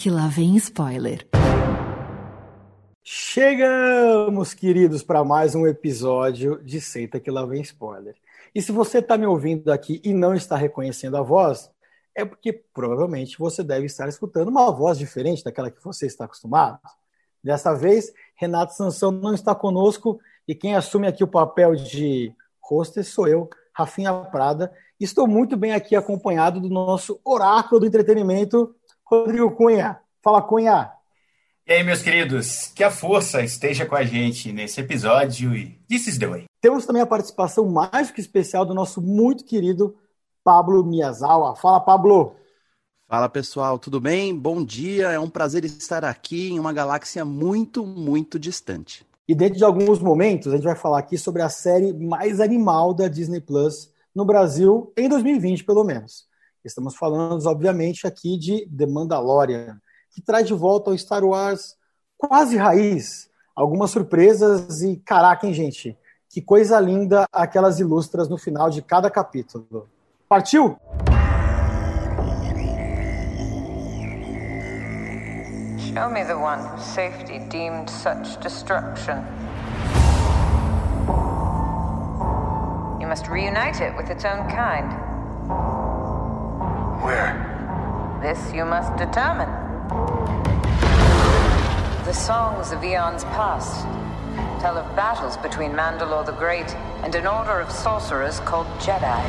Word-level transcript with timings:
que 0.00 0.08
lá 0.08 0.28
vem 0.28 0.56
spoiler. 0.56 1.28
Chegamos, 3.02 4.54
queridos, 4.54 5.02
para 5.02 5.22
mais 5.22 5.54
um 5.54 5.66
episódio 5.66 6.58
de 6.64 6.80
Senta 6.80 7.20
que 7.20 7.30
lá 7.30 7.44
vem 7.44 7.60
spoiler. 7.60 8.16
E 8.54 8.62
se 8.62 8.72
você 8.72 9.00
está 9.00 9.18
me 9.18 9.26
ouvindo 9.26 9.70
aqui 9.70 10.00
e 10.02 10.14
não 10.14 10.32
está 10.34 10.56
reconhecendo 10.56 11.18
a 11.18 11.22
voz, 11.22 11.70
é 12.14 12.24
porque 12.24 12.50
provavelmente 12.72 13.38
você 13.38 13.62
deve 13.62 13.84
estar 13.84 14.08
escutando 14.08 14.48
uma 14.48 14.70
voz 14.72 14.96
diferente 14.96 15.44
daquela 15.44 15.70
que 15.70 15.84
você 15.84 16.06
está 16.06 16.24
acostumado. 16.24 16.80
Dessa 17.44 17.74
vez, 17.74 18.10
Renato 18.36 18.72
Sansão 18.72 19.10
não 19.10 19.34
está 19.34 19.54
conosco 19.54 20.18
e 20.48 20.54
quem 20.54 20.76
assume 20.76 21.08
aqui 21.08 21.22
o 21.22 21.28
papel 21.28 21.74
de 21.76 22.34
hostess 22.70 23.08
sou 23.08 23.28
eu, 23.28 23.50
Rafinha 23.74 24.14
Prada. 24.14 24.72
Estou 24.98 25.26
muito 25.26 25.58
bem 25.58 25.72
aqui 25.72 25.94
acompanhado 25.94 26.58
do 26.58 26.70
nosso 26.70 27.20
oráculo 27.22 27.80
do 27.80 27.86
entretenimento, 27.86 28.74
Rodrigo 29.10 29.50
Cunha. 29.50 29.98
Fala, 30.22 30.40
Cunha! 30.40 30.92
E 31.66 31.72
aí, 31.72 31.82
meus 31.82 32.00
queridos, 32.00 32.68
que 32.68 32.84
a 32.84 32.92
força 32.92 33.42
esteja 33.42 33.84
com 33.84 33.96
a 33.96 34.04
gente 34.04 34.52
nesse 34.52 34.80
episódio 34.80 35.52
e 35.52 35.76
This 35.88 36.06
is 36.06 36.16
the 36.16 36.28
way. 36.28 36.44
Temos 36.60 36.86
também 36.86 37.02
a 37.02 37.06
participação 37.06 37.68
mais 37.68 38.12
que 38.12 38.20
especial 38.20 38.64
do 38.64 38.72
nosso 38.72 39.02
muito 39.02 39.44
querido 39.44 39.96
Pablo 40.44 40.84
Miyazawa. 40.84 41.56
Fala, 41.56 41.80
Pablo! 41.80 42.36
Fala 43.08 43.28
pessoal, 43.28 43.80
tudo 43.80 44.00
bem? 44.00 44.32
Bom 44.32 44.64
dia, 44.64 45.08
é 45.08 45.18
um 45.18 45.28
prazer 45.28 45.64
estar 45.64 46.04
aqui 46.04 46.52
em 46.52 46.60
uma 46.60 46.72
galáxia 46.72 47.24
muito, 47.24 47.84
muito 47.84 48.38
distante. 48.38 49.04
E 49.26 49.34
dentro 49.34 49.58
de 49.58 49.64
alguns 49.64 49.98
momentos, 49.98 50.52
a 50.52 50.56
gente 50.56 50.66
vai 50.66 50.76
falar 50.76 51.00
aqui 51.00 51.18
sobre 51.18 51.42
a 51.42 51.48
série 51.48 51.92
mais 51.92 52.38
animal 52.38 52.94
da 52.94 53.08
Disney 53.08 53.40
Plus 53.40 53.90
no 54.14 54.24
Brasil, 54.24 54.92
em 54.96 55.08
2020 55.08 55.64
pelo 55.64 55.82
menos. 55.82 56.29
Estamos 56.62 56.94
falando, 56.94 57.46
obviamente, 57.46 58.06
aqui 58.06 58.36
de 58.36 58.68
The 58.76 58.86
Mandalorian, 58.86 59.80
que 60.10 60.20
traz 60.20 60.46
de 60.46 60.52
volta 60.52 60.90
ao 60.90 60.94
Star 60.94 61.24
Wars 61.24 61.74
quase 62.18 62.58
raiz, 62.58 63.30
algumas 63.56 63.90
surpresas 63.90 64.82
e 64.82 64.96
caraca, 64.96 65.46
hein, 65.46 65.54
gente? 65.54 65.96
Que 66.28 66.42
coisa 66.42 66.78
linda 66.78 67.26
aquelas 67.32 67.80
ilustras 67.80 68.28
no 68.28 68.36
final 68.36 68.68
de 68.68 68.82
cada 68.82 69.10
capítulo. 69.10 69.88
Partiu? 70.28 70.76
Show 75.78 76.10
me 76.10 76.22
the 76.24 76.36
one 76.36 76.60
whose 76.60 76.84
safety 76.84 77.38
deemed 77.48 77.88
such 77.88 78.38
destruction. 78.40 79.24
You 83.00 83.08
must 83.08 83.28
reunite 83.28 83.80
it 83.80 83.96
with 83.96 84.10
its 84.10 84.24
own 84.24 84.46
kind. 84.46 85.79
Where? 87.02 87.32
This 88.20 88.52
you 88.52 88.66
must 88.66 88.94
determine. 88.96 89.48
The 92.04 92.12
songs 92.12 92.72
of 92.72 92.84
eons 92.84 93.24
past 93.24 93.86
tell 94.60 94.76
of 94.76 94.84
battles 94.94 95.38
between 95.38 95.72
Mandalore 95.72 96.26
the 96.26 96.32
Great 96.32 96.68
and 97.02 97.14
an 97.14 97.26
order 97.26 97.58
of 97.58 97.72
sorcerers 97.72 98.40
called 98.40 98.66
Jedi. 98.80 99.20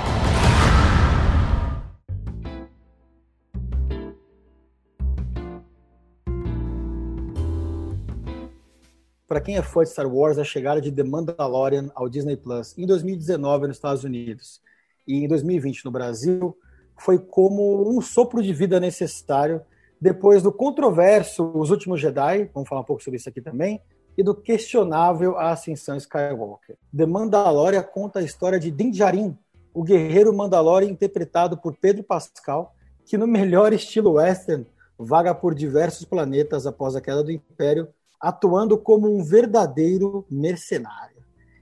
para 9.31 9.39
quem 9.39 9.55
é 9.55 9.61
fã 9.61 9.81
de 9.81 9.89
Star 9.89 10.07
Wars, 10.07 10.37
a 10.37 10.43
chegada 10.43 10.81
de 10.81 10.91
The 10.91 11.03
Mandalorian 11.03 11.89
ao 11.95 12.09
Disney 12.09 12.35
Plus 12.35 12.77
em 12.77 12.85
2019 12.85 13.67
nos 13.67 13.77
Estados 13.77 14.03
Unidos 14.03 14.59
e 15.07 15.23
em 15.23 15.27
2020 15.29 15.85
no 15.85 15.91
Brasil 15.91 16.53
foi 17.01 17.17
como 17.17 17.89
um 17.89 17.99
sopro 17.99 18.41
de 18.41 18.53
vida 18.53 18.79
necessário 18.79 19.61
depois 19.99 20.41
do 20.41 20.51
controverso 20.51 21.51
Os 21.53 21.69
Últimos 21.69 21.99
Jedi, 21.99 22.49
vamos 22.53 22.67
falar 22.67 22.81
um 22.81 22.85
pouco 22.85 23.03
sobre 23.03 23.17
isso 23.17 23.29
aqui 23.29 23.41
também, 23.41 23.81
e 24.17 24.23
do 24.23 24.35
questionável 24.35 25.37
A 25.37 25.51
Ascensão 25.51 25.95
Skywalker. 25.97 26.75
The 26.95 27.05
Mandalorian 27.05 27.83
conta 27.83 28.19
a 28.19 28.23
história 28.23 28.59
de 28.59 28.69
Din 28.71 28.91
Djarin, 28.91 29.37
o 29.73 29.83
guerreiro 29.83 30.33
Mandalorian 30.33 30.89
interpretado 30.89 31.57
por 31.57 31.75
Pedro 31.75 32.03
Pascal, 32.03 32.75
que 33.05 33.17
no 33.17 33.27
melhor 33.27 33.73
estilo 33.73 34.13
western 34.13 34.65
vaga 34.97 35.33
por 35.33 35.55
diversos 35.55 36.05
planetas 36.05 36.67
após 36.67 36.95
a 36.95 37.01
queda 37.01 37.23
do 37.23 37.31
Império 37.31 37.87
atuando 38.19 38.77
como 38.77 39.11
um 39.11 39.23
verdadeiro 39.23 40.23
mercenário. 40.29 41.17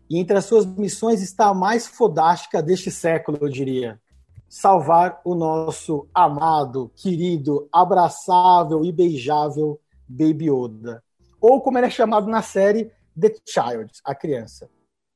E 0.10 0.18
entre 0.18 0.38
as 0.38 0.44
suas 0.44 0.66
missões 0.66 1.22
está 1.22 1.48
a 1.48 1.54
mais 1.54 1.88
fodástica 1.88 2.62
deste 2.62 2.92
século, 2.92 3.38
eu 3.40 3.48
diria. 3.48 4.00
Salvar 4.50 5.22
o 5.24 5.36
nosso 5.36 6.08
amado, 6.12 6.92
querido, 6.96 7.70
abraçável 7.72 8.84
e 8.84 8.92
beijável 8.92 9.80
Baby 10.08 10.50
Yoda. 10.50 11.04
Ou 11.40 11.62
como 11.62 11.78
ele 11.78 11.86
é 11.86 11.90
chamado 11.92 12.26
na 12.26 12.42
série, 12.42 12.92
The 13.18 13.36
Child, 13.46 13.92
a 14.04 14.16
criança. 14.16 14.68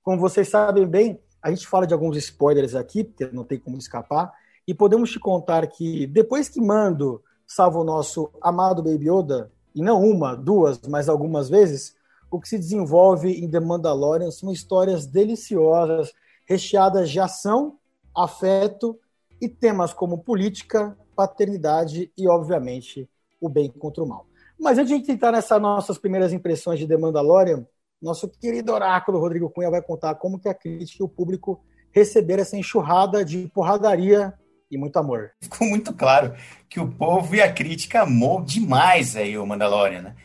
Como 0.04 0.20
vocês 0.20 0.48
sabem 0.50 0.86
bem, 0.86 1.20
a 1.42 1.50
gente 1.50 1.68
fala 1.68 1.88
de 1.88 1.96
alguns 1.96 2.16
spoilers 2.16 2.76
aqui, 2.76 3.04
porque 3.04 3.26
não 3.34 3.44
tem 3.44 3.58
como 3.58 3.76
escapar, 3.76 4.32
e 4.68 4.74
podemos 4.74 5.10
te 5.10 5.20
contar 5.20 5.66
que 5.66 6.06
depois 6.06 6.48
que 6.48 6.62
Mando 6.62 7.20
salva 7.48 7.80
o 7.80 7.84
nosso 7.84 8.30
amado 8.40 8.84
Baby 8.84 9.10
Yoda, 9.10 9.52
e 9.74 9.82
não 9.82 10.04
uma, 10.04 10.36
duas, 10.36 10.80
mas 10.88 11.10
algumas 11.10 11.50
vezes, 11.50 11.96
o 12.30 12.40
que 12.40 12.48
se 12.48 12.60
desenvolve 12.60 13.32
em 13.32 13.50
The 13.50 13.60
Mandalorian 13.60 14.30
são 14.30 14.52
histórias 14.52 15.08
deliciosas, 15.08 16.14
recheadas 16.46 17.10
de 17.10 17.20
ação, 17.20 17.80
afeto 18.16 19.00
e 19.44 19.50
temas 19.50 19.94
como 19.94 20.20
política, 20.20 20.98
paternidade 21.14 22.10
e, 22.18 22.30
obviamente, 22.30 23.10
o 23.42 23.50
bem 23.50 23.70
contra 23.70 24.02
o 24.02 24.08
mal. 24.08 24.26
Mas 24.58 24.78
antes 24.78 24.88
de 24.88 24.94
a 24.94 24.98
gente 24.98 25.12
entrar 25.12 25.34
nessas 25.34 25.62
nossas 25.62 25.98
primeiras 25.98 26.32
impressões 26.32 26.80
de 26.80 26.88
The 26.88 26.96
Mandalorian, 26.96 27.68
nosso 28.02 28.30
querido 28.30 28.72
oráculo 28.72 29.20
Rodrigo 29.20 29.50
Cunha 29.50 29.70
vai 29.70 29.82
contar 29.82 30.16
como 30.16 30.40
que 30.40 30.48
a 30.48 30.54
crítica 30.54 31.04
e 31.04 31.06
o 31.06 31.10
público 31.10 31.62
receberam 31.92 32.42
essa 32.42 32.56
enxurrada 32.56 33.26
de 33.26 33.50
porradaria 33.54 34.34
e 34.72 34.78
muito 34.78 34.98
amor. 34.98 35.32
Ficou 35.42 35.68
muito 35.68 35.94
claro 35.94 36.34
que 36.70 36.80
o 36.80 36.90
povo 36.90 37.36
e 37.36 37.42
a 37.42 37.52
crítica 37.52 38.04
amou 38.04 38.42
demais 38.42 39.18
aí 39.18 39.38
o 39.38 39.46
Mandalorian, 39.46 40.02
né? 40.02 40.16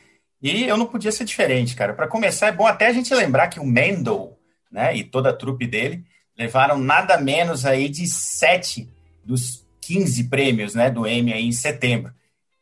E 0.41 0.63
eu 0.63 0.77
não 0.77 0.87
podia 0.87 1.11
ser 1.11 1.25
diferente, 1.25 1.75
cara. 1.75 1.93
Para 1.93 2.07
começar, 2.07 2.47
é 2.47 2.53
bom 2.53 2.69
até 2.69 2.87
a 2.87 2.93
gente 2.93 3.13
lembrar 3.13 3.49
que 3.49 3.59
o 3.59 3.67
Mendel, 3.67 4.39
né, 4.71 4.97
e 4.97 5.03
toda 5.03 5.31
a 5.31 5.37
trupe 5.37 5.67
dele 5.67 6.05
levaram 6.39 6.79
nada 6.79 7.19
menos 7.19 7.67
aí 7.67 7.89
de 7.89 8.07
sete 8.07 8.89
dos 9.29 9.67
15 9.83 10.25
prêmios, 10.25 10.75
né, 10.75 10.91
do 10.91 11.07
Emmy 11.07 11.33
em 11.33 11.53
setembro. 11.53 12.13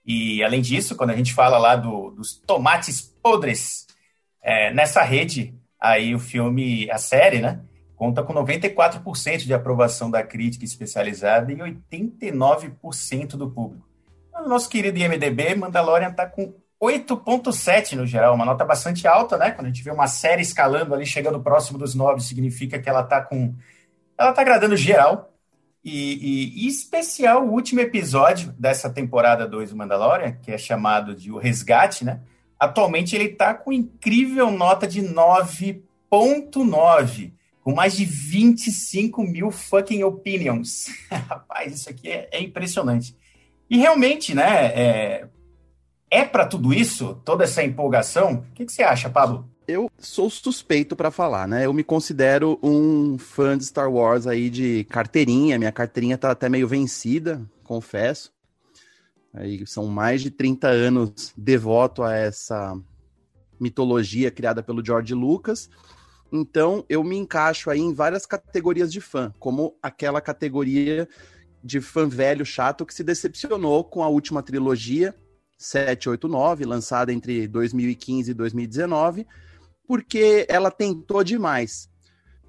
E 0.04 0.43
além 0.43 0.60
disso, 0.60 0.97
quando 0.97 1.10
a 1.10 1.16
gente 1.16 1.32
fala 1.32 1.59
lá 1.59 1.77
do, 1.77 2.10
dos 2.10 2.34
tomates 2.34 3.00
podres 3.00 3.87
é, 4.43 4.72
nessa 4.75 5.03
rede, 5.03 5.55
aí 5.81 6.15
o 6.15 6.19
filme, 6.19 6.91
a 6.91 6.99
série, 6.99 7.41
né, 7.41 7.60
conta 7.94 8.22
com 8.22 8.34
94% 8.34 9.44
de 9.44 9.55
aprovação 9.55 10.10
da 10.10 10.22
crítica 10.22 10.65
especializada 10.65 11.53
e 11.53 11.56
89% 11.56 13.37
do 13.37 13.49
público. 13.49 13.87
O 14.34 14.49
nosso 14.49 14.69
querido 14.69 14.99
IMDB, 14.99 15.55
Mandalorian 15.55 16.10
está 16.10 16.26
com 16.26 16.53
8.7 16.82 17.94
no 17.94 18.06
geral, 18.06 18.34
uma 18.34 18.44
nota 18.44 18.65
bastante 18.65 19.09
alta, 19.09 19.38
né? 19.38 19.50
Quando 19.50 19.66
a 19.66 19.71
gente 19.71 19.82
vê 19.82 19.91
uma 19.91 20.06
série 20.06 20.43
escalando 20.43 20.94
ali, 20.94 21.06
chegando 21.06 21.41
próximo 21.41 21.78
dos 21.78 21.94
9, 21.94 22.21
significa 22.21 22.78
que 22.78 22.88
ela 22.88 23.00
está 23.00 23.22
com... 23.22 23.55
Ela 24.19 24.31
está 24.31 24.43
agradando 24.43 24.76
geral. 24.76 25.32
E, 25.88 26.64
e, 26.64 26.66
especial 26.66 27.47
o 27.47 27.52
último 27.52 27.80
episódio 27.80 28.52
dessa 28.58 28.91
temporada 28.91 29.47
2 29.47 29.70
do 29.70 29.76
Mandalorian, 29.76 30.32
que 30.42 30.50
é 30.50 30.58
chamado 30.58 31.14
de 31.14 31.30
O 31.30 31.38
Resgate, 31.38 32.04
né? 32.04 32.22
Atualmente 32.58 33.14
ele 33.14 33.26
está 33.26 33.54
com 33.54 33.72
incrível 33.72 34.50
nota 34.50 34.84
de 34.84 35.00
9.9 35.00 37.32
com 37.60 37.72
mais 37.72 37.96
de 37.96 38.04
25 38.04 39.22
mil 39.22 39.52
fucking 39.52 40.02
opinions. 40.02 40.88
Rapaz, 41.08 41.75
isso 41.75 41.88
aqui 41.88 42.11
é, 42.11 42.31
é, 42.32 42.43
impressionante. 42.43 43.16
E 43.70 43.78
realmente, 43.78 44.34
né, 44.34 44.66
é, 44.66 45.28
é 46.11 46.25
para 46.25 46.46
tudo 46.46 46.75
isso, 46.75 47.22
toda 47.25 47.44
essa 47.44 47.62
empolgação? 47.62 48.44
O 48.50 48.55
que, 48.55 48.64
que 48.64 48.72
você 48.72 48.82
acha, 48.82 49.08
Pablo? 49.08 49.49
Eu 49.68 49.90
sou 49.98 50.30
suspeito 50.30 50.94
para 50.94 51.10
falar, 51.10 51.48
né? 51.48 51.66
Eu 51.66 51.72
me 51.72 51.82
considero 51.82 52.56
um 52.62 53.18
fã 53.18 53.58
de 53.58 53.64
Star 53.64 53.90
Wars 53.90 54.26
aí 54.26 54.48
de 54.48 54.84
carteirinha. 54.84 55.58
Minha 55.58 55.72
carteirinha 55.72 56.16
tá 56.16 56.30
até 56.30 56.48
meio 56.48 56.68
vencida, 56.68 57.44
confesso. 57.64 58.32
Aí 59.34 59.66
são 59.66 59.86
mais 59.86 60.22
de 60.22 60.30
30 60.30 60.68
anos 60.68 61.32
devoto 61.36 62.04
a 62.04 62.14
essa 62.14 62.78
mitologia 63.58 64.30
criada 64.30 64.62
pelo 64.62 64.84
George 64.84 65.14
Lucas. 65.14 65.68
Então, 66.30 66.84
eu 66.88 67.02
me 67.02 67.16
encaixo 67.16 67.68
aí 67.68 67.80
em 67.80 67.92
várias 67.92 68.24
categorias 68.24 68.92
de 68.92 69.00
fã, 69.00 69.34
como 69.38 69.76
aquela 69.82 70.20
categoria 70.20 71.08
de 71.62 71.80
fã 71.80 72.08
velho 72.08 72.46
chato 72.46 72.86
que 72.86 72.94
se 72.94 73.02
decepcionou 73.02 73.82
com 73.82 74.04
a 74.04 74.08
última 74.08 74.42
trilogia, 74.42 75.12
789, 75.58 76.64
lançada 76.64 77.12
entre 77.12 77.48
2015 77.48 78.30
e 78.30 78.34
2019, 78.34 79.26
porque 79.87 80.47
ela 80.49 80.71
tentou 80.71 81.23
demais. 81.23 81.88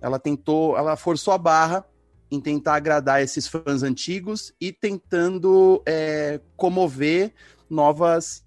Ela 0.01 0.19
tentou, 0.19 0.77
ela 0.77 0.95
forçou 0.95 1.33
a 1.33 1.37
barra 1.37 1.85
em 2.29 2.41
tentar 2.41 2.75
agradar 2.75 3.21
esses 3.21 3.47
fãs 3.47 3.83
antigos 3.83 4.53
e 4.59 4.71
tentando 4.71 5.81
é, 5.85 6.41
comover 6.55 7.33
novas 7.69 8.43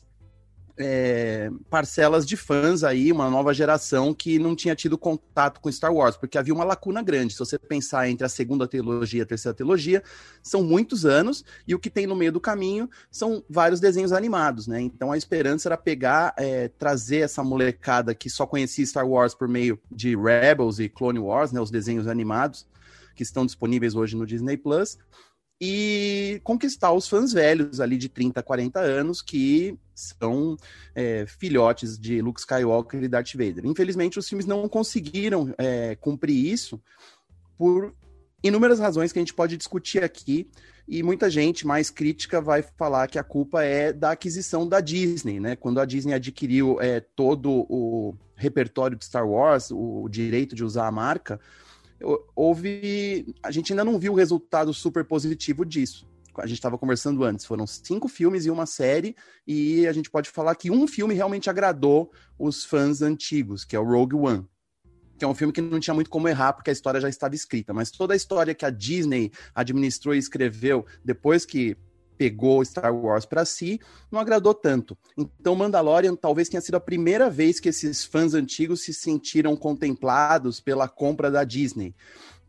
é, 0.81 1.51
parcelas 1.69 2.27
de 2.27 2.37
fãs 2.37 2.83
aí, 2.83 3.13
uma 3.13 3.29
nova 3.29 3.53
geração 3.53 4.15
que 4.15 4.39
não 4.39 4.57
tinha 4.57 4.75
tido 4.75 4.97
contato 4.97 5.61
com 5.61 5.71
Star 5.71 5.93
Wars, 5.93 6.17
porque 6.17 6.39
havia 6.39 6.55
uma 6.55 6.65
lacuna 6.65 7.03
grande. 7.03 7.35
Se 7.35 7.39
você 7.39 7.59
pensar 7.59 8.09
entre 8.09 8.25
a 8.25 8.29
segunda 8.29 8.67
trilogia 8.67 9.21
e 9.21 9.23
a 9.23 9.27
terceira 9.27 9.55
trilogia, 9.55 10.03
são 10.43 10.63
muitos 10.63 11.05
anos, 11.05 11.45
e 11.67 11.75
o 11.75 11.79
que 11.79 11.91
tem 11.91 12.07
no 12.07 12.17
meio 12.17 12.33
do 12.33 12.41
caminho 12.41 12.89
são 13.11 13.45
vários 13.49 13.81
desenhos 13.81 14.13
animados, 14.13 14.67
né? 14.67 14.81
Então 14.81 15.13
a 15.13 15.17
esperança 15.17 15.69
era 15.69 15.77
pegar, 15.77 16.35
é, 16.37 16.69
trazer 16.69 17.19
essa 17.19 17.45
molecada 17.45 18.15
que 18.15 18.31
só 18.31 18.47
conhecia 18.47 18.87
Star 18.87 19.09
Wars 19.09 19.35
por 19.35 19.49
meio 19.49 19.79
de 19.91 20.17
Rebels 20.17 20.79
e 20.79 20.89
Clone 20.89 21.19
Wars, 21.19 21.53
né? 21.53 21.61
Os 21.61 21.71
desenhos 21.71 22.07
animados 22.07 22.67
que 23.15 23.23
estão 23.23 23.45
disponíveis 23.45 23.95
hoje 23.95 24.17
no 24.17 24.27
Disney 24.27 24.57
Plus 24.57 24.97
e 25.61 26.41
conquistar 26.43 26.93
os 26.93 27.07
fãs 27.07 27.33
velhos 27.33 27.81
ali 27.81 27.99
de 27.99 28.09
30, 28.09 28.43
40 28.43 28.81
anos 28.81 29.21
que 29.21 29.79
são 29.95 30.57
é, 30.95 31.27
filhotes 31.27 31.99
de 31.99 32.23
Luke 32.23 32.41
Skywalker 32.41 33.03
e 33.03 33.09
Darth 33.09 33.33
Vader. 33.35 33.67
Infelizmente, 33.67 34.19
os 34.19 34.27
filmes 34.27 34.47
não 34.47 34.67
conseguiram 34.69 35.55
é, 35.59 35.97
cumprir 35.97 36.47
isso 36.47 36.81
por 37.59 37.95
inúmeras 38.43 38.79
razões 38.79 39.13
que 39.13 39.19
a 39.19 39.23
gente 39.23 39.35
pode 39.35 39.57
discutir 39.59 40.03
aqui. 40.03 40.49
E 40.89 41.03
muita 41.03 41.31
gente 41.31 41.67
mais 41.67 41.89
crítica 41.91 42.41
vai 42.41 42.63
falar 42.63 43.07
que 43.07 43.19
a 43.19 43.23
culpa 43.23 43.63
é 43.63 43.93
da 43.93 44.13
aquisição 44.13 44.67
da 44.67 44.81
Disney, 44.81 45.39
né? 45.39 45.55
Quando 45.55 45.79
a 45.79 45.85
Disney 45.85 46.15
adquiriu 46.15 46.81
é, 46.81 46.99
todo 46.99 47.67
o 47.69 48.17
repertório 48.35 48.97
de 48.97 49.05
Star 49.05 49.29
Wars, 49.29 49.71
o 49.71 50.09
direito 50.09 50.57
de 50.57 50.65
usar 50.65 50.89
a 50.89 50.91
marca, 50.91 51.39
houve. 52.35 53.35
A 53.43 53.51
gente 53.51 53.73
ainda 53.73 53.85
não 53.85 53.99
viu 53.99 54.13
o 54.13 54.17
resultado 54.17 54.73
super 54.73 55.05
positivo 55.05 55.65
disso. 55.65 56.09
A 56.37 56.47
gente 56.47 56.59
estava 56.59 56.79
conversando 56.79 57.23
antes, 57.25 57.45
foram 57.45 57.67
cinco 57.67 58.09
filmes 58.09 58.47
e 58.47 58.51
uma 58.51 58.65
série, 58.65 59.15
e 59.47 59.87
a 59.87 59.93
gente 59.93 60.09
pode 60.11 60.31
falar 60.31 60.55
que 60.55 60.71
um 60.71 60.87
filme 60.87 61.13
realmente 61.13 61.51
agradou 61.51 62.11
os 62.39 62.65
fãs 62.65 63.03
antigos, 63.03 63.65
que 63.65 63.77
é 63.77 63.81
o 63.81 63.85
Rogue 63.85 64.17
One. 64.17 64.47
Que 65.19 65.25
é 65.25 65.29
um 65.29 65.35
filme 65.35 65.53
que 65.53 65.61
não 65.61 65.79
tinha 65.79 65.93
muito 65.93 66.09
como 66.09 66.29
errar, 66.29 66.55
porque 66.55 66.71
a 66.71 66.73
história 66.73 67.01
já 67.01 67.09
estava 67.09 67.35
escrita. 67.35 67.75
Mas 67.75 67.91
toda 67.91 68.15
a 68.15 68.17
história 68.17 68.55
que 68.55 68.65
a 68.65 68.71
Disney 68.71 69.31
administrou 69.55 70.15
e 70.15 70.19
escreveu 70.19 70.87
depois 71.05 71.45
que 71.45 71.77
pegou 72.21 72.63
Star 72.63 72.95
Wars 72.95 73.25
para 73.25 73.47
si, 73.47 73.81
não 74.13 74.21
agradou 74.21 74.53
tanto. 74.53 74.95
Então, 75.17 75.57
Mandalorian 75.57 76.15
talvez 76.15 76.51
tenha 76.51 76.61
sido 76.61 76.75
a 76.75 76.81
primeira 76.81 77.31
vez 77.31 77.59
que 77.59 77.71
esses 77.71 78.05
fãs 78.05 78.35
antigos 78.35 78.83
se 78.83 78.93
sentiram 78.93 79.57
contemplados 79.57 80.61
pela 80.61 80.87
compra 80.87 81.31
da 81.31 81.45
Disney. 81.45 81.95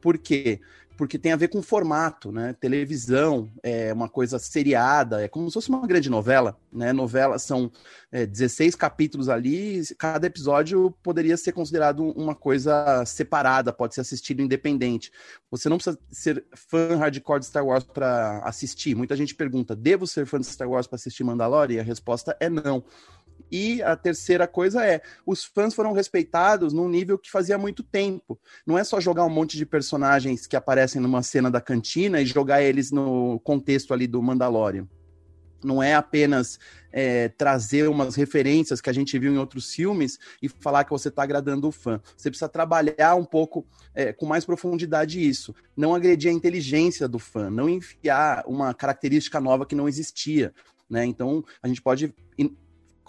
Por 0.01 0.17
quê? 0.17 0.59
Porque 1.01 1.17
tem 1.17 1.31
a 1.31 1.35
ver 1.35 1.47
com 1.47 1.63
formato, 1.63 2.31
né? 2.31 2.55
Televisão 2.59 3.51
é 3.63 3.91
uma 3.91 4.07
coisa 4.07 4.37
seriada, 4.37 5.23
é 5.23 5.27
como 5.27 5.49
se 5.49 5.55
fosse 5.55 5.67
uma 5.67 5.87
grande 5.87 6.11
novela, 6.11 6.55
né? 6.71 6.93
Novela 6.93 7.39
são 7.39 7.71
é, 8.11 8.23
16 8.23 8.75
capítulos 8.75 9.27
ali, 9.27 9.81
cada 9.97 10.27
episódio 10.27 10.91
poderia 11.01 11.35
ser 11.37 11.53
considerado 11.53 12.03
uma 12.11 12.35
coisa 12.35 13.03
separada, 13.03 13.73
pode 13.73 13.95
ser 13.95 14.01
assistido 14.01 14.43
independente. 14.43 15.11
Você 15.49 15.67
não 15.69 15.77
precisa 15.77 15.97
ser 16.11 16.45
fã 16.53 16.95
hardcore 16.95 17.39
de 17.39 17.47
Star 17.47 17.65
Wars 17.65 17.83
para 17.83 18.37
assistir. 18.43 18.93
Muita 18.93 19.15
gente 19.15 19.33
pergunta: 19.33 19.75
devo 19.75 20.05
ser 20.05 20.27
fã 20.27 20.39
de 20.39 20.45
Star 20.45 20.69
Wars 20.69 20.85
para 20.85 20.97
assistir 20.97 21.23
Mandalorian? 21.23 21.77
E 21.77 21.79
a 21.79 21.83
resposta 21.83 22.37
é 22.39 22.47
não. 22.47 22.83
E 23.51 23.81
a 23.81 23.95
terceira 23.95 24.47
coisa 24.47 24.85
é, 24.85 25.01
os 25.25 25.43
fãs 25.43 25.73
foram 25.73 25.93
respeitados 25.93 26.73
num 26.73 26.89
nível 26.89 27.17
que 27.17 27.31
fazia 27.31 27.57
muito 27.57 27.83
tempo. 27.83 28.39
Não 28.65 28.77
é 28.77 28.83
só 28.83 28.99
jogar 28.99 29.25
um 29.25 29.29
monte 29.29 29.57
de 29.57 29.65
personagens 29.65 30.45
que 30.47 30.55
aparecem 30.55 31.01
numa 31.01 31.23
cena 31.23 31.49
da 31.49 31.61
cantina 31.61 32.21
e 32.21 32.25
jogar 32.25 32.61
eles 32.61 32.91
no 32.91 33.39
contexto 33.39 33.93
ali 33.93 34.07
do 34.07 34.21
Mandalorian. 34.21 34.87
Não 35.63 35.81
é 35.81 35.93
apenas 35.93 36.59
é, 36.91 37.29
trazer 37.29 37.87
umas 37.87 38.15
referências 38.15 38.81
que 38.81 38.89
a 38.89 38.93
gente 38.93 39.17
viu 39.17 39.31
em 39.31 39.37
outros 39.37 39.73
filmes 39.73 40.17
e 40.41 40.49
falar 40.49 40.83
que 40.83 40.89
você 40.89 41.09
está 41.09 41.23
agradando 41.23 41.67
o 41.67 41.71
fã. 41.71 42.01
Você 42.17 42.29
precisa 42.29 42.49
trabalhar 42.49 43.15
um 43.15 43.23
pouco 43.25 43.65
é, 43.93 44.11
com 44.11 44.25
mais 44.25 44.43
profundidade 44.43 45.25
isso. 45.25 45.53
Não 45.77 45.93
agredir 45.93 46.31
a 46.31 46.33
inteligência 46.33 47.07
do 47.07 47.19
fã, 47.19 47.49
não 47.49 47.69
enfiar 47.69 48.43
uma 48.47 48.73
característica 48.73 49.39
nova 49.39 49.65
que 49.65 49.75
não 49.75 49.87
existia. 49.87 50.53
Né? 50.89 51.05
Então, 51.05 51.43
a 51.61 51.67
gente 51.67 51.81
pode 51.81 52.13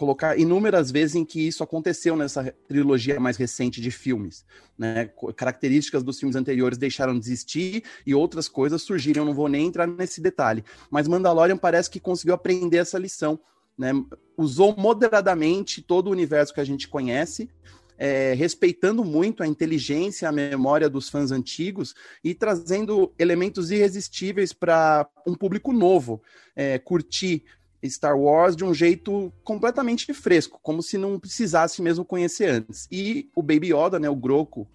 colocar 0.02 0.37
inúmeras 0.37 0.90
vezes 0.90 1.14
em 1.14 1.25
que 1.25 1.46
isso 1.46 1.62
aconteceu 1.62 2.16
nessa 2.16 2.52
trilogia 2.66 3.20
mais 3.20 3.37
recente 3.37 3.81
de 3.81 3.93
filmes. 3.93 4.44
Né? 4.76 5.08
Características 5.37 6.02
dos 6.02 6.19
filmes 6.19 6.34
anteriores 6.34 6.76
deixaram 6.76 7.16
de 7.16 7.25
existir 7.25 7.84
e 8.04 8.12
outras 8.12 8.49
coisas 8.49 8.82
surgiram. 8.82 9.22
Eu 9.22 9.26
não 9.26 9.32
vou 9.32 9.49
nem 9.49 9.69
entrar 9.69 9.87
nesse 9.87 10.20
detalhe. 10.20 10.64
Mas 10.90 11.06
Mandalorian 11.06 11.56
parece 11.56 11.88
que 11.88 12.00
conseguiu 12.00 12.34
aprender 12.34 12.78
essa 12.78 12.99
lição. 12.99 13.38
Né? 13.78 13.93
Usou 14.37 14.75
moderadamente 14.76 15.81
todo 15.81 16.08
o 16.08 16.10
universo 16.10 16.52
que 16.52 16.60
a 16.60 16.64
gente 16.64 16.88
conhece, 16.88 17.48
é, 17.96 18.34
respeitando 18.34 19.05
muito 19.05 19.44
a 19.44 19.46
inteligência, 19.46 20.28
a 20.28 20.32
memória 20.32 20.90
dos 20.90 21.08
fãs 21.08 21.31
antigos 21.31 21.94
e 22.25 22.34
trazendo 22.34 23.12
elementos 23.16 23.70
irresistíveis 23.70 24.52
para 24.52 25.08
um 25.25 25.37
público 25.37 25.72
novo 25.72 26.20
é, 26.56 26.76
curtir 26.76 27.44
Star 27.90 28.19
Wars 28.19 28.55
de 28.55 28.64
um 28.64 28.73
jeito 28.73 29.32
completamente 29.43 30.12
fresco, 30.14 30.61
como 30.62 30.82
se 30.82 30.96
não 30.96 31.19
precisasse 31.19 31.82
mesmo 31.82 32.05
conhecer 32.05 32.49
antes. 32.49 32.87
E 32.90 33.29
o 33.34 33.43
Baby 33.43 33.73
Yoda, 33.75 33.99
né, 33.99 34.08
o 34.08 34.17
Groco, 34.17 34.69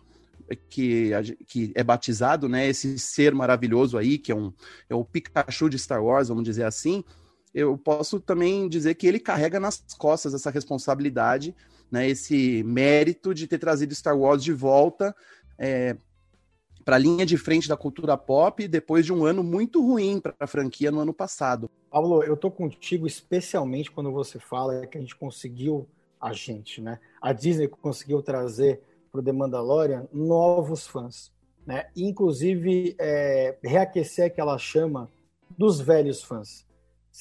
que, 0.69 1.11
que 1.47 1.71
é 1.75 1.83
batizado, 1.83 2.47
né, 2.47 2.67
esse 2.67 2.97
ser 2.99 3.33
maravilhoso 3.33 3.97
aí, 3.97 4.17
que 4.17 4.31
é, 4.31 4.35
um, 4.35 4.53
é 4.89 4.95
o 4.95 5.03
Pikachu 5.03 5.69
de 5.69 5.79
Star 5.79 6.03
Wars, 6.03 6.29
vamos 6.29 6.43
dizer 6.43 6.63
assim, 6.63 7.03
eu 7.53 7.77
posso 7.77 8.19
também 8.19 8.69
dizer 8.69 8.95
que 8.95 9.07
ele 9.07 9.19
carrega 9.19 9.59
nas 9.59 9.83
costas 9.97 10.33
essa 10.33 10.51
responsabilidade, 10.51 11.55
né, 11.91 12.07
esse 12.09 12.63
mérito 12.63 13.33
de 13.33 13.47
ter 13.47 13.57
trazido 13.57 13.95
Star 13.95 14.17
Wars 14.17 14.43
de 14.43 14.53
volta 14.53 15.15
é, 15.57 15.97
para 16.87 16.95
a 16.95 16.99
linha 16.99 17.25
de 17.25 17.35
frente 17.35 17.67
da 17.67 17.75
cultura 17.75 18.17
pop 18.17 18.65
depois 18.65 19.05
de 19.05 19.11
um 19.11 19.25
ano 19.25 19.43
muito 19.43 19.85
ruim 19.85 20.21
para 20.21 20.33
a 20.39 20.47
franquia 20.47 20.89
no 20.89 21.01
ano 21.01 21.13
passado. 21.13 21.69
Paulo, 21.89 22.23
eu 22.23 22.37
tô 22.37 22.49
contigo 22.49 23.05
especialmente 23.05 23.91
quando 23.91 24.09
você 24.09 24.39
fala 24.39 24.87
que 24.87 24.97
a 24.97 25.01
gente 25.01 25.13
conseguiu 25.13 25.85
a 26.17 26.31
gente, 26.31 26.79
né? 26.79 26.97
A 27.21 27.33
Disney 27.33 27.67
conseguiu 27.67 28.21
trazer 28.21 28.79
para 29.11 29.19
o 29.19 29.21
The 29.21 29.33
Mandalorian 29.33 30.07
novos 30.13 30.87
fãs, 30.87 31.29
né? 31.65 31.87
Inclusive 31.93 32.95
é, 32.97 33.57
reaquecer 33.61 34.27
aquela 34.27 34.57
chama 34.57 35.09
dos 35.57 35.81
velhos 35.81 36.23
fãs. 36.23 36.65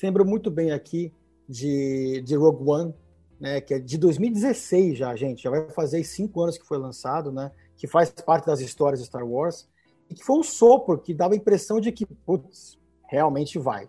Lembro 0.01 0.25
muito 0.25 0.49
bem 0.49 0.71
aqui 0.71 1.13
de, 1.49 2.23
de 2.25 2.37
Rogue 2.37 2.71
One, 2.71 2.95
né? 3.41 3.61
Que 3.61 3.75
é 3.75 3.79
de 3.81 3.99
2016 3.99 4.97
já, 4.97 5.17
gente. 5.17 5.43
Já 5.43 5.51
vai 5.51 5.69
fazer 5.71 6.05
cinco 6.05 6.41
anos 6.41 6.57
que 6.57 6.65
foi 6.65 6.79
lançado, 6.79 7.33
né? 7.33 7.51
Que 7.77 7.87
faz 7.87 8.11
parte 8.11 8.47
das 8.47 8.61
histórias 8.61 9.01
de 9.01 9.07
Star 9.07 9.27
Wars, 9.27 9.69
e 10.11 10.15
que 10.15 10.25
foi 10.25 10.39
um 10.39 10.43
sopro 10.43 10.99
que 10.99 11.15
dava 11.15 11.35
a 11.35 11.37
impressão 11.37 11.81
de 11.81 11.93
que, 11.93 12.07
putz, 12.07 12.79
realmente 13.09 13.59
vai. 13.59 13.89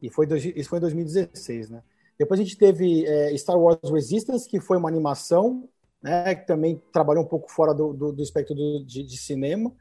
E 0.00 0.10
foi, 0.10 0.26
isso 0.56 0.68
foi 0.68 0.78
em 0.78 0.82
2016, 0.82 1.70
né? 1.70 1.82
Depois 2.18 2.40
a 2.40 2.42
gente 2.42 2.56
teve 2.56 3.06
é, 3.06 3.36
Star 3.36 3.58
Wars 3.58 3.90
Resistance, 3.90 4.48
que 4.48 4.60
foi 4.60 4.76
uma 4.76 4.88
animação, 4.88 5.68
né, 6.02 6.34
que 6.34 6.46
também 6.46 6.80
trabalhou 6.92 7.24
um 7.24 7.28
pouco 7.28 7.50
fora 7.50 7.72
do, 7.72 7.92
do, 7.92 8.12
do 8.12 8.22
espectro 8.22 8.54
do, 8.54 8.84
de, 8.84 9.04
de, 9.04 9.16
cinema. 9.16 9.72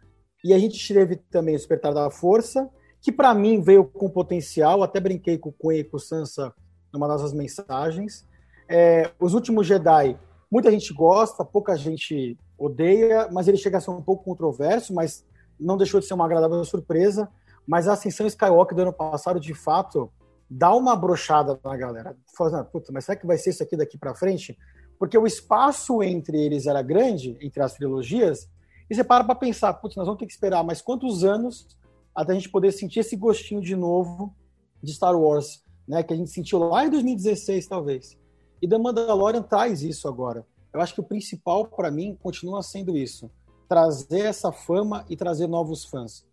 E 0.43 0.53
a 0.53 0.59
gente 0.59 0.93
teve 0.93 1.15
também 1.15 1.55
o 1.55 1.57
Despertar 1.57 1.93
da 1.93 2.11
Força, 2.11 2.69
que 3.01 3.11
para 3.11 3.33
mim 3.33 3.61
veio 3.61 3.85
com 3.85 4.09
potencial, 4.09 4.83
até 4.83 4.99
brinquei 4.99 5.37
com 5.37 5.49
o 5.49 5.53
Queen 5.53 5.79
e 5.79 5.83
com 5.83 5.97
o 5.97 5.99
Sansa 5.99 6.53
numa 6.93 7.07
das 7.07 7.33
mensagens. 7.33 8.25
É, 8.69 9.09
Os 9.19 9.33
Últimos 9.33 9.65
Jedi, 9.65 10.17
muita 10.51 10.71
gente 10.71 10.93
gosta, 10.93 11.43
pouca 11.43 11.75
gente 11.75 12.37
odeia, 12.57 13.29
mas 13.31 13.47
ele 13.47 13.57
chega 13.57 13.77
a 13.77 13.81
ser 13.81 13.91
um 13.91 14.01
pouco 14.01 14.23
controverso, 14.23 14.93
mas 14.93 15.25
não 15.59 15.77
deixou 15.77 15.99
de 15.99 16.05
ser 16.05 16.13
uma 16.13 16.25
agradável 16.25 16.63
surpresa. 16.65 17.29
Mas 17.65 17.87
a 17.87 17.93
Ascensão 17.93 18.25
Skywalker 18.25 18.75
do 18.75 18.81
ano 18.83 18.93
passado, 18.93 19.39
de 19.39 19.53
fato, 19.53 20.09
dá 20.49 20.73
uma 20.73 20.95
brochada 20.95 21.59
na 21.63 21.75
galera. 21.75 22.15
Fala, 22.35 22.63
puta, 22.63 22.91
mas 22.91 23.05
será 23.05 23.17
que 23.17 23.27
vai 23.27 23.37
ser 23.37 23.49
isso 23.49 23.63
aqui 23.63 23.75
daqui 23.75 23.97
para 23.97 24.15
frente? 24.15 24.57
Porque 24.97 25.17
o 25.17 25.27
espaço 25.27 26.01
entre 26.01 26.39
eles 26.39 26.65
era 26.65 26.81
grande, 26.81 27.37
entre 27.41 27.61
as 27.61 27.73
trilogias, 27.73 28.49
e 28.89 28.95
você 28.95 29.03
para 29.03 29.23
para 29.23 29.35
pensar, 29.35 29.73
putz, 29.73 29.95
nós 29.95 30.05
vamos 30.05 30.19
ter 30.19 30.25
que 30.25 30.31
esperar 30.31 30.63
mais 30.63 30.81
quantos 30.81 31.23
anos 31.23 31.67
até 32.15 32.31
a 32.31 32.35
gente 32.35 32.49
poder 32.49 32.71
sentir 32.71 33.01
esse 33.01 33.15
gostinho 33.15 33.61
de 33.61 33.75
novo 33.75 34.33
de 34.81 34.93
Star 34.93 35.15
Wars, 35.15 35.61
né? 35.87 36.01
Que 36.01 36.13
a 36.13 36.17
gente 36.17 36.31
sentiu 36.31 36.59
lá 36.59 36.85
em 36.85 36.89
2016, 36.89 37.67
talvez. 37.67 38.17
E 38.61 38.67
The 38.67 38.77
Mandalorian 38.77 39.43
traz 39.43 39.83
isso 39.83 40.07
agora. 40.07 40.45
Eu 40.73 40.81
acho 40.81 40.93
que 40.93 40.99
o 40.99 41.03
principal 41.03 41.67
para 41.67 41.91
mim 41.91 42.17
continua 42.21 42.61
sendo 42.63 42.97
isso: 42.97 43.29
trazer 43.67 44.21
essa 44.21 44.51
fama 44.51 45.05
e 45.09 45.15
trazer 45.15 45.47
novos 45.47 45.85
fãs. 45.85 46.25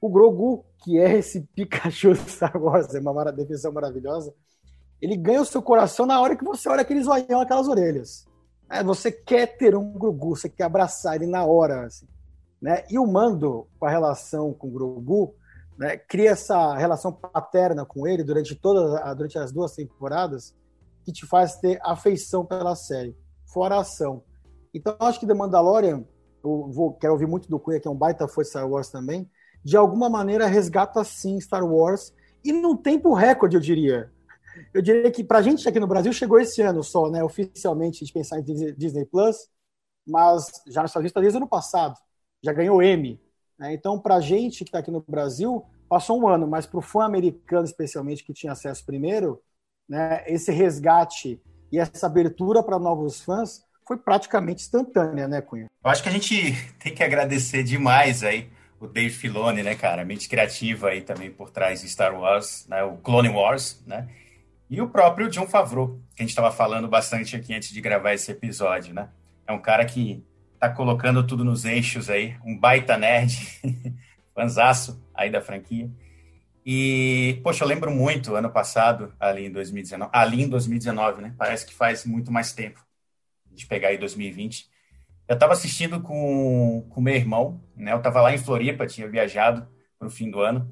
O 0.00 0.08
Grogu, 0.08 0.64
que 0.82 0.98
é 0.98 1.18
esse 1.18 1.42
Pikachu 1.54 2.14
Star 2.14 2.56
Wars, 2.60 2.94
é 2.94 3.00
uma 3.00 3.30
definição 3.30 3.72
maravilhosa, 3.72 4.34
ele 5.00 5.16
ganha 5.16 5.42
o 5.42 5.46
seu 5.46 5.62
coração 5.62 6.06
na 6.06 6.20
hora 6.20 6.36
que 6.36 6.44
você 6.44 6.68
olha 6.68 6.82
aqueles 6.82 7.06
olhão, 7.06 7.40
aquelas 7.40 7.68
orelhas. 7.68 8.26
É, 8.70 8.82
você 8.82 9.12
quer 9.12 9.58
ter 9.58 9.76
um 9.76 9.92
Grogu, 9.92 10.36
você 10.36 10.48
quer 10.48 10.64
abraçar 10.64 11.16
ele 11.16 11.26
na 11.26 11.44
hora. 11.44 11.86
Assim, 11.86 12.06
né? 12.60 12.84
E 12.88 12.98
o 12.98 13.06
Mando, 13.06 13.66
com 13.78 13.86
a 13.86 13.90
relação 13.90 14.54
com 14.54 14.68
o 14.68 14.70
Grogu, 14.70 15.34
né, 15.76 15.96
cria 15.96 16.30
essa 16.30 16.76
relação 16.76 17.12
paterna 17.12 17.84
com 17.84 18.06
ele 18.06 18.22
durante, 18.22 18.54
todas 18.54 19.16
durante 19.16 19.38
as 19.38 19.50
duas 19.50 19.74
temporadas, 19.74 20.54
que 21.04 21.12
te 21.12 21.26
faz 21.26 21.56
ter 21.56 21.80
afeição 21.82 22.44
pela 22.44 22.76
série, 22.76 23.16
fora 23.52 23.76
a 23.76 23.80
ação. 23.80 24.22
Então, 24.74 24.96
acho 25.00 25.20
que 25.20 25.26
The 25.26 25.34
Mandalorian, 25.34 26.04
eu 26.42 26.70
vou, 26.70 26.94
quero 26.94 27.12
ouvir 27.12 27.26
muito 27.26 27.48
do 27.48 27.58
Cunha, 27.58 27.78
que 27.78 27.86
é 27.86 27.90
um 27.90 27.96
baita 27.96 28.26
de 28.26 28.44
Star 28.44 28.68
Wars 28.68 28.88
também, 28.88 29.30
de 29.62 29.76
alguma 29.76 30.08
maneira 30.08 30.46
resgata 30.46 31.04
sim 31.04 31.40
Star 31.40 31.64
Wars, 31.64 32.12
e 32.44 32.52
num 32.52 32.76
tempo 32.76 33.14
recorde, 33.14 33.56
eu 33.56 33.60
diria. 33.60 34.10
Eu 34.74 34.82
diria 34.82 35.10
que 35.10 35.22
para 35.22 35.38
a 35.38 35.42
gente 35.42 35.68
aqui 35.68 35.78
no 35.78 35.86
Brasil 35.86 36.12
chegou 36.12 36.38
esse 36.40 36.60
ano 36.62 36.82
só, 36.82 37.08
né, 37.10 37.22
oficialmente, 37.22 38.04
de 38.04 38.12
pensar 38.12 38.38
em 38.40 38.42
Disney 38.42 39.04
Plus, 39.04 39.36
mas 40.06 40.46
já 40.66 40.82
nos 40.82 40.90
Estados 40.90 40.96
Unidos 40.96 41.22
desde 41.22 41.36
ano 41.36 41.48
passado, 41.48 41.96
já 42.42 42.52
ganhou 42.52 42.82
M. 42.82 43.20
Né? 43.58 43.74
Então, 43.74 44.00
para 44.00 44.16
a 44.16 44.20
gente 44.20 44.64
que 44.64 44.70
está 44.70 44.78
aqui 44.78 44.90
no 44.90 45.00
Brasil, 45.00 45.64
passou 45.88 46.20
um 46.20 46.26
ano, 46.26 46.46
mas 46.46 46.66
para 46.66 46.78
o 46.78 46.82
fã 46.82 47.04
americano, 47.04 47.64
especialmente, 47.64 48.24
que 48.24 48.32
tinha 48.32 48.52
acesso 48.52 48.84
primeiro, 48.84 49.40
né, 49.88 50.24
esse 50.26 50.50
resgate 50.50 51.40
e 51.72 51.78
essa 51.78 52.06
abertura 52.06 52.62
para 52.62 52.78
novos 52.78 53.22
fãs 53.22 53.64
foi 53.86 53.96
praticamente 53.96 54.62
instantânea, 54.62 55.26
né, 55.26 55.40
Cunha? 55.40 55.66
Eu 55.82 55.90
acho 55.90 56.02
que 56.02 56.08
a 56.08 56.12
gente 56.12 56.54
tem 56.78 56.94
que 56.94 57.02
agradecer 57.02 57.62
demais 57.62 58.22
aí 58.22 58.48
o 58.78 58.86
Dave 58.86 59.10
Filoni, 59.10 59.62
né, 59.62 59.74
cara, 59.76 60.04
mente 60.04 60.28
criativa 60.28 60.88
aí 60.88 61.02
também 61.02 61.30
por 61.30 61.50
trás 61.50 61.80
de 61.80 61.88
Star 61.88 62.18
Wars, 62.18 62.66
né, 62.68 62.82
o 62.82 62.96
Clone 62.96 63.28
Wars, 63.28 63.80
né, 63.86 64.08
e 64.68 64.80
o 64.80 64.88
próprio 64.88 65.30
John 65.30 65.46
Favreau, 65.46 66.00
que 66.16 66.22
a 66.22 66.24
gente 66.24 66.30
estava 66.30 66.50
falando 66.50 66.88
bastante 66.88 67.36
aqui 67.36 67.54
antes 67.54 67.70
de 67.70 67.80
gravar 67.80 68.12
esse 68.12 68.32
episódio, 68.32 68.92
né, 68.92 69.08
é 69.46 69.52
um 69.52 69.60
cara 69.60 69.84
que 69.84 70.24
tá 70.58 70.68
colocando 70.68 71.24
tudo 71.24 71.44
nos 71.44 71.64
eixos 71.64 72.10
aí, 72.10 72.34
um 72.44 72.58
baita 72.58 72.96
nerd, 72.96 73.36
fanzaço 74.34 75.00
aí 75.14 75.30
da 75.30 75.40
franquia. 75.40 75.90
E, 76.64 77.40
poxa, 77.42 77.64
eu 77.64 77.68
lembro 77.68 77.90
muito, 77.90 78.36
ano 78.36 78.50
passado, 78.50 79.12
ali 79.18 79.46
em 79.46 79.50
2019, 79.50 80.10
ali 80.14 80.42
em 80.42 80.48
2019, 80.48 81.22
né? 81.22 81.34
Parece 81.36 81.66
que 81.66 81.74
faz 81.74 82.04
muito 82.04 82.30
mais 82.30 82.52
tempo 82.52 82.80
de 83.50 83.66
pegar 83.66 83.88
aí 83.88 83.98
2020. 83.98 84.70
Eu 85.28 85.34
estava 85.34 85.52
assistindo 85.52 86.00
com 86.00 86.86
o 86.88 87.00
meu 87.00 87.14
irmão, 87.14 87.60
né? 87.76 87.92
Eu 87.92 87.98
estava 87.98 88.20
lá 88.20 88.32
em 88.32 88.38
Floripa, 88.38 88.86
tinha 88.86 89.08
viajado 89.08 89.66
para 89.98 90.08
o 90.08 90.10
fim 90.10 90.30
do 90.30 90.40
ano. 90.40 90.70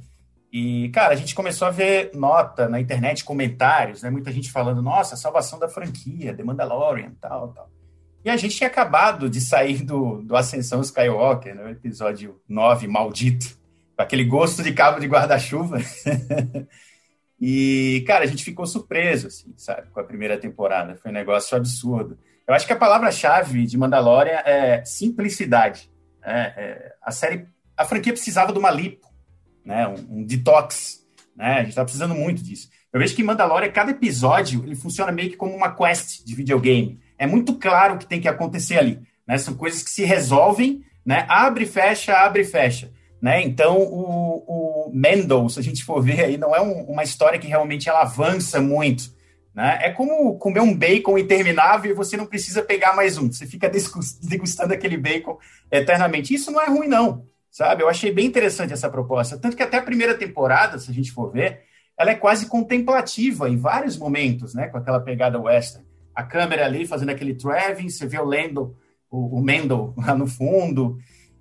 E, 0.52 0.88
cara, 0.90 1.14
a 1.14 1.16
gente 1.16 1.34
começou 1.34 1.68
a 1.68 1.70
ver 1.70 2.10
nota 2.14 2.68
na 2.68 2.80
internet, 2.80 3.24
comentários, 3.24 4.02
né? 4.02 4.10
Muita 4.10 4.32
gente 4.32 4.50
falando, 4.50 4.82
nossa, 4.82 5.16
salvação 5.16 5.58
da 5.58 5.68
franquia, 5.68 6.34
The 6.34 6.42
Mandalorian, 6.42 7.12
tal, 7.20 7.48
tal. 7.52 7.70
E 8.24 8.28
a 8.28 8.36
gente 8.36 8.56
tinha 8.56 8.68
acabado 8.68 9.30
de 9.30 9.40
sair 9.40 9.82
do, 9.82 10.22
do 10.22 10.36
Ascensão 10.36 10.80
Skywalker, 10.80 11.54
né? 11.54 11.70
episódio 11.70 12.40
9, 12.48 12.86
maldito, 12.86 13.56
aquele 14.02 14.24
gosto 14.24 14.62
de 14.62 14.72
cabo 14.72 14.98
de 14.98 15.06
guarda-chuva. 15.06 15.78
e, 17.40 18.04
cara, 18.06 18.24
a 18.24 18.26
gente 18.26 18.44
ficou 18.44 18.66
surpreso, 18.66 19.26
assim, 19.26 19.52
sabe, 19.56 19.88
com 19.90 20.00
a 20.00 20.04
primeira 20.04 20.38
temporada. 20.38 20.96
Foi 20.96 21.10
um 21.10 21.14
negócio 21.14 21.56
absurdo. 21.56 22.18
Eu 22.46 22.54
acho 22.54 22.66
que 22.66 22.72
a 22.72 22.76
palavra-chave 22.76 23.64
de 23.66 23.78
Mandalorian 23.78 24.42
é 24.44 24.84
simplicidade. 24.84 25.90
Né? 26.20 26.54
É, 26.56 26.92
a 27.02 27.10
série, 27.10 27.46
a 27.76 27.84
franquia 27.84 28.12
precisava 28.12 28.52
de 28.52 28.58
uma 28.58 28.70
lipo, 28.70 29.06
né? 29.64 29.86
um, 29.86 30.18
um 30.18 30.24
detox. 30.24 31.06
Né? 31.36 31.54
A 31.54 31.60
gente 31.60 31.68
está 31.70 31.84
precisando 31.84 32.14
muito 32.14 32.42
disso. 32.42 32.68
Eu 32.92 32.98
vejo 32.98 33.14
que 33.14 33.22
Mandalorian, 33.22 33.70
cada 33.70 33.92
episódio, 33.92 34.64
ele 34.64 34.74
funciona 34.74 35.12
meio 35.12 35.30
que 35.30 35.36
como 35.36 35.54
uma 35.54 35.72
quest 35.72 36.24
de 36.24 36.34
videogame. 36.34 36.98
É 37.16 37.26
muito 37.26 37.54
claro 37.54 37.94
o 37.94 37.98
que 37.98 38.06
tem 38.06 38.20
que 38.20 38.28
acontecer 38.28 38.78
ali. 38.78 39.00
Né? 39.26 39.38
São 39.38 39.54
coisas 39.54 39.82
que 39.82 39.90
se 39.90 40.04
resolvem, 40.04 40.84
né? 41.06 41.24
abre, 41.28 41.66
fecha, 41.66 42.14
abre, 42.14 42.42
fecha. 42.42 42.90
Né? 43.20 43.42
Então, 43.42 43.78
o, 43.78 44.86
o 44.88 44.90
Mendel, 44.92 45.48
se 45.48 45.60
a 45.60 45.62
gente 45.62 45.84
for 45.84 46.02
ver 46.02 46.24
aí, 46.24 46.38
não 46.38 46.54
é 46.54 46.60
um, 46.60 46.84
uma 46.84 47.02
história 47.02 47.38
que 47.38 47.46
realmente 47.46 47.88
ela 47.88 48.02
avança 48.02 48.60
muito. 48.60 49.14
Né? 49.54 49.78
É 49.82 49.90
como 49.90 50.38
comer 50.38 50.60
um 50.60 50.74
bacon 50.74 51.18
interminável 51.18 51.90
e 51.90 51.94
você 51.94 52.16
não 52.16 52.26
precisa 52.26 52.62
pegar 52.62 52.94
mais 52.94 53.18
um. 53.18 53.30
Você 53.30 53.46
fica 53.46 53.70
degustando 54.22 54.72
aquele 54.72 54.96
bacon 54.96 55.38
eternamente. 55.70 56.34
Isso 56.34 56.50
não 56.50 56.62
é 56.62 56.66
ruim, 56.66 56.88
não. 56.88 57.26
Sabe? 57.50 57.82
Eu 57.82 57.88
achei 57.88 58.12
bem 58.12 58.26
interessante 58.26 58.72
essa 58.72 58.88
proposta. 58.88 59.36
Tanto 59.36 59.56
que 59.56 59.62
até 59.62 59.76
a 59.76 59.82
primeira 59.82 60.14
temporada, 60.14 60.78
se 60.78 60.90
a 60.90 60.94
gente 60.94 61.10
for 61.10 61.30
ver, 61.32 61.62
ela 61.98 62.12
é 62.12 62.14
quase 62.14 62.46
contemplativa 62.46 63.50
em 63.50 63.56
vários 63.56 63.98
momentos, 63.98 64.54
né? 64.54 64.68
Com 64.68 64.78
aquela 64.78 65.00
pegada 65.00 65.38
western. 65.38 65.86
A 66.14 66.22
câmera 66.22 66.64
ali 66.64 66.86
fazendo 66.86 67.10
aquele 67.10 67.34
traveling, 67.34 67.90
você 67.90 68.06
vê 68.06 68.18
o 68.18 68.24
Lando, 68.24 68.76
o, 69.10 69.38
o 69.38 69.42
Mendel 69.42 69.92
lá 69.98 70.14
no 70.14 70.26
fundo. 70.26 70.98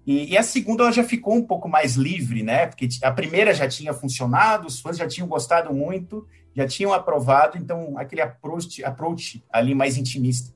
E, 0.10 0.32
e, 0.32 0.38
a 0.40 0.42
segunda 0.42 0.82
ela 0.82 0.92
já 0.92 1.04
ficou 1.04 1.36
um 1.36 1.44
pouco 1.44 1.70
mais 1.70 1.94
livre, 1.94 2.42
né? 2.42 2.66
Porque 2.66 2.90
a 3.04 3.12
primeira 3.12 3.54
já 3.54 3.68
tinha 3.68 3.94
funcionado, 3.94 4.66
os 4.66 4.80
fãs 4.80 4.98
já 4.98 5.08
tinham 5.08 5.28
gostado 5.28 5.72
muito, 5.72 6.26
já 6.56 6.66
tinham 6.66 6.92
aprovado, 6.92 7.60
então 7.60 7.96
aquele 7.96 8.22
approach, 8.22 8.84
approach 8.84 9.44
ali 9.54 9.76
mais 9.76 9.98
intimista. 9.98 10.52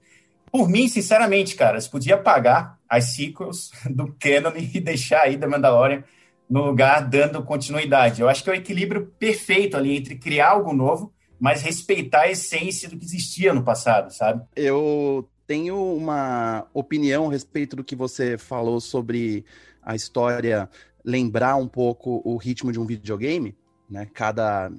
Por 0.51 0.67
mim, 0.67 0.87
sinceramente, 0.87 1.55
cara, 1.55 1.79
você 1.79 1.87
podia 1.87 2.15
apagar 2.15 2.79
as 2.89 3.13
sequels 3.13 3.69
do 3.87 4.11
Canon 4.19 4.53
e 4.57 4.79
deixar 4.79 5.21
aí 5.21 5.37
da 5.37 5.47
Mandalorian 5.47 6.03
no 6.49 6.65
lugar 6.65 7.07
dando 7.07 7.43
continuidade. 7.43 8.23
Eu 8.23 8.29
acho 8.29 8.43
que 8.43 8.49
é 8.49 8.53
o 8.53 8.55
equilíbrio 8.55 9.13
perfeito 9.19 9.77
ali 9.77 9.95
entre 9.95 10.15
criar 10.15 10.49
algo 10.49 10.73
novo, 10.73 11.13
mas 11.39 11.61
respeitar 11.61 12.21
a 12.21 12.31
essência 12.31 12.89
do 12.89 12.97
que 12.97 13.05
existia 13.05 13.53
no 13.53 13.63
passado, 13.63 14.11
sabe? 14.11 14.43
Eu 14.55 15.29
tenho 15.53 15.77
uma 15.95 16.67
opinião 16.73 17.27
a 17.27 17.31
respeito 17.31 17.75
do 17.75 17.83
que 17.83 17.95
você 17.95 18.39
falou 18.39 18.81
sobre 18.81 19.45
a 19.83 19.95
história 19.95 20.67
lembrar 21.05 21.57
um 21.57 21.67
pouco 21.67 22.23
o 22.25 22.37
ritmo 22.37 22.71
de 22.71 22.79
um 22.79 22.87
videogame, 22.87 23.55
né? 23.87 24.07
Cada 24.15 24.71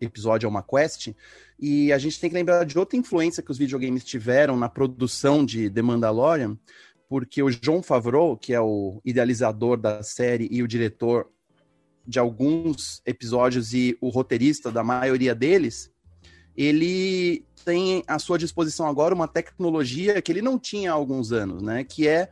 episódio 0.00 0.46
é 0.46 0.48
uma 0.48 0.62
quest. 0.62 1.14
E 1.60 1.92
a 1.92 1.98
gente 1.98 2.18
tem 2.18 2.30
que 2.30 2.36
lembrar 2.36 2.64
de 2.64 2.78
outra 2.78 2.96
influência 2.96 3.42
que 3.42 3.50
os 3.50 3.58
videogames 3.58 4.02
tiveram 4.02 4.56
na 4.56 4.66
produção 4.66 5.44
de 5.44 5.68
The 5.68 5.82
Mandalorian, 5.82 6.56
porque 7.06 7.42
o 7.42 7.50
John 7.50 7.82
Favreau, 7.82 8.34
que 8.34 8.54
é 8.54 8.60
o 8.62 9.02
idealizador 9.04 9.76
da 9.76 10.02
série 10.02 10.48
e 10.50 10.62
o 10.62 10.68
diretor 10.68 11.28
de 12.06 12.18
alguns 12.18 13.02
episódios 13.04 13.74
e 13.74 13.94
o 14.00 14.08
roteirista 14.08 14.72
da 14.72 14.82
maioria 14.82 15.34
deles, 15.34 15.92
ele 16.58 17.44
tem 17.64 18.02
à 18.08 18.18
sua 18.18 18.36
disposição 18.36 18.86
agora 18.88 19.14
uma 19.14 19.28
tecnologia 19.28 20.20
que 20.20 20.32
ele 20.32 20.42
não 20.42 20.58
tinha 20.58 20.90
há 20.90 20.94
alguns 20.94 21.30
anos, 21.30 21.62
né? 21.62 21.84
Que 21.84 22.08
é 22.08 22.28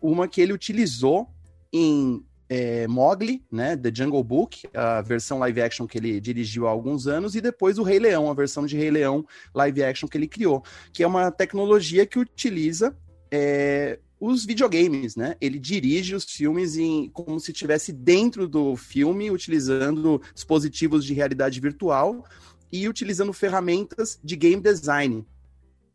uma 0.00 0.26
que 0.26 0.40
ele 0.40 0.52
utilizou 0.52 1.28
em 1.72 2.24
é, 2.48 2.88
Mowgli, 2.88 3.42
né, 3.50 3.76
The 3.76 3.92
Jungle 3.94 4.24
Book, 4.24 4.68
a 4.74 5.00
versão 5.00 5.38
live 5.38 5.62
action 5.62 5.86
que 5.86 5.96
ele 5.96 6.20
dirigiu 6.20 6.66
há 6.66 6.70
alguns 6.70 7.06
anos, 7.06 7.36
e 7.36 7.40
depois 7.40 7.78
o 7.78 7.84
Rei 7.84 8.00
Leão, 8.00 8.28
a 8.28 8.34
versão 8.34 8.66
de 8.66 8.76
Rei 8.76 8.90
Leão 8.90 9.24
live 9.54 9.84
action 9.84 10.08
que 10.08 10.18
ele 10.18 10.26
criou, 10.26 10.62
que 10.92 11.04
é 11.04 11.06
uma 11.06 11.30
tecnologia 11.30 12.04
que 12.04 12.18
utiliza 12.18 12.94
é, 13.30 14.00
os 14.18 14.44
videogames, 14.44 15.16
né? 15.16 15.36
Ele 15.40 15.58
dirige 15.58 16.14
os 16.14 16.24
filmes 16.24 16.76
em, 16.76 17.08
como 17.10 17.38
se 17.38 17.52
estivesse 17.52 17.92
dentro 17.92 18.48
do 18.48 18.76
filme, 18.76 19.30
utilizando 19.30 20.20
dispositivos 20.34 21.04
de 21.04 21.14
realidade 21.14 21.60
virtual 21.60 22.24
e 22.72 22.88
utilizando 22.88 23.32
ferramentas 23.32 24.18
de 24.24 24.34
game 24.34 24.62
design 24.62 25.26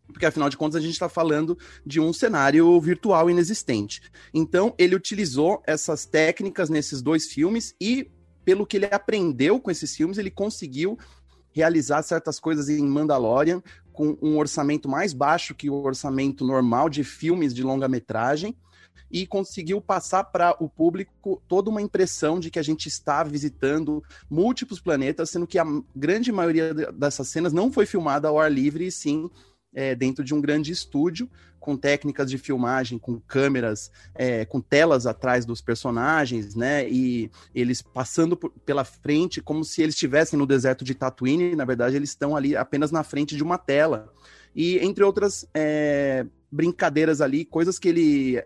porque 0.08 0.26
afinal 0.26 0.50
de 0.50 0.58
contas 0.58 0.78
a 0.78 0.82
gente 0.82 0.94
está 0.94 1.10
falando 1.10 1.58
de 1.86 2.00
um 2.00 2.14
cenário 2.14 2.80
virtual 2.80 3.30
inexistente. 3.30 4.02
Então 4.34 4.74
ele 4.78 4.96
utilizou 4.96 5.62
essas 5.66 6.06
técnicas 6.06 6.70
nesses 6.70 7.02
dois 7.02 7.28
filmes 7.28 7.76
e 7.80 8.10
pelo 8.46 8.66
que 8.66 8.78
ele 8.78 8.86
aprendeu 8.86 9.60
com 9.60 9.70
esses 9.70 9.96
filmes 9.96 10.18
ele 10.18 10.32
conseguiu 10.32 10.98
realizar 11.52 12.02
certas 12.04 12.40
coisas 12.40 12.70
em 12.70 12.86
Mandalorian 12.86 13.62
com 13.92 14.18
um 14.22 14.38
orçamento 14.38 14.88
mais 14.88 15.12
baixo 15.12 15.56
que 15.56 15.70
o 15.70 15.84
orçamento 15.84 16.46
normal 16.46 16.88
de 16.88 17.04
filmes 17.04 17.54
de 17.54 17.64
longa-metragem 17.64 18.56
e 19.12 19.26
conseguiu 19.26 19.82
passar 19.82 20.24
para 20.26 20.56
o 20.60 20.70
público 20.70 21.42
toda 21.48 21.70
uma 21.70 21.82
impressão 21.82 22.40
de 22.40 22.52
que 22.52 22.60
a 22.60 22.64
gente 22.64 22.88
está 22.88 23.24
visitando 23.24 24.04
múltiplos 24.30 24.80
planetas, 24.80 25.30
sendo 25.30 25.48
que 25.48 25.60
a 25.60 25.66
grande 25.96 26.32
maioria 26.32 26.74
dessas 26.74 27.28
cenas 27.28 27.54
não 27.54 27.72
foi 27.72 27.86
filmada 27.86 28.28
ao 28.28 28.40
ar 28.40 28.52
livre, 28.52 28.88
e 28.88 28.92
sim 28.92 29.30
é, 29.74 29.94
dentro 29.94 30.24
de 30.24 30.34
um 30.34 30.42
grande 30.42 30.72
estúdio, 30.72 31.30
com 31.60 31.76
técnicas 31.76 32.30
de 32.30 32.38
filmagem, 32.38 32.98
com 32.98 33.20
câmeras, 33.20 33.92
é, 34.16 34.46
com 34.46 34.62
telas 34.62 35.06
atrás 35.06 35.46
dos 35.46 35.62
personagens, 35.62 36.56
né? 36.56 36.90
E 36.90 37.30
eles 37.54 37.82
passando 37.82 38.38
por, 38.38 38.52
pela 38.66 38.86
frente 38.86 39.42
como 39.42 39.64
se 39.64 39.82
eles 39.82 39.96
estivessem 39.96 40.40
no 40.40 40.46
deserto 40.46 40.86
de 40.86 40.96
Tatooine, 40.96 41.56
na 41.56 41.66
verdade 41.66 41.96
eles 41.96 42.10
estão 42.10 42.36
ali 42.36 42.56
apenas 42.56 42.90
na 42.90 43.04
frente 43.04 43.36
de 43.36 43.44
uma 43.44 43.58
tela. 43.58 44.12
E 44.56 44.78
entre 44.80 45.04
outras 45.04 45.46
é, 45.54 46.26
brincadeiras 46.52 47.22
ali, 47.22 47.46
coisas 47.46 47.78
que 47.78 47.90
ele 47.90 48.44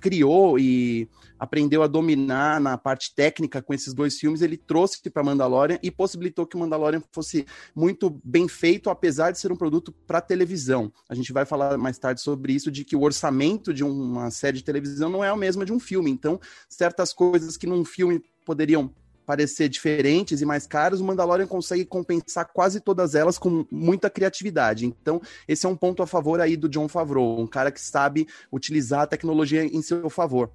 criou 0.00 0.58
e 0.58 1.08
aprendeu 1.38 1.82
a 1.82 1.86
dominar 1.86 2.60
na 2.60 2.76
parte 2.76 3.14
técnica 3.14 3.62
com 3.62 3.72
esses 3.72 3.94
dois 3.94 4.18
filmes, 4.18 4.42
ele 4.42 4.56
trouxe 4.56 5.08
para 5.10 5.22
Mandalorian 5.22 5.78
e 5.82 5.90
possibilitou 5.90 6.46
que 6.46 6.56
o 6.56 6.58
Mandalorian 6.58 7.02
fosse 7.12 7.46
muito 7.74 8.20
bem 8.22 8.46
feito, 8.46 8.90
apesar 8.90 9.30
de 9.30 9.38
ser 9.38 9.50
um 9.50 9.56
produto 9.56 9.92
para 10.06 10.20
televisão. 10.20 10.92
A 11.08 11.14
gente 11.14 11.32
vai 11.32 11.46
falar 11.46 11.78
mais 11.78 11.98
tarde 11.98 12.20
sobre 12.20 12.52
isso, 12.52 12.70
de 12.70 12.84
que 12.84 12.94
o 12.94 13.02
orçamento 13.02 13.72
de 13.72 13.82
uma 13.82 14.30
série 14.30 14.58
de 14.58 14.64
televisão 14.64 15.08
não 15.08 15.24
é 15.24 15.32
o 15.32 15.36
mesmo 15.36 15.64
de 15.64 15.72
um 15.72 15.80
filme. 15.80 16.10
Então, 16.10 16.38
certas 16.68 17.12
coisas 17.12 17.56
que 17.56 17.66
num 17.66 17.84
filme 17.84 18.22
poderiam 18.44 18.92
parecer 19.26 19.68
diferentes 19.68 20.40
e 20.40 20.46
mais 20.46 20.66
caros, 20.66 21.00
o 21.00 21.04
Mandalorian 21.04 21.46
consegue 21.46 21.84
compensar 21.84 22.50
quase 22.52 22.80
todas 22.80 23.14
elas 23.14 23.38
com 23.38 23.64
muita 23.70 24.10
criatividade. 24.10 24.86
Então, 24.86 25.20
esse 25.46 25.66
é 25.66 25.68
um 25.68 25.76
ponto 25.76 26.02
a 26.02 26.06
favor 26.06 26.40
aí 26.40 26.56
do 26.56 26.68
John 26.68 26.88
Favreau, 26.88 27.40
um 27.40 27.46
cara 27.46 27.70
que 27.70 27.80
sabe 27.80 28.26
utilizar 28.52 29.02
a 29.02 29.06
tecnologia 29.06 29.64
em 29.64 29.82
seu 29.82 30.08
favor. 30.10 30.50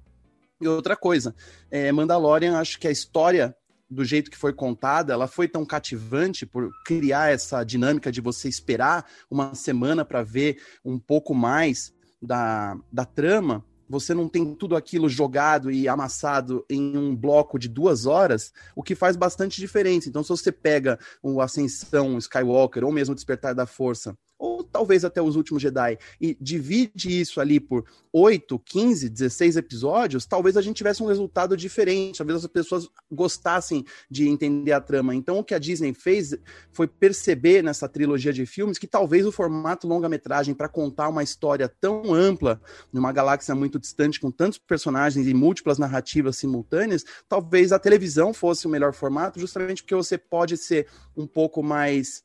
E 0.60 0.66
outra 0.66 0.96
coisa, 0.96 1.34
é, 1.70 1.92
Mandalorian, 1.92 2.58
acho 2.58 2.78
que 2.78 2.88
a 2.88 2.90
história 2.90 3.54
do 3.88 4.04
jeito 4.04 4.30
que 4.30 4.36
foi 4.36 4.52
contada, 4.52 5.12
ela 5.12 5.28
foi 5.28 5.46
tão 5.46 5.64
cativante 5.64 6.44
por 6.44 6.70
criar 6.84 7.32
essa 7.32 7.62
dinâmica 7.62 8.10
de 8.10 8.20
você 8.20 8.48
esperar 8.48 9.06
uma 9.30 9.54
semana 9.54 10.04
para 10.04 10.22
ver 10.22 10.60
um 10.84 10.98
pouco 10.98 11.34
mais 11.34 11.94
da, 12.20 12.76
da 12.92 13.04
trama, 13.04 13.64
você 13.88 14.14
não 14.14 14.28
tem 14.28 14.54
tudo 14.54 14.76
aquilo 14.76 15.08
jogado 15.08 15.70
e 15.70 15.88
amassado 15.88 16.64
em 16.68 16.96
um 16.96 17.14
bloco 17.14 17.58
de 17.58 17.68
duas 17.68 18.06
horas, 18.06 18.52
o 18.74 18.82
que 18.82 18.94
faz 18.94 19.16
bastante 19.16 19.60
diferença. 19.60 20.08
Então, 20.08 20.22
se 20.22 20.28
você 20.30 20.50
pega 20.50 20.98
o 21.22 21.40
Ascensão 21.40 22.18
Skywalker 22.18 22.84
ou 22.84 22.92
mesmo 22.92 23.12
o 23.12 23.14
Despertar 23.14 23.54
da 23.54 23.66
Força 23.66 24.16
ou 24.38 24.62
talvez 24.62 25.04
até 25.04 25.20
os 25.22 25.36
últimos 25.36 25.62
Jedi, 25.62 25.98
e 26.20 26.36
divide 26.40 27.20
isso 27.20 27.40
ali 27.40 27.58
por 27.58 27.84
8, 28.12 28.58
15, 28.58 29.08
16 29.08 29.56
episódios, 29.56 30.26
talvez 30.26 30.56
a 30.56 30.62
gente 30.62 30.76
tivesse 30.76 31.02
um 31.02 31.06
resultado 31.06 31.56
diferente, 31.56 32.18
talvez 32.18 32.42
as 32.42 32.50
pessoas 32.50 32.88
gostassem 33.10 33.84
de 34.10 34.28
entender 34.28 34.72
a 34.72 34.80
trama. 34.80 35.14
Então, 35.14 35.38
o 35.38 35.44
que 35.44 35.54
a 35.54 35.58
Disney 35.58 35.92
fez 35.92 36.34
foi 36.72 36.86
perceber 36.86 37.62
nessa 37.62 37.88
trilogia 37.88 38.32
de 38.32 38.46
filmes 38.46 38.78
que 38.78 38.86
talvez 38.86 39.26
o 39.26 39.32
formato 39.32 39.86
longa-metragem 39.86 40.54
para 40.54 40.68
contar 40.68 41.08
uma 41.08 41.22
história 41.22 41.68
tão 41.80 42.14
ampla, 42.14 42.60
numa 42.92 43.12
galáxia 43.12 43.54
muito 43.54 43.78
distante, 43.78 44.20
com 44.20 44.30
tantos 44.30 44.58
personagens 44.58 45.26
e 45.26 45.34
múltiplas 45.34 45.78
narrativas 45.78 46.36
simultâneas, 46.36 47.04
talvez 47.28 47.72
a 47.72 47.78
televisão 47.78 48.32
fosse 48.32 48.66
o 48.66 48.70
melhor 48.70 48.92
formato, 48.92 49.38
justamente 49.38 49.82
porque 49.82 49.94
você 49.94 50.16
pode 50.16 50.56
ser 50.56 50.86
um 51.16 51.26
pouco 51.26 51.62
mais 51.62 52.22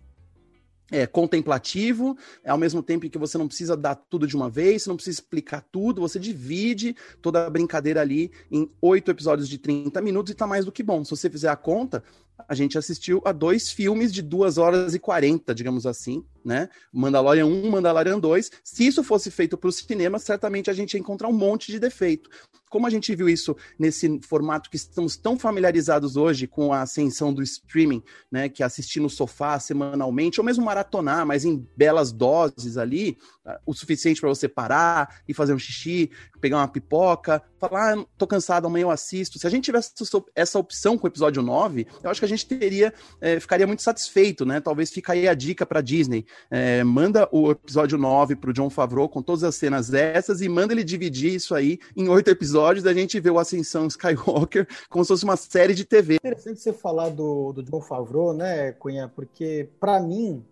é, 0.92 1.08
contemplativo, 1.08 2.18
ao 2.46 2.58
mesmo 2.58 2.84
tempo 2.84 3.10
que 3.10 3.18
você 3.18 3.38
não 3.38 3.48
precisa 3.48 3.78
dar 3.78 3.96
tudo 3.96 4.28
de 4.28 4.36
uma 4.36 4.50
vez, 4.50 4.84
você 4.84 4.90
não 4.90 4.98
precisa 4.98 5.22
explicar 5.22 5.66
tudo, 5.72 6.02
você 6.02 6.20
divide 6.20 6.96
toda 7.22 7.48
a 7.48 7.50
brincadeira 7.50 8.02
ali 8.02 8.32
em 8.52 8.70
oito 8.82 9.10
episódios 9.10 9.48
de 9.48 9.58
30 9.58 10.02
minutos 10.02 10.32
e 10.32 10.36
tá 10.36 10.46
mais 10.46 10.66
do 10.66 10.72
que 10.72 10.84
bom. 10.84 11.04
Se 11.04 11.12
você 11.12 11.30
fizer 11.30 11.50
a 11.50 11.56
conta, 11.56 12.04
a 12.48 12.54
gente 12.54 12.78
assistiu 12.78 13.22
a 13.26 13.32
dois 13.32 13.72
filmes 13.72 14.12
de 14.12 14.22
duas 14.22 14.58
horas 14.58 14.94
e 14.94 15.00
40, 15.00 15.56
digamos 15.56 15.86
assim, 15.86 16.24
né? 16.44 16.70
Mandalorian 16.92 17.46
1, 17.46 17.70
Mandalorian 17.70 18.20
2. 18.20 18.52
Se 18.64 18.86
isso 18.86 19.04
fosse 19.04 19.30
feito 19.32 19.58
para 19.58 19.70
o 19.70 19.72
cinema, 19.72 20.20
certamente 20.20 20.70
a 20.70 20.74
gente 20.74 20.94
ia 20.94 21.00
encontrar 21.00 21.28
um 21.28 21.34
monte 21.34 21.72
de 21.72 21.80
defeito. 21.80 22.30
Como 22.70 22.88
a 22.88 22.90
gente 22.90 23.14
viu 23.14 23.28
isso 23.28 23.56
nesse 23.78 24.20
formato 24.22 24.70
que 24.70 24.78
estamos 24.78 25.18
tão 25.18 25.38
familiarizados 25.38 26.16
hoje 26.16 26.48
com 26.48 26.72
a 26.72 26.82
ascensão 26.82 27.34
do 27.34 27.44
streaming, 27.44 28.02
né? 28.32 28.48
Que 28.48 28.64
é 28.64 28.66
assistir 28.66 29.02
no 29.02 29.10
sofá 29.10 29.60
semanalmente, 29.60 30.40
ou 30.40 30.46
mesmo 30.46 30.64
maratonar, 30.64 31.26
mas 31.26 31.44
em 31.44 31.68
belas 31.76 32.14
doses 32.14 32.78
ali, 32.78 33.18
ah, 33.46 33.60
o 33.66 33.74
suficiente 33.74 34.22
para 34.22 34.30
você 34.30 34.48
parar 34.48 35.22
e 35.28 35.34
fazer 35.34 35.54
um 35.54 35.60
xixi, 35.60 36.12
pegar 36.40 36.58
uma 36.58 36.68
pipoca, 36.68 37.44
falar, 37.60 37.98
ah, 37.98 38.06
tô 38.18 38.26
cansado, 38.26 38.68
amanhã 38.68 38.84
eu 38.84 38.92
assisto. 38.92 39.38
Se 39.38 39.46
a 39.46 39.50
gente 39.50 39.66
tivesse 39.66 39.92
essa 40.36 40.58
opção 40.58 40.98
com 40.98 41.08
o 41.08 41.10
episódio 41.10 41.42
9, 41.42 41.88
eu 42.04 42.10
acho 42.10 42.22
que 42.22 42.26
a 42.26 42.30
gente 42.30 42.46
teria, 42.46 42.94
é, 43.20 43.40
ficaria 43.40 43.68
muito 43.68 43.82
satisfeito, 43.82 44.46
né? 44.46 44.62
Talvez 44.62 44.92
fica 44.92 45.14
aí 45.14 45.28
a 45.28 45.34
dica 45.34 45.66
para 45.66 45.82
Disney. 45.82 46.26
É, 46.50 46.84
manda 46.84 47.28
o 47.32 47.52
episódio 47.52 47.98
9 47.98 48.36
pro 48.36 48.54
John 48.54 48.70
Favreau 48.70 49.08
com 49.08 49.22
todas 49.22 49.44
as 49.44 49.56
cenas 49.56 49.90
dessas 49.90 50.42
e 50.42 50.50
manda 50.50 50.74
ele 50.74 50.84
dividir 50.84 51.34
isso 51.34 51.56
aí 51.56 51.80
em 51.96 52.10
oito 52.10 52.30
episódios 52.30 52.84
da 52.84 52.94
gente 52.94 53.20
ver 53.20 53.32
o 53.32 53.40
Ascensão 53.40 53.88
Skywalker 53.88 54.68
como 54.90 55.04
se 55.04 55.10
fosse 55.10 55.24
uma 55.24 55.38
série 55.38 55.74
de 55.74 55.86
TV. 55.86 56.16
Interessante 56.16 56.60
você 56.60 56.74
falar 56.74 57.10
do, 57.10 57.54
do 57.54 57.64
John 57.64 57.82
Favreau, 57.82 58.34
né, 58.34 58.72
Cunha? 58.74 59.08
Porque, 59.08 59.70
para 59.80 60.00
mim, 60.00 60.44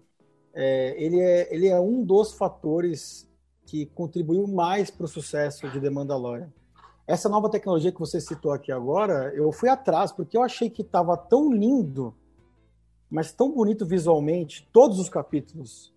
é, 0.54 0.96
ele, 0.98 1.20
é, 1.20 1.54
ele 1.54 1.68
é 1.68 1.80
um 1.80 2.04
dos 2.04 2.34
fatores 2.34 3.28
que 3.66 3.86
contribuiu 3.88 4.48
mais 4.48 4.90
para 4.90 5.06
o 5.06 5.08
sucesso 5.08 5.70
de 5.70 5.80
The 5.80 5.90
Mandalorian. 5.90 6.52
Essa 7.08 7.30
nova 7.30 7.50
tecnologia 7.50 7.92
que 7.92 8.00
você 8.00 8.20
citou 8.20 8.52
aqui 8.52 8.72
agora, 8.72 9.34
eu 9.36 9.52
fui 9.52 9.70
atrás, 9.70 10.12
porque 10.12 10.38
eu 10.38 10.44
achei 10.44 10.70
que 10.70 10.82
estava 10.82 11.18
tão 11.18 11.52
lindo, 11.52 12.14
mas 13.10 13.32
tão 13.32 13.52
bonito 13.52 13.86
visualmente, 13.86 14.68
todos 14.72 15.00
os 15.00 15.10
capítulos. 15.10 15.94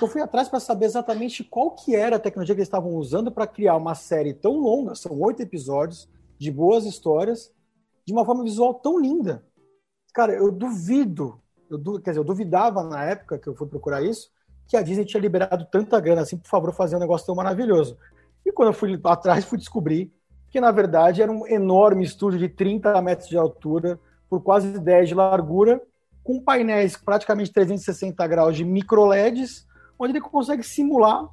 Eu 0.00 0.08
fui 0.08 0.20
atrás 0.20 0.48
para 0.48 0.60
saber 0.60 0.86
exatamente 0.86 1.42
qual 1.42 1.70
que 1.70 1.94
era 1.94 2.16
a 2.16 2.20
tecnologia 2.20 2.54
que 2.54 2.60
eles 2.60 2.68
estavam 2.68 2.94
usando 2.94 3.32
para 3.32 3.46
criar 3.46 3.76
uma 3.76 3.94
série 3.94 4.34
tão 4.34 4.58
longa, 4.58 4.94
são 4.94 5.18
oito 5.20 5.42
episódios, 5.42 6.08
de 6.38 6.50
boas 6.50 6.84
histórias, 6.84 7.52
de 8.04 8.12
uma 8.12 8.24
forma 8.24 8.44
visual 8.44 8.74
tão 8.74 8.98
linda. 8.98 9.44
Cara, 10.12 10.32
eu 10.32 10.52
duvido, 10.52 11.40
eu, 11.70 11.80
quer 12.00 12.10
dizer, 12.10 12.20
eu 12.20 12.24
duvidava 12.24 12.82
na 12.82 13.04
época 13.04 13.38
que 13.38 13.48
eu 13.48 13.54
fui 13.54 13.66
procurar 13.66 14.02
isso, 14.02 14.30
que 14.68 14.76
a 14.76 14.82
Disney 14.82 15.04
tinha 15.04 15.20
liberado 15.20 15.66
tanta 15.70 15.98
grana 16.00 16.22
assim, 16.22 16.36
por 16.36 16.48
favor, 16.48 16.72
fazer 16.72 16.96
um 16.96 17.00
negócio 17.00 17.26
tão 17.26 17.34
maravilhoso. 17.34 17.96
E 18.44 18.52
quando 18.52 18.68
eu 18.68 18.74
fui 18.74 19.00
atrás, 19.04 19.44
fui 19.44 19.58
descobrir 19.58 20.12
que, 20.50 20.60
na 20.60 20.70
verdade, 20.70 21.22
era 21.22 21.30
um 21.30 21.46
enorme 21.46 22.04
estúdio 22.04 22.38
de 22.38 22.48
30 22.48 23.00
metros 23.02 23.28
de 23.28 23.36
altura, 23.36 23.98
por 24.28 24.42
quase 24.42 24.78
10 24.78 25.08
de 25.08 25.14
largura, 25.14 25.80
com 26.26 26.42
painéis 26.42 26.96
praticamente 26.96 27.52
360 27.52 28.26
graus 28.26 28.56
de 28.56 28.64
micro 28.64 29.06
LEDs, 29.06 29.64
onde 29.96 30.14
ele 30.14 30.20
consegue 30.20 30.64
simular 30.64 31.30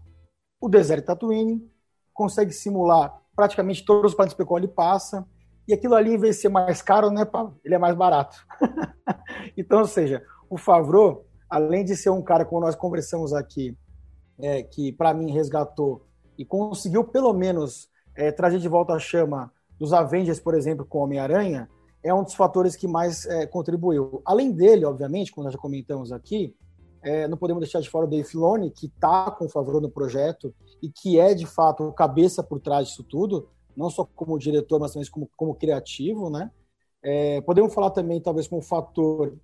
o 0.62 0.70
deserto 0.70 1.08
Tatooine, 1.08 1.68
consegue 2.14 2.54
simular 2.54 3.20
praticamente 3.36 3.84
todos 3.84 4.12
os 4.12 4.16
planetas 4.16 4.38
pelo 4.38 4.48
qual 4.48 4.60
ele 4.60 4.68
passa, 4.68 5.28
e 5.68 5.74
aquilo 5.74 5.96
ali, 5.96 6.14
em 6.14 6.18
vez 6.18 6.36
de 6.36 6.44
ser 6.44 6.50
mais 6.50 6.84
caro, 6.84 7.10
né, 7.10 7.26
Paulo? 7.26 7.60
Ele 7.66 7.74
é 7.74 7.78
mais 7.80 7.96
barato. 7.96 8.38
então, 9.58 9.80
ou 9.80 9.88
seja, 9.88 10.24
o 10.48 10.58
Favreau, 10.58 11.26
além 11.50 11.84
de 11.84 11.96
ser 11.96 12.12
um 12.12 12.22
cara, 12.22 12.46
como 12.46 12.62
nós 12.62 12.76
conversamos 12.76 13.34
aqui, 13.34 13.76
é, 14.40 14.62
que 14.62 14.92
para 14.92 15.12
mim 15.12 15.32
resgatou 15.32 16.06
e 16.38 16.46
conseguiu 16.46 17.04
pelo 17.04 17.34
menos 17.34 17.90
é, 18.16 18.32
trazer 18.32 18.60
de 18.60 18.68
volta 18.68 18.94
a 18.94 19.00
chama 19.00 19.52
dos 19.80 19.92
Avengers, 19.92 20.40
por 20.40 20.54
exemplo, 20.54 20.86
com 20.86 21.00
Homem-Aranha, 21.00 21.68
é 22.04 22.14
um 22.14 22.24
dos 22.24 22.34
fatores 22.34 22.76
que 22.76 22.88
mais 22.88 23.26
é, 23.26 23.46
contribuiu. 23.46 24.22
Além 24.26 24.52
dele, 24.52 24.86
obviamente, 24.86 25.32
como 25.32 25.46
nós 25.46 25.54
já 25.54 25.60
comentamos 25.60 26.12
aqui, 26.12 26.56
é, 27.02 27.28
não 27.28 27.38
podemos 27.38 27.62
deixar 27.62 27.82
de 27.82 27.90
fora 27.90 28.06
o 28.06 28.10
Dave 28.10 28.24
Filoni, 28.24 28.72
que 28.72 28.88
está 28.88 29.32
com 29.32 29.48
favor 29.50 29.82
no 29.82 29.90
projeto 29.90 30.54
e 30.82 30.90
que 30.90 31.20
é, 31.20 31.34
de 31.34 31.46
fato, 31.46 31.84
o 31.84 31.94
cabeça 31.94 32.42
por 32.44 32.60
trás 32.60 32.88
disso 32.88 33.04
tudo, 33.04 33.50
não 33.76 33.90
só 33.90 34.08
como 34.16 34.38
diretor, 34.38 34.80
mas 34.80 34.94
também 34.94 35.10
como, 35.10 35.30
como 35.36 35.56
criativo, 35.56 36.30
né? 36.30 36.52
É, 37.02 37.42
podemos 37.42 37.74
falar 37.74 37.90
também, 37.90 38.22
talvez, 38.22 38.48
como 38.48 38.62
fator 38.62 39.38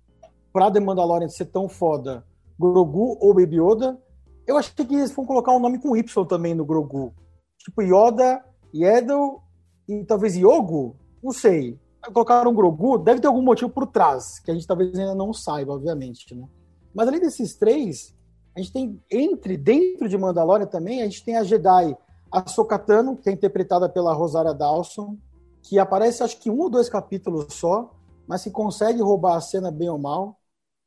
para 0.52 0.70
The 0.70 0.80
Mandalorian 0.80 1.28
ser 1.28 1.46
tão 1.46 1.68
foda, 1.68 2.24
Grogu 2.58 3.18
ou 3.20 3.34
Baby 3.34 3.60
Yoda. 3.60 3.98
Eu 4.46 4.56
achei 4.56 4.84
que 4.84 4.94
eles 4.94 5.12
vão 5.12 5.26
colocar 5.26 5.52
um 5.52 5.60
nome 5.60 5.78
com 5.78 5.96
Y 5.96 6.26
também 6.26 6.54
no 6.54 6.64
Grogu. 6.64 7.14
Tipo 7.58 7.82
Yoda, 7.82 8.42
Yedo 8.74 9.40
e 9.86 10.04
talvez 10.04 10.34
Yogo? 10.36 10.96
Não 11.22 11.32
sei. 11.32 11.78
Colocaram 12.12 12.50
um 12.50 12.54
Grogu, 12.54 12.98
deve 12.98 13.20
ter 13.20 13.26
algum 13.26 13.42
motivo 13.42 13.70
por 13.70 13.86
trás, 13.86 14.38
que 14.38 14.50
a 14.50 14.54
gente 14.54 14.66
talvez 14.66 14.98
ainda 14.98 15.14
não 15.14 15.32
saiba, 15.32 15.74
obviamente, 15.74 16.34
né? 16.34 16.48
Mas 16.94 17.06
além 17.06 17.20
desses 17.20 17.54
três, 17.54 18.16
a 18.56 18.60
gente 18.60 18.72
tem, 18.72 19.02
entre, 19.10 19.56
dentro 19.56 20.08
de 20.08 20.18
Mandalorian 20.18 20.66
também, 20.66 21.02
a 21.02 21.04
gente 21.04 21.24
tem 21.24 21.36
a 21.36 21.44
Jedi 21.44 21.96
Ahsoka 22.30 22.78
que 23.22 23.28
é 23.28 23.32
interpretada 23.32 23.88
pela 23.88 24.12
Rosária 24.12 24.54
Dawson, 24.54 25.16
que 25.62 25.78
aparece 25.78 26.22
acho 26.22 26.38
que 26.38 26.50
um 26.50 26.58
ou 26.58 26.70
dois 26.70 26.88
capítulos 26.88 27.52
só, 27.54 27.94
mas 28.26 28.44
que 28.44 28.50
consegue 28.50 29.02
roubar 29.02 29.36
a 29.36 29.40
cena 29.40 29.70
bem 29.70 29.88
ou 29.88 29.98
mal. 29.98 30.38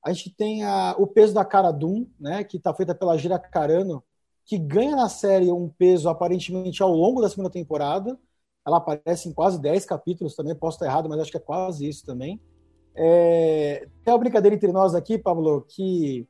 A 0.03 0.11
gente 0.11 0.29
tem 0.35 0.63
a, 0.63 0.95
o 0.97 1.05
peso 1.05 1.33
da 1.33 1.45
cara 1.45 1.71
Doom, 1.71 2.05
né, 2.19 2.43
que 2.43 2.57
está 2.57 2.73
feita 2.73 2.95
pela 2.95 3.17
Gira 3.17 3.37
Carano, 3.37 4.03
que 4.45 4.57
ganha 4.57 4.95
na 4.95 5.07
série 5.07 5.51
um 5.51 5.69
peso 5.69 6.09
aparentemente 6.09 6.81
ao 6.81 6.91
longo 6.91 7.21
da 7.21 7.29
segunda 7.29 7.49
temporada. 7.49 8.17
Ela 8.65 8.77
aparece 8.77 9.27
em 9.27 9.33
quase 9.33 9.59
10 9.59 9.85
capítulos 9.85 10.35
também, 10.35 10.55
posso 10.55 10.77
estar 10.77 10.85
errado, 10.85 11.09
mas 11.09 11.19
acho 11.19 11.31
que 11.31 11.37
é 11.37 11.39
quase 11.39 11.87
isso 11.87 12.05
também. 12.05 12.39
É, 12.95 13.87
tem 14.03 14.13
uma 14.13 14.19
brincadeira 14.19 14.55
entre 14.55 14.71
nós 14.71 14.93
aqui, 14.93 15.17
Pablo, 15.17 15.65
que 15.67 16.27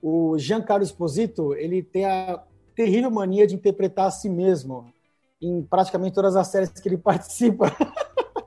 o 0.00 0.36
Giancarlo 0.38 0.84
Esposito 0.84 1.54
ele 1.54 1.82
tem 1.82 2.04
a 2.04 2.42
terrível 2.74 3.10
mania 3.10 3.46
de 3.46 3.54
interpretar 3.54 4.06
a 4.06 4.10
si 4.10 4.28
mesmo 4.28 4.92
em 5.40 5.62
praticamente 5.62 6.14
todas 6.14 6.36
as 6.36 6.48
séries 6.48 6.70
que 6.70 6.88
ele 6.88 6.98
participa. 6.98 7.74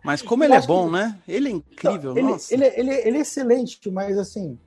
Mas 0.04 0.22
como 0.22 0.44
ele 0.44 0.54
é 0.54 0.62
bom, 0.62 0.86
que... 0.86 0.92
né? 0.94 1.20
Ele 1.28 1.50
é 1.50 1.52
incrível, 1.52 2.12
ele, 2.12 2.22
nossa. 2.22 2.54
Ele, 2.54 2.66
ele, 2.66 2.94
ele, 2.94 3.18
é 3.18 3.22
excelente, 3.22 3.90
mas 3.90 4.18
assim, 4.18 4.58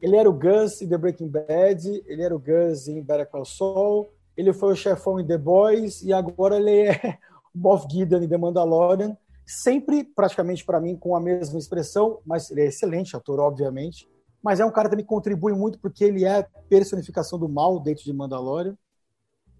ele 0.00 0.16
era 0.16 0.30
o 0.30 0.32
Gus 0.32 0.80
em 0.80 0.88
The 0.88 0.96
Breaking 0.96 1.28
Bad, 1.28 2.04
ele 2.06 2.22
era 2.22 2.34
o 2.34 2.38
Gus 2.38 2.86
em 2.86 3.02
Better 3.02 3.28
Call 3.28 3.44
Saul, 3.44 4.10
ele 4.36 4.52
foi 4.52 4.72
o 4.72 4.76
chefão 4.76 5.18
em 5.18 5.26
The 5.26 5.38
Boys 5.38 6.02
e 6.02 6.12
agora 6.12 6.56
ele 6.56 6.88
é 6.88 7.18
Moff 7.54 7.86
Gideon 7.90 8.22
em 8.22 8.28
The 8.28 8.36
Mandalorian. 8.36 9.16
Sempre, 9.46 10.04
praticamente 10.04 10.64
para 10.64 10.80
mim, 10.80 10.96
com 10.96 11.14
a 11.14 11.20
mesma 11.20 11.58
expressão, 11.58 12.20
mas 12.24 12.50
ele 12.50 12.62
é 12.62 12.66
excelente 12.66 13.16
ator, 13.16 13.38
obviamente. 13.40 14.08
Mas 14.42 14.60
é 14.60 14.64
um 14.64 14.70
cara 14.70 14.88
que 14.88 14.92
também 14.92 15.06
contribui 15.06 15.52
muito 15.52 15.78
porque 15.78 16.04
ele 16.04 16.24
é 16.24 16.46
personificação 16.68 17.38
do 17.38 17.48
mal 17.48 17.78
dentro 17.80 18.04
de 18.04 18.12
Mandalorian. 18.12 18.76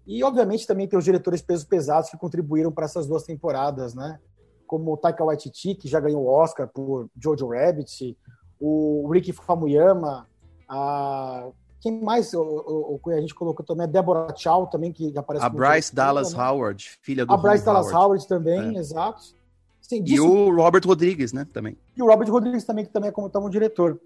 E, 0.05 0.23
obviamente, 0.23 0.67
também 0.67 0.87
tem 0.87 0.97
os 0.97 1.05
diretores 1.05 1.41
pesos 1.41 1.65
pesados 1.65 2.09
que 2.09 2.17
contribuíram 2.17 2.71
para 2.71 2.85
essas 2.85 3.07
duas 3.07 3.23
temporadas, 3.23 3.95
né? 3.95 4.19
como 4.65 4.93
o 4.93 4.97
Taika 4.97 5.23
Waititi, 5.23 5.75
que 5.75 5.87
já 5.87 5.99
ganhou 5.99 6.23
o 6.23 6.29
Oscar 6.29 6.67
por 6.67 7.09
Jojo 7.21 7.47
Rabbit, 7.47 8.17
o 8.59 9.09
Ricky 9.11 9.31
Famuyama, 9.31 10.27
a 10.67 11.49
quem 11.79 12.01
mais 12.01 12.33
o, 12.33 12.41
o, 12.41 12.99
o, 13.03 13.09
a 13.11 13.21
gente 13.21 13.35
colocou 13.35 13.65
também 13.65 13.83
a 13.83 13.87
Deborah 13.87 14.33
Chow 14.35 14.67
também 14.67 14.91
que 14.91 15.15
aparece 15.17 15.45
a 15.45 15.49
Bryce 15.49 15.93
Dallas 15.93 16.33
né? 16.33 16.43
Howard 16.43 16.97
filha 17.01 17.25
do 17.25 17.33
a 17.33 17.37
Bryce 17.37 17.63
Dallas 17.63 17.87
Howard, 17.87 18.05
Howard 18.05 18.27
também 18.27 18.75
é. 18.75 18.79
exato 18.79 19.35
Sim, 19.81 20.01
disso... 20.01 20.17
e 20.17 20.19
o 20.19 20.55
Robert 20.55 20.81
Rodrigues 20.85 21.31
né 21.31 21.47
também. 21.53 21.77
E 21.95 22.01
o 22.01 22.07
Robert 22.07 22.29
Rodrigues 22.29 22.63
também 22.63 22.85
que 22.85 22.91
também 22.91 23.09
é 23.09 23.11
como 23.11 23.29
um 23.45 23.49
diretor. 23.49 23.99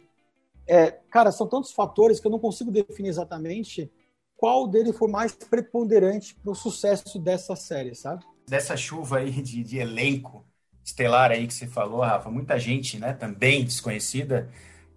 É, 0.67 0.91
cara 1.09 1.31
são 1.31 1.47
tantos 1.47 1.71
fatores 1.71 2.19
que 2.19 2.27
eu 2.27 2.31
não 2.31 2.37
consigo 2.37 2.69
definir 2.69 3.09
exatamente 3.09 3.89
qual 4.35 4.67
dele 4.67 4.93
foi 4.93 5.09
mais 5.09 5.31
preponderante 5.31 6.35
para 6.35 6.51
o 6.51 6.55
sucesso 6.55 7.17
dessa 7.17 7.55
série 7.55 7.95
sabe? 7.95 8.25
Dessa 8.47 8.75
chuva 8.75 9.19
aí 9.19 9.31
de, 9.31 9.63
de 9.63 9.77
elenco 9.77 10.45
estelar 10.83 11.31
aí 11.31 11.47
que 11.47 11.53
você 11.53 11.65
falou 11.65 12.01
Rafa 12.01 12.29
muita 12.29 12.59
gente 12.59 12.99
né 12.99 13.13
também 13.13 13.63
desconhecida 13.63 14.49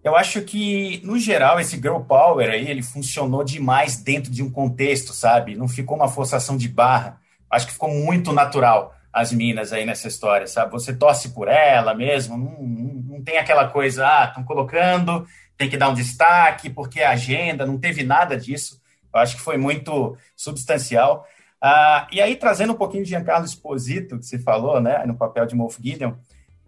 eu 0.05 0.17
acho 0.17 0.43
que, 0.43 1.01
no 1.05 1.19
geral, 1.19 1.61
esse 1.61 1.77
girl 1.77 2.01
power 2.01 2.51
aí, 2.51 2.69
ele 2.69 2.83
funcionou 2.83 3.45
demais 3.45 3.97
dentro 3.99 4.33
de 4.33 4.43
um 4.43 4.51
contexto, 4.51 5.13
sabe? 5.13 5.55
Não 5.55 5.69
ficou 5.69 5.97
uma 5.97 6.09
forçação 6.09 6.57
de 6.57 6.69
barra. 6.69 7.21
Acho 7.49 7.67
que 7.67 7.73
ficou 7.73 7.91
muito 7.91 8.33
natural 8.33 8.95
as 9.13 9.31
minas 9.31 9.73
aí 9.73 9.85
nessa 9.85 10.09
história, 10.09 10.47
sabe? 10.47 10.73
Você 10.73 10.95
torce 10.95 11.29
por 11.29 11.47
ela 11.47 11.95
mesmo, 11.95 12.37
não, 12.37 12.63
não, 12.63 12.95
não 13.17 13.23
tem 13.23 13.37
aquela 13.37 13.69
coisa, 13.69 14.07
ah, 14.07 14.25
estão 14.25 14.43
colocando, 14.43 15.27
tem 15.57 15.69
que 15.69 15.77
dar 15.77 15.91
um 15.91 15.95
destaque, 15.95 16.71
porque 16.71 17.03
a 17.03 17.11
agenda, 17.11 17.67
não 17.67 17.79
teve 17.79 18.03
nada 18.03 18.37
disso. 18.37 18.81
Eu 19.15 19.21
acho 19.21 19.37
que 19.37 19.43
foi 19.43 19.59
muito 19.59 20.17
substancial. 20.35 21.27
Ah, 21.61 22.09
e 22.11 22.21
aí, 22.21 22.35
trazendo 22.35 22.73
um 22.73 22.77
pouquinho 22.77 23.05
de 23.05 23.11
Giancarlo 23.11 23.45
Esposito, 23.45 24.19
que 24.19 24.27
você 24.27 24.39
falou, 24.39 24.81
né, 24.81 25.05
no 25.07 25.15
papel 25.15 25.47
de 25.47 25.55
Moff 25.55 25.79
Gideon, 25.81 26.15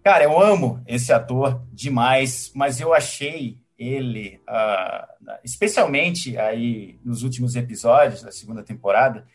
Cara, 0.04 0.24
eu 0.24 0.38
amo 0.38 0.82
esse 0.86 1.14
ator 1.14 1.62
demais, 1.72 2.52
mas 2.54 2.78
eu 2.78 2.92
achei 2.92 3.58
ele, 3.78 4.38
uh, 4.46 5.32
especialmente 5.42 6.36
aí 6.36 7.00
nos 7.02 7.22
últimos 7.22 7.56
episódios 7.56 8.22
da 8.22 8.30
segunda 8.30 8.62
temporada, 8.62 9.26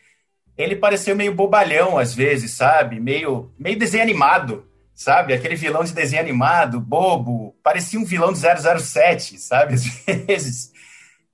ele 0.56 0.76
pareceu 0.76 1.16
meio 1.16 1.34
bobalhão 1.34 1.98
às 1.98 2.14
vezes, 2.14 2.52
sabe? 2.52 3.00
Meio, 3.00 3.52
meio 3.58 3.76
desenho 3.76 4.04
animado, 4.04 4.64
sabe? 4.94 5.34
Aquele 5.34 5.56
vilão 5.56 5.82
de 5.82 5.92
desenho 5.92 6.22
animado, 6.22 6.78
bobo, 6.78 7.52
parecia 7.64 7.98
um 7.98 8.04
vilão 8.04 8.32
de 8.32 8.38
007, 8.38 9.40
sabe? 9.40 9.74
Às 9.74 9.84
vezes. 10.06 10.72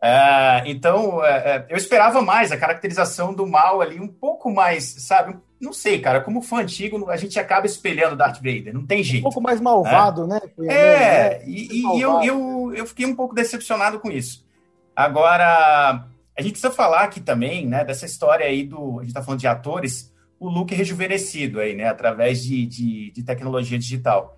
Uh, 0.03 0.65
então, 0.65 1.19
uh, 1.19 1.67
eu 1.69 1.77
esperava 1.77 2.23
mais 2.23 2.53
a 2.53 2.57
caracterização 2.57 3.35
do 3.35 3.47
mal 3.47 3.83
ali, 3.83 4.01
um 4.01 4.09
pouco 4.09 4.51
mais, 4.51 4.85
sabe? 5.01 5.37
Não 5.61 5.73
sei, 5.73 5.99
cara, 6.01 6.21
como 6.21 6.43
fã 6.43 6.59
antigo, 6.59 7.09
a 7.09 7.17
gente 7.17 7.39
acaba 7.39 7.67
espelhando 7.67 8.17
Darth 8.17 8.37
Vader, 8.37 8.75
não 8.75 8.85
tem 8.85 9.03
jeito. 9.03 9.21
Um 9.21 9.31
pouco 9.31 9.41
mais 9.41 9.61
malvado, 9.61 10.27
né? 10.27 10.41
né? 10.59 10.75
É, 10.75 11.45
e, 11.47 11.81
e 11.81 12.01
eu, 12.01 12.23
eu, 12.23 12.75
eu 12.75 12.87
fiquei 12.87 13.07
um 13.07 13.17
pouco 13.17 13.35
decepcionado 13.35 13.99
com 13.99 14.11
isso. 14.11 14.45
Agora, 14.95 16.07
a 16.37 16.43
gente 16.43 16.53
precisa 16.53 16.71
falar 16.71 17.05
aqui 17.05 17.21
também, 17.21 17.67
né, 17.67 17.85
dessa 17.85 18.05
história 18.05 18.45
aí 18.45 18.65
do. 18.65 19.01
A 19.01 19.03
gente 19.03 19.15
tá 19.15 19.23
falando 19.23 19.41
de 19.41 19.47
atores, 19.47 20.13
o 20.39 20.49
Luke 20.49 20.75
rejuvenescido 20.75 21.61
aí, 21.61 21.75
né, 21.75 21.89
através 21.89 22.43
de, 22.43 22.67
de, 22.67 23.11
de 23.11 23.23
tecnologia 23.23 23.79
digital. 23.79 24.37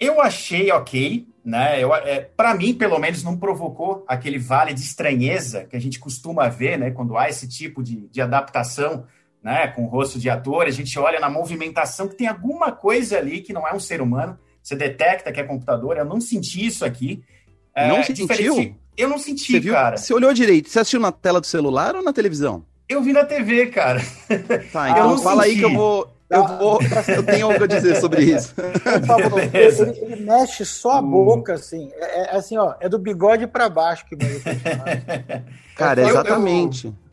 Eu 0.00 0.20
achei 0.20 0.70
ok, 0.72 1.28
né? 1.44 1.82
Eu, 1.82 1.94
é, 1.94 2.20
para 2.20 2.54
mim, 2.54 2.74
pelo 2.74 2.98
menos, 2.98 3.22
não 3.22 3.36
provocou 3.36 4.04
aquele 4.08 4.38
vale 4.38 4.72
de 4.72 4.80
estranheza 4.80 5.64
que 5.64 5.76
a 5.76 5.80
gente 5.80 5.98
costuma 5.98 6.48
ver, 6.48 6.78
né, 6.78 6.90
quando 6.90 7.16
há 7.18 7.28
esse 7.28 7.46
tipo 7.46 7.82
de, 7.82 8.08
de 8.08 8.22
adaptação 8.22 9.06
né, 9.44 9.68
com 9.68 9.84
o 9.84 9.86
rosto 9.86 10.18
de 10.18 10.30
ator, 10.30 10.66
a 10.66 10.70
gente 10.70 10.98
olha 10.98 11.20
na 11.20 11.28
movimentação 11.28 12.08
que 12.08 12.14
tem 12.14 12.26
alguma 12.26 12.72
coisa 12.72 13.18
ali 13.18 13.42
que 13.42 13.52
não 13.52 13.68
é 13.68 13.74
um 13.74 13.78
ser 13.78 14.00
humano, 14.00 14.38
você 14.62 14.74
detecta 14.74 15.30
que 15.30 15.38
é 15.38 15.44
computador, 15.44 15.98
eu 15.98 16.04
não 16.06 16.18
senti 16.18 16.64
isso 16.64 16.82
aqui. 16.82 17.22
É, 17.74 17.86
não 17.86 18.02
sentiu? 18.02 18.74
Eu 18.96 19.08
não 19.08 19.18
senti, 19.18 19.52
você 19.52 19.60
viu? 19.60 19.74
cara. 19.74 19.98
Você 19.98 20.14
olhou 20.14 20.32
direito, 20.32 20.70
você 20.70 20.78
assistiu 20.78 21.00
na 21.00 21.12
tela 21.12 21.40
do 21.40 21.46
celular 21.46 21.94
ou 21.94 22.02
na 22.02 22.12
televisão? 22.12 22.64
Eu 22.88 23.02
vi 23.02 23.12
na 23.12 23.24
TV, 23.24 23.66
cara. 23.66 24.00
Tá, 24.72 24.88
então 24.90 25.18
fala 25.18 25.42
senti. 25.42 25.54
aí 25.54 25.58
que 25.58 25.64
eu 25.64 25.74
vou, 25.74 26.10
eu, 26.30 26.46
vou, 26.46 26.80
eu 27.08 27.22
tenho 27.22 27.46
algo 27.50 27.64
a 27.64 27.66
dizer 27.66 27.96
sobre 27.96 28.24
isso. 28.24 28.54
ele, 29.52 29.98
ele, 30.00 30.22
mexe 30.24 30.64
só 30.64 30.92
a 30.92 31.02
boca, 31.02 31.54
assim. 31.54 31.90
É, 31.96 32.34
é 32.34 32.36
assim, 32.36 32.56
ó, 32.56 32.74
é 32.80 32.88
do 32.88 32.98
bigode 32.98 33.46
para 33.46 33.68
baixo 33.68 34.06
que 34.06 34.16
Cara, 35.76 36.08
exatamente. 36.08 36.86
Eu, 36.86 37.03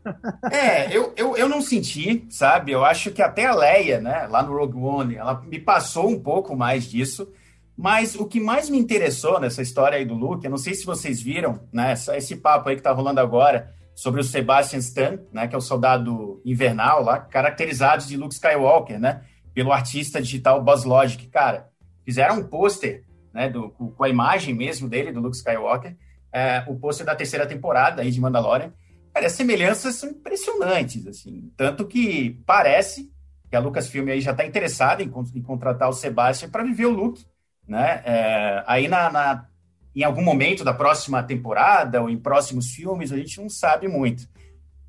é, 0.50 0.96
eu, 0.96 1.12
eu, 1.16 1.36
eu 1.36 1.48
não 1.48 1.60
senti, 1.60 2.26
sabe? 2.30 2.72
Eu 2.72 2.84
acho 2.84 3.10
que 3.10 3.22
até 3.22 3.46
a 3.46 3.54
Leia, 3.54 4.00
né, 4.00 4.26
lá 4.28 4.42
no 4.42 4.56
Rogue 4.56 4.78
One, 4.78 5.16
ela 5.16 5.40
me 5.42 5.58
passou 5.58 6.08
um 6.08 6.20
pouco 6.20 6.56
mais 6.56 6.84
disso. 6.84 7.30
Mas 7.76 8.14
o 8.14 8.26
que 8.26 8.38
mais 8.38 8.68
me 8.68 8.78
interessou 8.78 9.40
nessa 9.40 9.62
história 9.62 9.96
aí 9.96 10.04
do 10.04 10.14
Luke, 10.14 10.44
eu 10.44 10.50
não 10.50 10.58
sei 10.58 10.74
se 10.74 10.84
vocês 10.84 11.22
viram, 11.22 11.60
né, 11.72 11.94
esse 11.94 12.36
papo 12.36 12.68
aí 12.68 12.76
que 12.76 12.82
tá 12.82 12.92
rolando 12.92 13.20
agora 13.20 13.74
sobre 13.94 14.20
o 14.20 14.24
Sebastian 14.24 14.78
Stan, 14.78 15.18
né, 15.32 15.48
que 15.48 15.54
é 15.54 15.58
o 15.58 15.60
soldado 15.60 16.40
invernal 16.44 17.02
lá, 17.02 17.18
caracterizado 17.18 18.04
de 18.04 18.16
Luke 18.16 18.34
Skywalker, 18.34 19.00
né, 19.00 19.22
pelo 19.54 19.72
artista 19.72 20.20
digital 20.20 20.62
Buzz 20.62 20.84
Logic. 20.84 21.26
Cara, 21.28 21.70
fizeram 22.04 22.40
um 22.40 22.44
pôster, 22.44 23.04
né, 23.32 23.48
do, 23.48 23.70
com 23.70 24.04
a 24.04 24.08
imagem 24.08 24.54
mesmo 24.54 24.88
dele, 24.88 25.12
do 25.12 25.20
Luke 25.20 25.36
Skywalker, 25.36 25.96
é, 26.32 26.64
o 26.66 26.76
pôster 26.76 27.04
da 27.04 27.14
terceira 27.14 27.46
temporada 27.46 28.02
aí 28.02 28.10
de 28.10 28.20
Mandalorian, 28.20 28.72
Cara, 29.12 29.26
as 29.26 29.32
semelhanças 29.32 29.96
são 29.96 30.10
impressionantes, 30.10 31.06
assim. 31.06 31.52
Tanto 31.56 31.86
que 31.86 32.40
parece 32.46 33.12
que 33.50 33.56
a 33.56 33.60
Lucasfilm 33.60 34.08
aí 34.08 34.20
já 34.20 34.30
está 34.30 34.46
interessada 34.46 35.02
em, 35.02 35.12
em, 35.34 35.42
contratar 35.42 35.88
o 35.88 35.92
Sebastian 35.92 36.48
para 36.48 36.64
viver 36.64 36.86
o 36.86 36.90
Luke, 36.90 37.24
né? 37.68 38.02
É, 38.06 38.64
aí 38.66 38.88
na, 38.88 39.12
na, 39.12 39.46
em 39.94 40.02
algum 40.02 40.22
momento 40.22 40.64
da 40.64 40.72
próxima 40.72 41.22
temporada 41.22 42.00
ou 42.00 42.08
em 42.08 42.18
próximos 42.18 42.70
filmes, 42.70 43.12
a 43.12 43.16
gente 43.18 43.38
não 43.40 43.50
sabe 43.50 43.88
muito. 43.88 44.26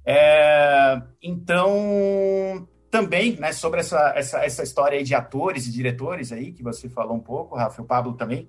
É, 0.06 1.02
então, 1.22 2.68
também, 2.90 3.36
né, 3.38 3.52
sobre 3.52 3.80
essa, 3.80 4.14
essa, 4.16 4.46
essa 4.46 4.64
história 4.64 5.04
de 5.04 5.16
atores 5.16 5.68
e 5.68 5.72
diretores 5.72 6.32
aí, 6.32 6.54
que 6.54 6.64
você 6.64 6.88
falou 6.88 7.16
um 7.16 7.20
pouco, 7.20 7.56
Rafa, 7.56 7.82
o 7.82 7.86
Pablo 7.86 8.14
também, 8.14 8.48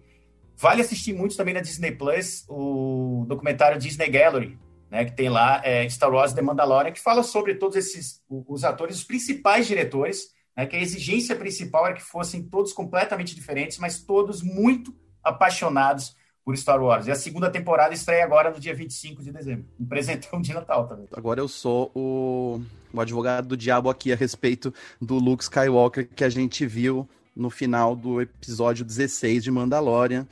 vale 0.56 0.82
assistir 0.82 1.12
muito 1.12 1.36
também 1.36 1.54
na 1.54 1.60
Disney 1.60 1.92
Plus 1.92 2.44
o 2.48 3.24
documentário 3.26 3.80
Disney 3.80 4.08
Gallery, 4.08 4.58
né, 4.94 5.04
que 5.04 5.16
tem 5.16 5.28
lá 5.28 5.60
é, 5.64 5.88
Star 5.88 6.08
Wars 6.08 6.32
The 6.32 6.40
Mandalorian, 6.40 6.92
que 6.92 7.00
fala 7.00 7.24
sobre 7.24 7.56
todos 7.56 7.76
esses 7.76 8.22
os 8.28 8.62
atores, 8.62 8.98
os 8.98 9.02
principais 9.02 9.66
diretores, 9.66 10.28
né, 10.56 10.66
que 10.66 10.76
a 10.76 10.80
exigência 10.80 11.34
principal 11.34 11.84
era 11.84 11.96
que 11.96 12.02
fossem 12.02 12.44
todos 12.44 12.72
completamente 12.72 13.34
diferentes, 13.34 13.76
mas 13.78 14.04
todos 14.04 14.40
muito 14.40 14.94
apaixonados 15.20 16.14
por 16.44 16.56
Star 16.56 16.80
Wars. 16.80 17.08
E 17.08 17.10
a 17.10 17.16
segunda 17.16 17.50
temporada 17.50 17.92
estreia 17.92 18.22
agora 18.22 18.52
no 18.52 18.60
dia 18.60 18.72
25 18.72 19.20
de 19.20 19.32
dezembro. 19.32 19.66
Um 19.80 19.84
presentão 19.84 20.40
de 20.40 20.54
Natal 20.54 20.86
também. 20.86 21.08
Agora 21.12 21.40
eu 21.40 21.48
sou 21.48 21.90
o, 21.92 22.60
o 22.92 23.00
advogado 23.00 23.48
do 23.48 23.56
diabo 23.56 23.90
aqui 23.90 24.12
a 24.12 24.16
respeito 24.16 24.72
do 25.02 25.16
Luke 25.16 25.42
Skywalker 25.42 26.08
que 26.14 26.22
a 26.22 26.28
gente 26.28 26.64
viu 26.66 27.08
no 27.34 27.50
final 27.50 27.96
do 27.96 28.20
episódio 28.20 28.84
16 28.84 29.42
de 29.42 29.50
Mandalorian. 29.50 30.24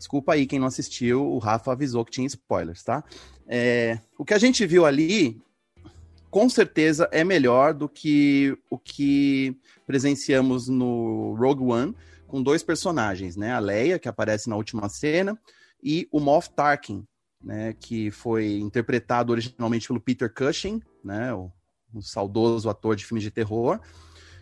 Desculpa 0.00 0.32
aí 0.32 0.46
quem 0.46 0.58
não 0.58 0.66
assistiu, 0.66 1.30
o 1.30 1.36
Rafa 1.36 1.72
avisou 1.72 2.06
que 2.06 2.10
tinha 2.10 2.26
spoilers, 2.26 2.82
tá? 2.82 3.04
É, 3.46 4.00
o 4.16 4.24
que 4.24 4.32
a 4.32 4.38
gente 4.38 4.64
viu 4.66 4.86
ali, 4.86 5.38
com 6.30 6.48
certeza, 6.48 7.06
é 7.12 7.22
melhor 7.22 7.74
do 7.74 7.86
que 7.86 8.56
o 8.70 8.78
que 8.78 9.54
presenciamos 9.86 10.68
no 10.68 11.34
Rogue 11.34 11.64
One, 11.64 11.94
com 12.26 12.42
dois 12.42 12.62
personagens, 12.62 13.36
né? 13.36 13.52
A 13.52 13.58
Leia, 13.58 13.98
que 13.98 14.08
aparece 14.08 14.48
na 14.48 14.56
última 14.56 14.88
cena, 14.88 15.38
e 15.82 16.08
o 16.10 16.18
Moff 16.18 16.48
Tarkin, 16.48 17.06
né? 17.38 17.74
Que 17.78 18.10
foi 18.10 18.58
interpretado 18.58 19.32
originalmente 19.32 19.86
pelo 19.86 20.00
Peter 20.00 20.32
Cushing, 20.32 20.80
né? 21.04 21.30
O, 21.34 21.52
o 21.92 22.00
saudoso 22.00 22.70
ator 22.70 22.96
de 22.96 23.04
filmes 23.04 23.22
de 23.22 23.30
terror, 23.30 23.78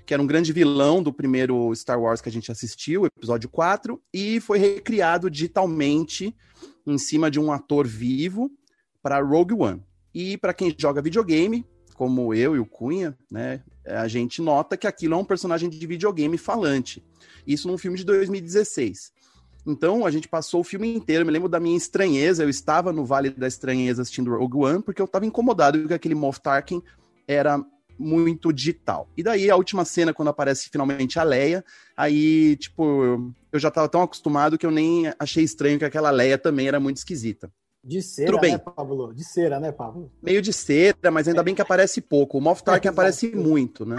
que 0.09 0.15
era 0.15 0.23
um 0.23 0.27
grande 0.27 0.55
vilão 0.55 1.03
do 1.03 1.13
primeiro 1.13 1.71
Star 1.75 2.01
Wars 2.01 2.23
que 2.23 2.31
a 2.31 2.33
gente 2.33 2.51
assistiu, 2.51 3.05
episódio 3.05 3.47
4, 3.47 4.03
e 4.11 4.41
foi 4.41 4.59
recriado 4.59 5.29
digitalmente 5.29 6.35
em 6.87 6.97
cima 6.97 7.31
de 7.31 7.39
um 7.39 7.53
ator 7.53 7.87
vivo 7.87 8.51
para 9.03 9.21
Rogue 9.21 9.53
One. 9.53 9.83
E 10.15 10.39
para 10.39 10.55
quem 10.55 10.75
joga 10.79 11.03
videogame, 11.03 11.63
como 11.95 12.33
eu 12.33 12.57
e 12.57 12.59
o 12.59 12.65
Cunha, 12.65 13.19
né, 13.31 13.63
a 13.85 14.09
gente 14.09 14.41
nota 14.41 14.79
que 14.79 14.87
aquilo 14.87 15.13
é 15.13 15.19
um 15.19 15.25
personagem 15.27 15.69
de 15.69 15.87
videogame 15.87 16.39
falante. 16.39 17.05
Isso 17.47 17.69
num 17.69 17.77
filme 17.77 17.99
de 17.99 18.05
2016. 18.05 19.13
Então, 19.67 20.07
a 20.07 20.11
gente 20.11 20.27
passou 20.27 20.63
o 20.63 20.65
filme 20.65 20.91
inteiro. 20.91 21.21
Eu 21.21 21.27
me 21.27 21.33
lembro 21.33 21.51
da 21.51 21.61
minha 21.61 21.77
estranheza. 21.77 22.43
Eu 22.43 22.49
estava 22.49 22.95
no 22.95 23.05
Vale 23.05 23.29
da 23.29 23.47
Estranheza 23.47 24.01
assistindo 24.01 24.35
Rogue 24.35 24.57
One, 24.57 24.83
porque 24.83 25.03
eu 25.03 25.07
estava 25.07 25.27
incomodado 25.27 25.87
com 25.87 25.93
aquele 25.93 26.15
Moff 26.15 26.41
Tarkin 26.41 26.83
era 27.27 27.63
muito 27.99 28.53
digital. 28.53 29.09
E 29.17 29.23
daí, 29.23 29.51
a 29.51 29.57
última 29.57 29.85
cena, 29.85 30.15
quando 30.15 30.29
aparece 30.29 30.69
finalmente 30.71 31.19
a 31.19 31.23
Leia, 31.23 31.65
aí, 31.97 32.57
tipo, 32.57 33.33
eu 33.53 33.59
já 33.59 33.69
estava 33.69 33.89
tão 33.89 34.03
acostumado 34.03 34.57
que 34.57 34.65
eu 34.65 34.71
nem 34.71 35.13
achei 35.19 35.43
estranho 35.43 35.79
que 35.79 35.85
aquela 35.85 36.11
Leia 36.11 36.39
também 36.39 36.69
era 36.69 36.79
muito 36.79 36.99
esquisita. 36.99 37.51
De 37.83 38.03
cera, 38.03 38.33
Tudo 38.33 38.41
bem. 38.41 38.53
né, 38.53 38.59
Pablo? 38.59 39.15
De 39.15 39.25
cera, 39.25 39.61
né, 39.61 39.73
Pablo? 39.73 40.11
Meio 40.23 40.43
de 40.43 40.53
cera, 40.53 41.11
mas 41.11 41.29
ainda 41.29 41.43
bem 41.43 41.55
que 41.55 41.63
aparece 41.63 42.01
pouco. 42.01 42.37
O 42.37 42.41
Moff 42.41 42.63
Tarkin 42.63 42.89
é, 42.89 42.91
aparece 42.91 43.35
muito, 43.35 43.87
né? 43.87 43.97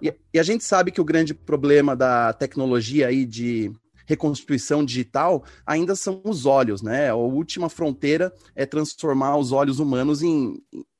E, 0.00 0.12
e, 0.34 0.38
a 0.38 0.42
gente 0.42 0.64
sabe 0.64 0.90
que 0.90 1.00
o 1.00 1.04
grande 1.04 1.34
problema 1.34 1.94
da 1.94 2.32
tecnologia 2.32 3.06
aí 3.06 3.24
de 3.24 3.70
reconstituição 4.06 4.82
digital 4.82 5.44
ainda 5.66 5.94
são 5.94 6.22
os 6.24 6.46
olhos, 6.46 6.80
né? 6.80 7.10
A 7.10 7.14
última 7.14 7.68
fronteira 7.68 8.32
é 8.56 8.64
transformar 8.64 9.36
os 9.36 9.52
olhos 9.52 9.78
humanos 9.78 10.22
em, 10.22 10.56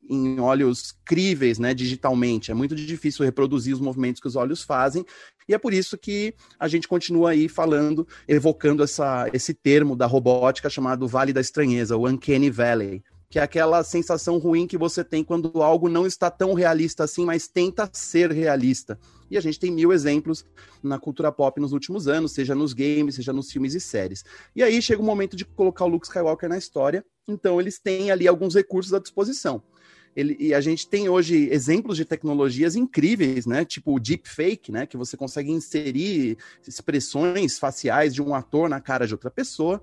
em 0.08 0.40
olhos 0.40 0.94
críveis, 1.04 1.58
né, 1.58 1.74
digitalmente. 1.74 2.50
É 2.50 2.54
muito 2.54 2.74
difícil 2.74 3.24
reproduzir 3.24 3.74
os 3.74 3.80
movimentos 3.80 4.20
que 4.20 4.28
os 4.28 4.36
olhos 4.36 4.62
fazem, 4.62 5.04
e 5.48 5.54
é 5.54 5.58
por 5.58 5.72
isso 5.72 5.96
que 5.96 6.34
a 6.58 6.68
gente 6.68 6.86
continua 6.86 7.30
aí 7.30 7.48
falando, 7.48 8.06
evocando 8.26 8.82
essa, 8.82 9.28
esse 9.32 9.54
termo 9.54 9.96
da 9.96 10.06
robótica 10.06 10.68
chamado 10.68 11.08
Vale 11.08 11.32
da 11.32 11.40
Estranheza, 11.40 11.96
o 11.96 12.06
Uncanny 12.06 12.50
Valley, 12.50 13.02
que 13.30 13.38
é 13.38 13.42
aquela 13.42 13.84
sensação 13.84 14.38
ruim 14.38 14.66
que 14.66 14.78
você 14.78 15.04
tem 15.04 15.22
quando 15.22 15.62
algo 15.62 15.88
não 15.88 16.06
está 16.06 16.30
tão 16.30 16.54
realista 16.54 17.04
assim, 17.04 17.24
mas 17.24 17.46
tenta 17.46 17.88
ser 17.92 18.30
realista. 18.30 18.98
E 19.30 19.36
a 19.36 19.40
gente 19.40 19.60
tem 19.60 19.70
mil 19.70 19.92
exemplos 19.92 20.44
na 20.82 20.98
cultura 20.98 21.30
pop 21.30 21.60
nos 21.60 21.72
últimos 21.72 22.08
anos, 22.08 22.32
seja 22.32 22.54
nos 22.54 22.72
games, 22.72 23.16
seja 23.16 23.32
nos 23.32 23.50
filmes 23.50 23.74
e 23.74 23.80
séries. 23.80 24.24
E 24.56 24.62
aí 24.62 24.80
chega 24.80 25.02
o 25.02 25.04
momento 25.04 25.36
de 25.36 25.44
colocar 25.44 25.84
o 25.84 25.88
Luke 25.88 26.06
Skywalker 26.06 26.48
na 26.48 26.56
história, 26.56 27.04
então 27.26 27.60
eles 27.60 27.78
têm 27.78 28.10
ali 28.10 28.26
alguns 28.26 28.54
recursos 28.54 28.94
à 28.94 28.98
disposição. 28.98 29.62
Ele, 30.18 30.36
e 30.40 30.52
a 30.52 30.60
gente 30.60 30.88
tem 30.88 31.08
hoje 31.08 31.48
exemplos 31.48 31.96
de 31.96 32.04
tecnologias 32.04 32.74
incríveis, 32.74 33.46
né? 33.46 33.64
Tipo 33.64 33.94
o 33.94 34.00
deepfake, 34.00 34.72
né? 34.72 34.84
Que 34.84 34.96
você 34.96 35.16
consegue 35.16 35.52
inserir 35.52 36.36
expressões 36.66 37.56
faciais 37.56 38.12
de 38.12 38.20
um 38.20 38.34
ator 38.34 38.68
na 38.68 38.80
cara 38.80 39.06
de 39.06 39.14
outra 39.14 39.30
pessoa. 39.30 39.80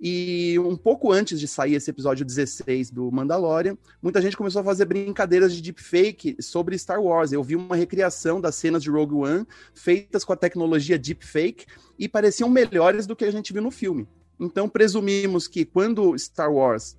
E 0.00 0.56
um 0.60 0.76
pouco 0.76 1.10
antes 1.10 1.40
de 1.40 1.48
sair 1.48 1.74
esse 1.74 1.90
episódio 1.90 2.24
16 2.24 2.92
do 2.92 3.10
Mandalorian, 3.10 3.76
muita 4.00 4.22
gente 4.22 4.36
começou 4.36 4.60
a 4.60 4.64
fazer 4.64 4.84
brincadeiras 4.84 5.52
de 5.52 5.60
deepfake 5.60 6.36
sobre 6.40 6.78
Star 6.78 7.02
Wars. 7.02 7.32
Eu 7.32 7.42
vi 7.42 7.56
uma 7.56 7.74
recriação 7.74 8.40
das 8.40 8.54
cenas 8.54 8.84
de 8.84 8.90
Rogue 8.90 9.16
One 9.16 9.44
feitas 9.74 10.24
com 10.24 10.32
a 10.32 10.36
tecnologia 10.36 10.96
deepfake 10.96 11.66
e 11.98 12.08
pareciam 12.08 12.48
melhores 12.48 13.04
do 13.04 13.16
que 13.16 13.24
a 13.24 13.32
gente 13.32 13.52
viu 13.52 13.62
no 13.62 13.72
filme. 13.72 14.06
Então 14.38 14.68
presumimos 14.68 15.48
que 15.48 15.64
quando 15.64 16.16
Star 16.16 16.52
Wars 16.52 16.96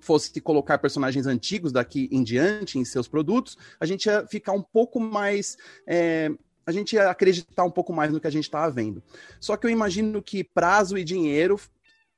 fosse 0.00 0.40
colocar 0.40 0.78
personagens 0.78 1.26
antigos 1.26 1.72
daqui 1.72 2.08
em 2.10 2.22
diante 2.22 2.78
em 2.78 2.84
seus 2.84 3.08
produtos, 3.08 3.56
a 3.80 3.86
gente 3.86 4.06
ia 4.06 4.26
ficar 4.26 4.52
um 4.52 4.62
pouco 4.62 5.00
mais. 5.00 5.56
É, 5.86 6.30
a 6.66 6.72
gente 6.72 6.94
ia 6.94 7.08
acreditar 7.08 7.64
um 7.64 7.70
pouco 7.70 7.92
mais 7.92 8.12
no 8.12 8.20
que 8.20 8.26
a 8.26 8.30
gente 8.30 8.44
estava 8.44 8.70
vendo. 8.70 9.02
Só 9.40 9.56
que 9.56 9.66
eu 9.66 9.70
imagino 9.70 10.22
que 10.22 10.44
prazo 10.44 10.98
e 10.98 11.04
dinheiro 11.04 11.58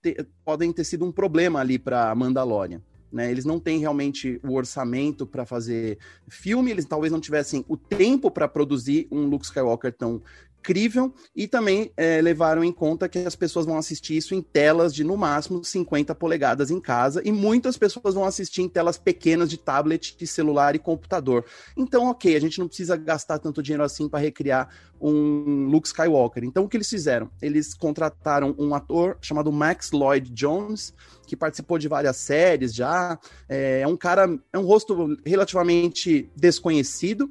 te, 0.02 0.26
podem 0.44 0.72
ter 0.72 0.82
sido 0.82 1.04
um 1.04 1.12
problema 1.12 1.60
ali 1.60 1.78
para 1.78 2.12
Mandalorian. 2.14 2.82
Né, 3.12 3.28
eles 3.28 3.44
não 3.44 3.58
têm 3.58 3.80
realmente 3.80 4.40
o 4.44 4.54
orçamento 4.54 5.26
para 5.26 5.44
fazer 5.44 5.98
filme, 6.28 6.70
eles 6.70 6.84
talvez 6.84 7.12
não 7.12 7.18
tivessem 7.18 7.64
o 7.66 7.76
tempo 7.76 8.30
para 8.30 8.46
produzir 8.46 9.08
um 9.10 9.26
Luke 9.26 9.44
Skywalker 9.44 9.92
tão 9.92 10.22
incrível 10.60 11.12
e 11.34 11.48
também 11.48 11.90
é, 11.96 12.20
levaram 12.20 12.62
em 12.62 12.72
conta 12.72 13.08
que 13.08 13.18
as 13.18 13.34
pessoas 13.34 13.64
vão 13.64 13.78
assistir 13.78 14.16
isso 14.16 14.34
em 14.34 14.42
telas 14.42 14.94
de 14.94 15.02
no 15.02 15.16
máximo 15.16 15.64
50 15.64 16.14
polegadas 16.14 16.70
em 16.70 16.78
casa 16.78 17.22
e 17.24 17.32
muitas 17.32 17.78
pessoas 17.78 18.14
vão 18.14 18.24
assistir 18.24 18.62
em 18.62 18.68
telas 18.68 18.98
pequenas 18.98 19.48
de 19.48 19.56
tablet, 19.56 20.16
de 20.16 20.26
celular 20.26 20.74
e 20.74 20.78
computador. 20.78 21.44
Então, 21.76 22.10
ok, 22.10 22.36
a 22.36 22.40
gente 22.40 22.58
não 22.58 22.68
precisa 22.68 22.96
gastar 22.96 23.38
tanto 23.38 23.62
dinheiro 23.62 23.82
assim 23.82 24.08
para 24.08 24.20
recriar 24.20 24.68
um 25.00 25.66
Luke 25.70 25.88
Skywalker. 25.88 26.44
Então, 26.44 26.64
o 26.64 26.68
que 26.68 26.76
eles 26.76 26.88
fizeram? 26.88 27.30
Eles 27.40 27.72
contrataram 27.72 28.54
um 28.58 28.74
ator 28.74 29.16
chamado 29.22 29.50
Max 29.50 29.92
Lloyd 29.92 30.30
Jones, 30.30 30.92
que 31.26 31.34
participou 31.34 31.78
de 31.78 31.88
várias 31.88 32.18
séries 32.18 32.74
já. 32.74 33.18
É, 33.48 33.80
é 33.80 33.86
um 33.86 33.96
cara, 33.96 34.28
é 34.52 34.58
um 34.58 34.64
rosto 34.64 35.16
relativamente 35.24 36.30
desconhecido, 36.36 37.30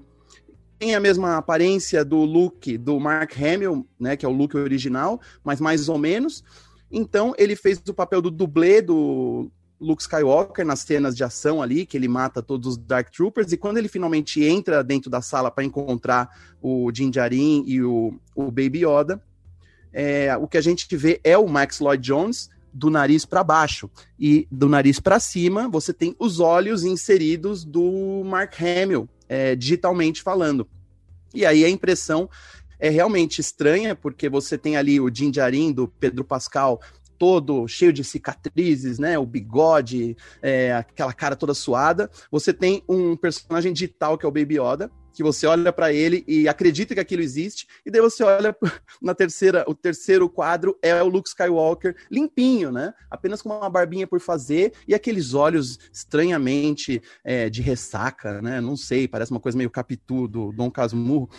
tem 0.79 0.95
a 0.95 0.99
mesma 0.99 1.37
aparência 1.37 2.05
do 2.05 2.23
look 2.23 2.77
do 2.77 2.97
Mark 2.99 3.33
Hamill, 3.37 3.85
né, 3.99 4.15
que 4.15 4.25
é 4.25 4.29
o 4.29 4.31
look 4.31 4.55
original, 4.55 5.19
mas 5.43 5.59
mais 5.59 5.89
ou 5.89 5.97
menos. 5.97 6.41
Então, 6.89 7.35
ele 7.37 7.55
fez 7.55 7.81
o 7.87 7.93
papel 7.93 8.21
do 8.21 8.31
dublê 8.31 8.81
do 8.81 9.51
Luke 9.79 10.01
Skywalker 10.01 10.65
nas 10.65 10.79
cenas 10.79 11.15
de 11.15 11.23
ação 11.23 11.61
ali, 11.61 11.85
que 11.85 11.97
ele 11.97 12.07
mata 12.07 12.41
todos 12.41 12.69
os 12.69 12.77
Dark 12.77 13.11
Troopers, 13.11 13.51
e 13.51 13.57
quando 13.57 13.77
ele 13.77 13.89
finalmente 13.89 14.43
entra 14.43 14.83
dentro 14.83 15.09
da 15.09 15.21
sala 15.21 15.51
para 15.51 15.65
encontrar 15.65 16.29
o 16.61 16.89
Din 16.91 17.09
Djarin 17.09 17.63
e 17.67 17.83
o, 17.83 18.17
o 18.33 18.45
Baby 18.45 18.85
Yoda, 18.85 19.21
é, 19.91 20.35
o 20.37 20.47
que 20.47 20.57
a 20.57 20.61
gente 20.61 20.95
vê 20.95 21.19
é 21.23 21.37
o 21.37 21.47
Max 21.47 21.79
Lloyd 21.79 22.01
Jones 22.01 22.49
do 22.71 22.89
nariz 22.89 23.25
para 23.25 23.43
baixo 23.43 23.89
e 24.19 24.47
do 24.51 24.69
nariz 24.69 24.99
para 24.99 25.19
cima 25.19 25.67
você 25.67 25.91
tem 25.91 26.15
os 26.19 26.39
olhos 26.39 26.83
inseridos 26.83 27.65
do 27.65 28.23
Mark 28.23 28.53
Hamill, 28.61 29.09
é, 29.29 29.55
digitalmente 29.55 30.21
falando. 30.21 30.67
E 31.33 31.45
aí 31.45 31.63
a 31.63 31.69
impressão 31.69 32.29
é 32.79 32.89
realmente 32.89 33.39
estranha, 33.39 33.95
porque 33.95 34.27
você 34.27 34.57
tem 34.57 34.75
ali 34.75 34.99
o 34.99 35.13
Jinjarin 35.13 35.71
do 35.71 35.87
Pedro 35.87 36.25
Pascal 36.25 36.81
todo 37.19 37.67
cheio 37.67 37.91
de 37.91 38.03
cicatrizes, 38.03 38.97
né? 38.97 39.19
O 39.19 39.25
bigode, 39.25 40.15
é, 40.41 40.73
aquela 40.73 41.13
cara 41.13 41.35
toda 41.35 41.53
suada. 41.53 42.09
Você 42.31 42.53
tem 42.53 42.81
um 42.87 43.15
personagem 43.15 43.73
digital 43.73 44.17
que 44.17 44.25
é 44.25 44.29
o 44.29 44.31
Baby 44.31 44.57
Yoda, 44.59 44.89
que 45.13 45.23
você 45.23 45.45
olha 45.47 45.71
para 45.71 45.91
ele 45.91 46.23
e 46.27 46.47
acredita 46.47 46.93
que 46.93 46.99
aquilo 46.99 47.21
existe, 47.21 47.67
e 47.85 47.91
daí 47.91 48.01
você 48.01 48.23
olha 48.23 48.55
na 49.01 49.13
terceira, 49.13 49.63
o 49.67 49.75
terceiro 49.75 50.29
quadro 50.29 50.77
é 50.81 51.01
o 51.01 51.07
Luke 51.07 51.29
Skywalker 51.29 51.95
limpinho, 52.09 52.71
né? 52.71 52.93
Apenas 53.09 53.41
com 53.41 53.49
uma 53.49 53.69
barbinha 53.69 54.07
por 54.07 54.19
fazer 54.19 54.73
e 54.87 54.93
aqueles 54.93 55.33
olhos 55.33 55.79
estranhamente 55.91 57.01
é, 57.23 57.49
de 57.49 57.61
ressaca, 57.61 58.41
né? 58.41 58.61
Não 58.61 58.75
sei, 58.75 59.07
parece 59.07 59.31
uma 59.31 59.39
coisa 59.39 59.57
meio 59.57 59.69
capitu 59.69 60.27
do 60.27 60.51
Dom 60.51 60.69
Casmurro. 60.71 61.29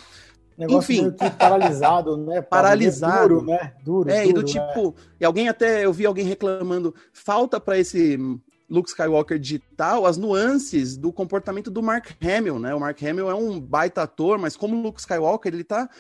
Negócio 0.61 0.93
Enfim, 0.93 1.11
paralisado, 1.39 2.19
né? 2.19 2.43
Paralisado, 2.43 3.29
duro, 3.29 3.47
né? 3.47 3.73
Duro. 3.83 4.11
É, 4.11 4.25
duro, 4.25 4.29
e 4.29 4.33
do 4.35 4.41
né? 4.43 4.47
tipo, 4.47 4.95
e 5.19 5.25
alguém 5.25 5.49
até 5.49 5.87
eu 5.87 5.93
vi 5.93 6.05
alguém 6.05 6.27
reclamando, 6.27 6.95
falta 7.15 7.59
para 7.59 7.79
esse 7.79 8.19
Luke 8.71 8.89
Skywalker 8.89 9.39
digital 9.39 10.07
as 10.07 10.17
nuances 10.17 10.97
do 10.97 11.13
comportamento 11.13 11.71
do 11.71 11.83
Mark 11.83 12.13
Hamill, 12.23 12.61
né? 12.61 12.73
O 12.75 12.81
Mark 12.81 13.03
Hamill 13.03 13.29
é 13.29 13.35
um 13.35 13.61
baita 13.61 14.03
ator, 14.03 14.39
mas 14.39 14.57
como 14.57 14.81
Luke 14.81 15.01
Skywalker, 15.01 15.53
ele 15.53 15.65
tá 15.65 15.91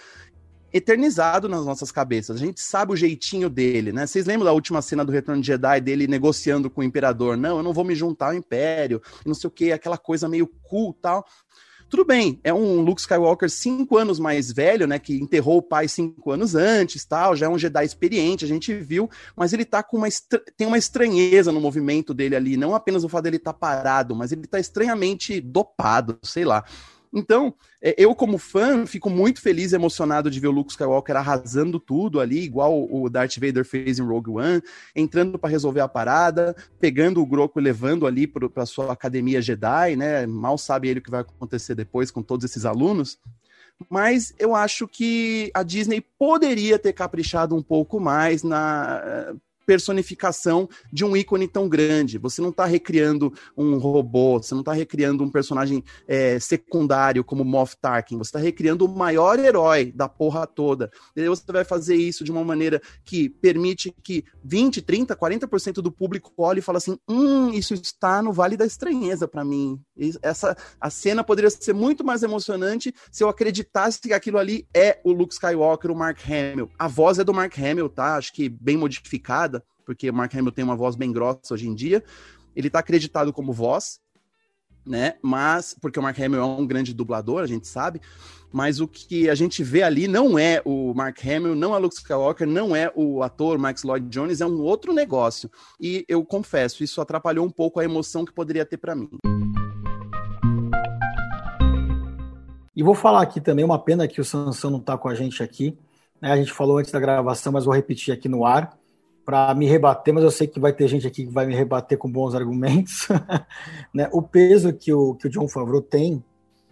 eternizado 0.72 1.48
nas 1.48 1.66
nossas 1.66 1.90
cabeças. 1.90 2.36
A 2.36 2.38
gente 2.38 2.60
sabe 2.60 2.92
o 2.92 2.96
jeitinho 2.96 3.50
dele, 3.50 3.92
né? 3.92 4.06
Vocês 4.06 4.24
lembram 4.24 4.44
da 4.44 4.52
última 4.52 4.80
cena 4.80 5.04
do 5.04 5.10
Retorno 5.10 5.40
de 5.40 5.48
Jedi 5.48 5.80
dele 5.80 6.06
negociando 6.06 6.70
com 6.70 6.80
o 6.80 6.84
Imperador? 6.84 7.36
Não, 7.36 7.56
eu 7.56 7.62
não 7.62 7.72
vou 7.72 7.84
me 7.84 7.94
juntar 7.94 8.26
ao 8.26 8.34
Império, 8.34 9.02
não 9.26 9.34
sei 9.34 9.48
o 9.48 9.50
que, 9.50 9.72
aquela 9.72 9.98
coisa 9.98 10.28
meio 10.28 10.46
cool 10.62 10.94
tal. 10.94 11.26
Tudo 11.90 12.04
bem, 12.04 12.38
é 12.44 12.54
um 12.54 12.82
Luke 12.82 13.00
Skywalker 13.00 13.50
cinco 13.50 13.98
anos 13.98 14.20
mais 14.20 14.52
velho, 14.52 14.86
né? 14.86 14.96
Que 14.96 15.16
enterrou 15.20 15.58
o 15.58 15.62
pai 15.62 15.88
cinco 15.88 16.30
anos 16.30 16.54
antes, 16.54 17.04
tal. 17.04 17.34
Já 17.34 17.46
é 17.46 17.48
um 17.48 17.58
Jedi 17.58 17.84
experiente, 17.84 18.44
a 18.44 18.48
gente 18.48 18.72
viu, 18.72 19.10
mas 19.34 19.52
ele 19.52 19.64
tá 19.64 19.82
com 19.82 19.96
uma 19.96 20.06
tem 20.56 20.68
uma 20.68 20.78
estranheza 20.78 21.50
no 21.50 21.60
movimento 21.60 22.14
dele 22.14 22.36
ali. 22.36 22.56
Não 22.56 22.76
apenas 22.76 23.02
o 23.02 23.08
fato 23.08 23.24
dele 23.24 23.38
estar 23.38 23.52
tá 23.52 23.58
parado, 23.58 24.14
mas 24.14 24.30
ele 24.30 24.46
tá 24.46 24.60
estranhamente 24.60 25.40
dopado, 25.40 26.16
sei 26.22 26.44
lá. 26.44 26.64
Então, 27.12 27.52
é, 27.82 27.94
eu, 27.98 28.14
como 28.14 28.38
fã, 28.38 28.86
fico 28.86 29.10
muito 29.10 29.40
feliz 29.40 29.72
e 29.72 29.74
emocionado 29.74 30.30
de 30.30 30.38
ver 30.38 30.46
o 30.46 30.52
Luke 30.52 30.70
Skywalker 30.70 31.16
arrasando 31.16 31.80
tudo 31.80 32.20
ali, 32.20 32.40
igual 32.42 32.88
o 32.90 33.08
Darth 33.10 33.36
Vader 33.36 33.64
fez 33.64 33.98
em 33.98 34.02
Rogue 34.02 34.30
One, 34.30 34.62
entrando 34.94 35.38
para 35.38 35.50
resolver 35.50 35.80
a 35.80 35.88
parada, 35.88 36.54
pegando 36.78 37.20
o 37.20 37.26
Groco 37.26 37.58
e 37.58 37.62
levando 37.62 38.06
ali 38.06 38.26
para 38.26 38.64
sua 38.64 38.92
academia 38.92 39.42
Jedi, 39.42 39.96
né? 39.96 40.26
Mal 40.26 40.56
sabe 40.56 40.88
ele 40.88 41.00
o 41.00 41.02
que 41.02 41.10
vai 41.10 41.20
acontecer 41.20 41.74
depois 41.74 42.10
com 42.10 42.22
todos 42.22 42.44
esses 42.44 42.64
alunos. 42.64 43.18
Mas 43.88 44.34
eu 44.38 44.54
acho 44.54 44.86
que 44.86 45.50
a 45.54 45.62
Disney 45.62 46.04
poderia 46.18 46.78
ter 46.78 46.92
caprichado 46.92 47.56
um 47.56 47.62
pouco 47.62 47.98
mais 47.98 48.42
na 48.42 49.34
personificação 49.70 50.68
de 50.92 51.04
um 51.04 51.16
ícone 51.16 51.46
tão 51.46 51.68
grande. 51.68 52.18
Você 52.18 52.42
não 52.42 52.48
está 52.48 52.64
recriando 52.64 53.32
um 53.56 53.78
robô, 53.78 54.42
você 54.42 54.52
não 54.52 54.62
está 54.62 54.72
recriando 54.72 55.22
um 55.22 55.30
personagem 55.30 55.84
é, 56.08 56.40
secundário 56.40 57.22
como 57.22 57.44
Moff 57.44 57.76
Tarkin, 57.80 58.18
você 58.18 58.30
está 58.30 58.40
recriando 58.40 58.84
o 58.84 58.88
maior 58.88 59.38
herói 59.38 59.92
da 59.92 60.08
porra 60.08 60.44
toda. 60.44 60.90
E 61.14 61.28
você 61.28 61.44
vai 61.52 61.64
fazer 61.64 61.94
isso 61.94 62.24
de 62.24 62.32
uma 62.32 62.42
maneira 62.42 62.82
que 63.04 63.28
permite 63.28 63.94
que 64.02 64.24
20, 64.42 64.82
30, 64.82 65.14
40% 65.14 65.74
do 65.74 65.92
público 65.92 66.32
olhe 66.36 66.58
e 66.58 66.62
fale 66.62 66.78
assim: 66.78 66.98
hum, 67.08 67.50
isso 67.50 67.72
está 67.74 68.20
no 68.20 68.32
Vale 68.32 68.56
da 68.56 68.66
Estranheza 68.66 69.28
para 69.28 69.44
mim. 69.44 69.80
Essa, 70.20 70.56
a 70.80 70.90
cena 70.90 71.22
poderia 71.22 71.50
ser 71.50 71.74
muito 71.74 72.02
mais 72.02 72.24
emocionante 72.24 72.92
se 73.12 73.22
eu 73.22 73.28
acreditasse 73.28 74.00
que 74.00 74.12
aquilo 74.12 74.38
ali 74.38 74.66
é 74.74 74.98
o 75.04 75.12
Luke 75.12 75.32
Skywalker, 75.32 75.92
o 75.92 75.96
Mark 75.96 76.18
Hamill. 76.26 76.68
A 76.76 76.88
voz 76.88 77.20
é 77.20 77.24
do 77.24 77.32
Mark 77.32 77.56
Hamill, 77.56 77.88
tá? 77.88 78.16
Acho 78.16 78.32
que 78.32 78.48
bem 78.48 78.76
modificada 78.76 79.59
porque 79.84 80.10
o 80.10 80.14
Mark 80.14 80.34
Hamill 80.34 80.52
tem 80.52 80.64
uma 80.64 80.76
voz 80.76 80.94
bem 80.96 81.12
grossa 81.12 81.54
hoje 81.54 81.68
em 81.68 81.74
dia. 81.74 82.02
Ele 82.54 82.68
está 82.68 82.78
acreditado 82.78 83.32
como 83.32 83.52
voz. 83.52 84.00
né? 84.84 85.14
Mas, 85.22 85.76
porque 85.80 85.98
o 85.98 86.02
Mark 86.02 86.18
Hamill 86.18 86.40
é 86.40 86.44
um 86.44 86.66
grande 86.66 86.94
dublador, 86.94 87.42
a 87.42 87.46
gente 87.46 87.68
sabe, 87.68 88.00
mas 88.52 88.80
o 88.80 88.88
que 88.88 89.28
a 89.28 89.34
gente 89.34 89.62
vê 89.62 89.82
ali 89.82 90.08
não 90.08 90.38
é 90.38 90.60
o 90.64 90.92
Mark 90.94 91.18
Hamill, 91.24 91.54
não 91.54 91.74
é 91.74 91.78
o 91.78 91.80
Luke 91.80 91.94
Skywalker, 91.94 92.46
não 92.46 92.74
é 92.74 92.90
o 92.96 93.22
ator 93.22 93.58
Max 93.58 93.84
Lloyd 93.84 94.08
Jones, 94.08 94.40
é 94.40 94.46
um 94.46 94.60
outro 94.60 94.92
negócio. 94.92 95.50
E 95.80 96.04
eu 96.08 96.24
confesso, 96.24 96.82
isso 96.82 97.00
atrapalhou 97.00 97.46
um 97.46 97.50
pouco 97.50 97.78
a 97.78 97.84
emoção 97.84 98.24
que 98.24 98.32
poderia 98.32 98.64
ter 98.64 98.78
para 98.78 98.94
mim. 98.94 99.10
E 102.74 102.82
vou 102.82 102.94
falar 102.94 103.22
aqui 103.22 103.40
também, 103.40 103.64
uma 103.64 103.78
pena 103.78 104.08
que 104.08 104.20
o 104.20 104.24
Sansão 104.24 104.70
não 104.70 104.78
está 104.78 104.96
com 104.96 105.08
a 105.08 105.14
gente 105.14 105.42
aqui. 105.42 105.76
Né? 106.20 106.32
A 106.32 106.36
gente 106.36 106.52
falou 106.52 106.78
antes 106.78 106.90
da 106.90 106.98
gravação, 106.98 107.52
mas 107.52 107.64
vou 107.64 107.74
repetir 107.74 108.14
aqui 108.14 108.28
no 108.28 108.44
ar 108.44 108.79
para 109.30 109.54
me 109.54 109.64
rebater, 109.64 110.12
mas 110.12 110.24
eu 110.24 110.30
sei 110.32 110.48
que 110.48 110.58
vai 110.58 110.72
ter 110.72 110.88
gente 110.88 111.06
aqui 111.06 111.24
que 111.24 111.32
vai 111.32 111.46
me 111.46 111.54
rebater 111.54 111.96
com 111.96 112.10
bons 112.10 112.34
argumentos. 112.34 113.06
né? 113.94 114.08
O 114.12 114.20
peso 114.20 114.72
que 114.72 114.92
o, 114.92 115.14
que 115.14 115.28
o 115.28 115.30
John 115.30 115.46
Favreau 115.46 115.80
tem, 115.80 116.20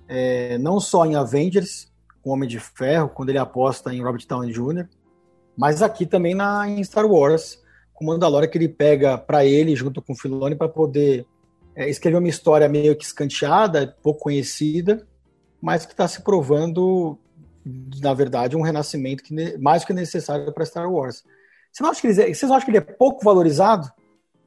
é, 0.09 0.59
não 0.59 0.81
só 0.81 1.07
em 1.07 1.14
Avengers, 1.14 1.88
com 2.21 2.31
Homem 2.31 2.49
de 2.49 2.59
Ferro, 2.59 3.11
quando 3.11 3.29
ele 3.29 3.38
aposta 3.38 3.94
em 3.94 4.03
Robert 4.03 4.27
Downey 4.29 4.53
Jr., 4.53 4.88
mas 5.57 5.83
aqui 5.83 6.05
também 6.05 6.35
na, 6.35 6.68
em 6.68 6.83
Star 6.83 7.07
Wars, 7.07 7.62
com 7.94 8.07
Mandalorian, 8.07 8.49
que 8.49 8.59
ele 8.59 8.68
pega 8.68 9.16
para 9.16 9.44
ele, 9.44 9.77
junto 9.77 10.03
com 10.03 10.12
o 10.12 10.16
Filoni, 10.16 10.57
para 10.57 10.68
poder 10.68 11.25
é, 11.77 11.88
escrever 11.88 12.18
uma 12.18 12.29
história 12.29 12.68
meio 12.68 12.97
que 12.97 13.05
escanteada, 13.05 13.97
pouco 14.03 14.18
conhecida, 14.18 15.07
mas 15.62 15.87
que 15.87 15.92
está 15.92 16.09
se 16.09 16.23
provando, 16.23 17.16
na 18.03 18.12
verdade, 18.14 18.57
um 18.57 18.62
renascimento 18.62 19.23
que, 19.23 19.57
mais 19.59 19.85
que 19.85 19.92
necessário 19.92 20.53
para 20.53 20.66
Star 20.66 20.92
Wars. 20.92 21.23
Você 21.72 21.83
não 21.83 21.90
acha 21.90 22.00
que 22.00 22.07
ele, 22.07 22.22
é, 22.22 22.35
vocês 22.35 22.48
não 22.48 22.57
acham 22.57 22.64
que 22.64 22.70
ele 22.70 22.78
é 22.78 22.81
pouco 22.81 23.24
valorizado 23.24 23.90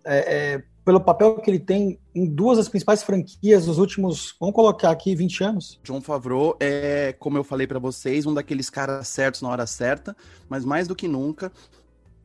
é, 0.06 0.54
é, 0.54 0.64
pelo 0.84 1.00
papel 1.00 1.38
que 1.38 1.50
ele 1.50 1.60
tem 1.60 2.00
em 2.14 2.26
duas 2.26 2.58
das 2.58 2.68
principais 2.68 3.04
franquias 3.04 3.66
dos 3.66 3.78
últimos, 3.78 4.36
vamos 4.40 4.56
colocar 4.56 4.92
aqui, 4.92 5.16
20 5.16 5.44
anos? 5.44 5.80
John 5.84 6.02
Favreau 6.02 6.58
é, 6.60 7.14
como 7.20 7.38
eu 7.38 7.44
falei 7.44 7.68
para 7.68 7.80
vocês, 7.80 8.26
um 8.26 8.34
daqueles 8.34 8.70
caras 8.70 9.08
certos 9.08 9.42
na 9.42 9.50
hora 9.50 9.68
certa, 9.68 10.16
mas 10.50 10.66
mais 10.66 10.88
do 10.88 10.96
que 10.96 11.08
nunca, 11.08 11.52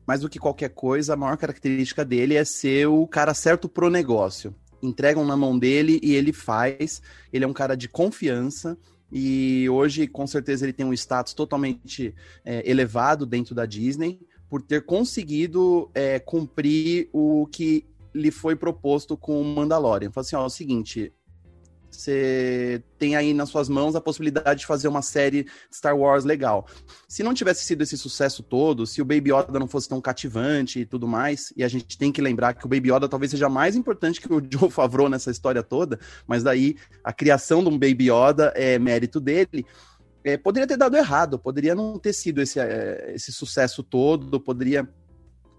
mais 0.05 0.21
do 0.21 0.29
que 0.29 0.39
qualquer 0.39 0.69
coisa, 0.69 1.13
a 1.13 1.17
maior 1.17 1.37
característica 1.37 2.03
dele 2.03 2.35
é 2.35 2.43
ser 2.43 2.87
o 2.87 3.05
cara 3.07 3.33
certo 3.33 3.69
pro 3.69 3.89
negócio 3.89 4.55
entregam 4.81 5.25
na 5.25 5.35
mão 5.35 5.57
dele 5.57 5.99
e 6.03 6.15
ele 6.15 6.33
faz. 6.33 7.01
Ele 7.31 7.45
é 7.45 7.47
um 7.47 7.53
cara 7.53 7.75
de 7.75 7.87
confiança. 7.87 8.77
E 9.11 9.69
hoje, 9.69 10.05
com 10.05 10.27
certeza, 10.27 10.65
ele 10.65 10.73
tem 10.73 10.85
um 10.85 10.93
status 10.93 11.33
totalmente 11.33 12.13
é, 12.43 12.69
elevado 12.69 13.25
dentro 13.25 13.55
da 13.55 13.65
Disney 13.65 14.19
por 14.49 14.61
ter 14.61 14.85
conseguido 14.85 15.89
é, 15.93 16.19
cumprir 16.19 17.09
o 17.11 17.47
que 17.47 17.85
lhe 18.13 18.31
foi 18.31 18.55
proposto 18.55 19.15
com 19.15 19.41
o 19.41 19.45
Mandalorian. 19.45 20.11
Fala 20.11 20.25
assim: 20.25 20.35
ó, 20.35 20.43
é 20.43 20.45
o 20.45 20.49
seguinte, 20.49 21.13
você 21.97 22.83
tem 22.99 23.15
aí 23.15 23.33
nas 23.33 23.49
suas 23.49 23.67
mãos 23.67 23.95
a 23.95 24.01
possibilidade 24.01 24.61
de 24.61 24.65
fazer 24.65 24.87
uma 24.87 25.01
série 25.01 25.47
Star 25.73 25.97
Wars 25.97 26.25
legal. 26.25 26.67
Se 27.07 27.23
não 27.23 27.33
tivesse 27.33 27.65
sido 27.65 27.81
esse 27.81 27.97
sucesso 27.97 28.43
todo, 28.43 28.85
se 28.85 29.01
o 29.01 29.05
Baby 29.05 29.31
Yoda 29.31 29.59
não 29.59 29.67
fosse 29.67 29.89
tão 29.89 29.99
cativante 29.99 30.79
e 30.79 30.85
tudo 30.85 31.07
mais, 31.07 31.53
e 31.55 31.63
a 31.63 31.67
gente 31.67 31.97
tem 31.97 32.11
que 32.11 32.21
lembrar 32.21 32.53
que 32.53 32.65
o 32.65 32.69
Baby 32.69 32.91
Yoda 32.91 33.09
talvez 33.09 33.31
seja 33.31 33.49
mais 33.49 33.75
importante 33.75 34.21
que 34.21 34.31
o 34.31 34.41
Joe 34.47 34.69
Favreau 34.69 35.09
nessa 35.09 35.31
história 35.31 35.63
toda, 35.63 35.99
mas 36.27 36.43
daí 36.43 36.75
a 37.03 37.11
criação 37.11 37.63
de 37.63 37.69
um 37.69 37.79
Baby 37.79 38.11
Yoda 38.11 38.53
é 38.55 38.77
mérito 38.77 39.19
dele. 39.19 39.65
É, 40.27 40.35
poderia 40.35 40.67
ter 40.67 40.75
dado 40.75 40.97
errado, 40.97 41.39
poderia 41.39 41.73
não 41.73 41.97
ter 41.97 42.11
sido 42.11 42.41
esse, 42.41 42.59
é, 42.59 43.13
esse 43.15 43.31
sucesso 43.31 43.81
todo, 43.81 44.41
poderia 44.41 44.85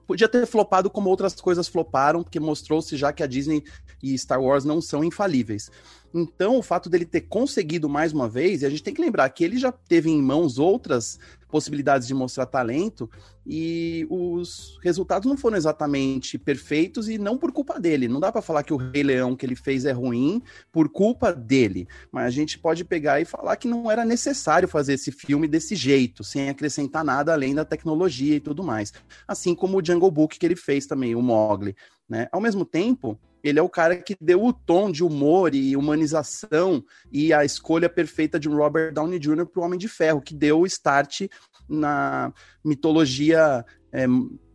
podia 0.06 0.28
ter 0.28 0.46
flopado 0.46 0.90
como 0.90 1.08
outras 1.08 1.34
coisas 1.34 1.68
floparam, 1.68 2.22
porque 2.22 2.38
mostrou-se 2.38 2.94
já 2.94 3.10
que 3.10 3.22
a 3.22 3.26
Disney 3.26 3.62
e 4.02 4.16
Star 4.18 4.42
Wars 4.42 4.66
não 4.66 4.80
são 4.80 5.02
infalíveis. 5.02 5.70
Então, 6.12 6.58
o 6.58 6.62
fato 6.62 6.90
dele 6.90 7.06
ter 7.06 7.22
conseguido 7.22 7.88
mais 7.88 8.12
uma 8.12 8.28
vez, 8.28 8.60
e 8.60 8.66
a 8.66 8.70
gente 8.70 8.82
tem 8.82 8.92
que 8.92 9.00
lembrar 9.00 9.28
que 9.30 9.42
ele 9.42 9.56
já 9.56 9.72
teve 9.72 10.10
em 10.10 10.20
mãos 10.20 10.58
outras 10.58 11.18
possibilidades 11.48 12.06
de 12.06 12.14
mostrar 12.14 12.46
talento 12.46 13.10
e 13.46 14.06
os 14.10 14.78
resultados 14.82 15.26
não 15.26 15.36
foram 15.36 15.56
exatamente 15.56 16.38
perfeitos 16.38 17.08
e 17.08 17.16
não 17.16 17.38
por 17.38 17.50
culpa 17.50 17.80
dele. 17.80 18.06
Não 18.06 18.20
dá 18.20 18.30
para 18.30 18.42
falar 18.42 18.62
que 18.62 18.74
o 18.74 18.76
Rei 18.76 19.02
Leão 19.02 19.34
que 19.34 19.46
ele 19.46 19.56
fez 19.56 19.84
é 19.86 19.92
ruim 19.92 20.42
por 20.70 20.88
culpa 20.90 21.32
dele, 21.32 21.88
mas 22.12 22.26
a 22.26 22.30
gente 22.30 22.58
pode 22.58 22.84
pegar 22.84 23.20
e 23.20 23.24
falar 23.24 23.56
que 23.56 23.66
não 23.66 23.90
era 23.90 24.04
necessário 24.04 24.68
fazer 24.68 24.94
esse 24.94 25.10
filme 25.10 25.48
desse 25.48 25.74
jeito, 25.74 26.22
sem 26.22 26.50
acrescentar 26.50 27.02
nada 27.02 27.32
além 27.32 27.54
da 27.54 27.64
tecnologia 27.64 28.36
e 28.36 28.40
tudo 28.40 28.62
mais. 28.62 28.92
Assim 29.26 29.54
como 29.54 29.78
o 29.78 29.84
Jungle 29.84 30.10
Book 30.10 30.38
que 30.38 30.46
ele 30.46 30.56
fez 30.56 30.86
também, 30.86 31.14
o 31.14 31.22
Mogli. 31.22 31.74
Né? 32.08 32.28
Ao 32.30 32.40
mesmo 32.40 32.64
tempo, 32.64 33.18
ele 33.48 33.58
é 33.58 33.62
o 33.62 33.68
cara 33.68 33.96
que 33.96 34.16
deu 34.20 34.44
o 34.44 34.52
tom 34.52 34.90
de 34.90 35.02
humor 35.02 35.54
e 35.54 35.76
humanização 35.76 36.84
e 37.10 37.32
a 37.32 37.44
escolha 37.44 37.88
perfeita 37.88 38.38
de 38.38 38.48
um 38.48 38.56
Robert 38.56 38.92
Downey 38.92 39.18
Jr. 39.18 39.46
para 39.46 39.60
o 39.60 39.64
Homem 39.64 39.78
de 39.78 39.88
Ferro, 39.88 40.20
que 40.20 40.34
deu 40.34 40.60
o 40.60 40.66
start 40.66 41.22
na 41.68 42.32
mitologia 42.64 43.64
é, 43.92 44.06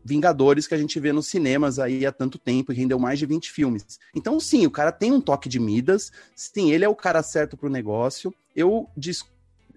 Vingadores 0.06 0.68
que 0.68 0.74
a 0.74 0.78
gente 0.78 1.00
vê 1.00 1.14
nos 1.14 1.28
cinemas 1.28 1.80
aí 1.80 2.06
há 2.06 2.12
tanto 2.12 2.38
tempo 2.38 2.74
e 2.74 2.76
rendeu 2.76 3.00
mais 3.00 3.18
de 3.18 3.26
20 3.26 3.50
filmes. 3.50 3.86
Então, 4.14 4.38
sim, 4.38 4.66
o 4.66 4.72
cara 4.72 4.92
tem 4.92 5.14
um 5.14 5.22
toque 5.22 5.48
de 5.48 5.62
Midas, 5.62 6.12
sim, 6.36 6.74
ele 6.74 6.84
é 6.84 6.90
o 6.90 6.96
cara 6.96 7.24
certo 7.24 7.56
para 7.56 7.68
o 7.68 7.72
negócio. 7.72 8.34
Eu 8.54 8.90
dis 8.98 9.24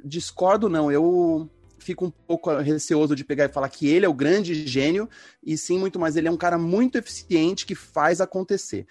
discordo, 0.05 0.69
não, 0.69 0.91
eu 0.91 1.49
fico 1.79 2.07
um 2.07 2.11
pouco 2.11 2.55
receoso 2.59 3.15
de 3.15 3.25
pegar 3.25 3.45
e 3.45 3.53
falar 3.53 3.69
que 3.69 3.89
ele 3.89 4.05
é 4.05 4.09
o 4.09 4.15
grande 4.15 4.67
gênio, 4.67 5.09
e 5.45 5.57
sim, 5.57 5.79
muito 5.79 5.99
mais, 5.99 6.17
ele 6.17 6.27
é 6.27 6.31
um 6.31 6.37
cara 6.37 6.59
muito 6.59 6.99
eficiente 6.99 7.65
que 7.65 7.77
faz 7.77 8.21
acontecer. 8.21 8.87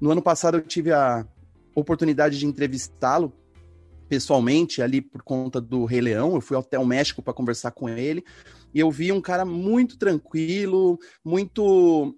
No 0.00 0.10
ano 0.10 0.22
passado 0.22 0.56
eu 0.56 0.62
tive 0.62 0.92
a 0.92 1.26
oportunidade 1.74 2.38
de 2.38 2.46
entrevistá-lo 2.46 3.32
pessoalmente 4.08 4.82
ali 4.82 5.00
por 5.00 5.22
conta 5.22 5.60
do 5.60 5.84
Rei 5.84 6.00
Leão, 6.00 6.34
eu 6.34 6.40
fui 6.40 6.56
até 6.56 6.76
o 6.76 6.84
México 6.84 7.22
para 7.22 7.32
conversar 7.32 7.70
com 7.70 7.88
ele, 7.88 8.24
e 8.74 8.80
eu 8.80 8.90
vi 8.90 9.12
um 9.12 9.20
cara 9.20 9.44
muito 9.44 9.96
tranquilo, 9.96 10.98
muito 11.24 12.16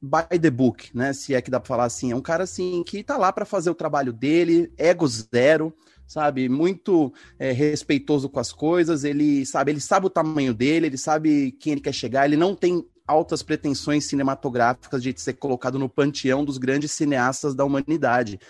by 0.00 0.38
the 0.38 0.50
book, 0.50 0.96
né? 0.96 1.12
Se 1.12 1.34
é 1.34 1.42
que 1.42 1.50
dá 1.50 1.58
para 1.58 1.66
falar 1.66 1.84
assim, 1.84 2.12
é 2.12 2.16
um 2.16 2.20
cara 2.20 2.44
assim 2.44 2.84
que 2.84 3.02
tá 3.02 3.16
lá 3.16 3.32
para 3.32 3.44
fazer 3.44 3.70
o 3.70 3.74
trabalho 3.74 4.12
dele, 4.12 4.72
ego 4.76 5.06
zero, 5.06 5.74
sabe? 6.06 6.48
Muito 6.48 7.12
é, 7.38 7.52
respeitoso 7.52 8.28
com 8.28 8.38
as 8.38 8.52
coisas. 8.52 9.02
Ele 9.02 9.46
sabe, 9.46 9.72
ele 9.72 9.80
sabe 9.80 10.06
o 10.06 10.10
tamanho 10.10 10.52
dele, 10.52 10.86
ele 10.86 10.98
sabe 10.98 11.52
quem 11.52 11.72
ele 11.72 11.80
quer 11.80 11.94
chegar. 11.94 12.24
Ele 12.24 12.36
não 12.36 12.54
tem 12.54 12.84
altas 13.12 13.42
pretensões 13.42 14.06
cinematográficas 14.06 15.02
de 15.02 15.14
ser 15.20 15.34
colocado 15.34 15.78
no 15.78 15.88
panteão 15.88 16.44
dos 16.44 16.58
grandes 16.58 16.92
cineastas 16.92 17.54
da 17.54 17.64
humanidade. 17.64 18.40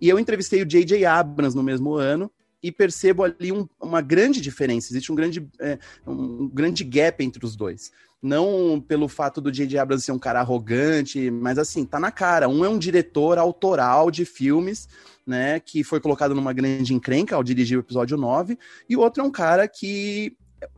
E 0.00 0.08
eu 0.08 0.18
entrevistei 0.18 0.62
o 0.62 0.66
J.J. 0.66 1.04
Abrams 1.04 1.56
no 1.56 1.62
mesmo 1.62 1.94
ano 1.94 2.30
e 2.62 2.72
percebo 2.72 3.24
ali 3.24 3.52
um, 3.52 3.66
uma 3.80 4.00
grande 4.00 4.40
diferença. 4.40 4.92
Existe 4.92 5.12
um 5.12 5.14
grande, 5.14 5.48
é, 5.60 5.78
um 6.06 6.48
grande 6.48 6.84
gap 6.84 7.22
entre 7.24 7.44
os 7.44 7.54
dois. 7.54 7.90
Não 8.22 8.84
pelo 8.86 9.08
fato 9.08 9.40
do 9.40 9.50
J.J. 9.50 9.78
Abrams 9.78 10.04
ser 10.04 10.12
um 10.12 10.18
cara 10.18 10.40
arrogante, 10.40 11.30
mas 11.30 11.58
assim, 11.58 11.86
tá 11.86 11.98
na 11.98 12.10
cara. 12.10 12.48
Um 12.48 12.64
é 12.64 12.68
um 12.68 12.78
diretor 12.78 13.38
autoral 13.38 14.10
de 14.10 14.24
filmes 14.24 14.88
né, 15.30 15.60
que 15.60 15.84
foi 15.84 16.00
colocado 16.00 16.34
numa 16.34 16.52
grande 16.52 16.92
encrenca 16.92 17.36
ao 17.36 17.44
dirigir 17.44 17.78
o 17.78 17.80
episódio 17.80 18.16
9, 18.16 18.58
e 18.88 18.96
o 18.96 19.00
outro 19.00 19.22
é 19.22 19.26
um 19.26 19.30
cara 19.30 19.68
que 19.68 20.36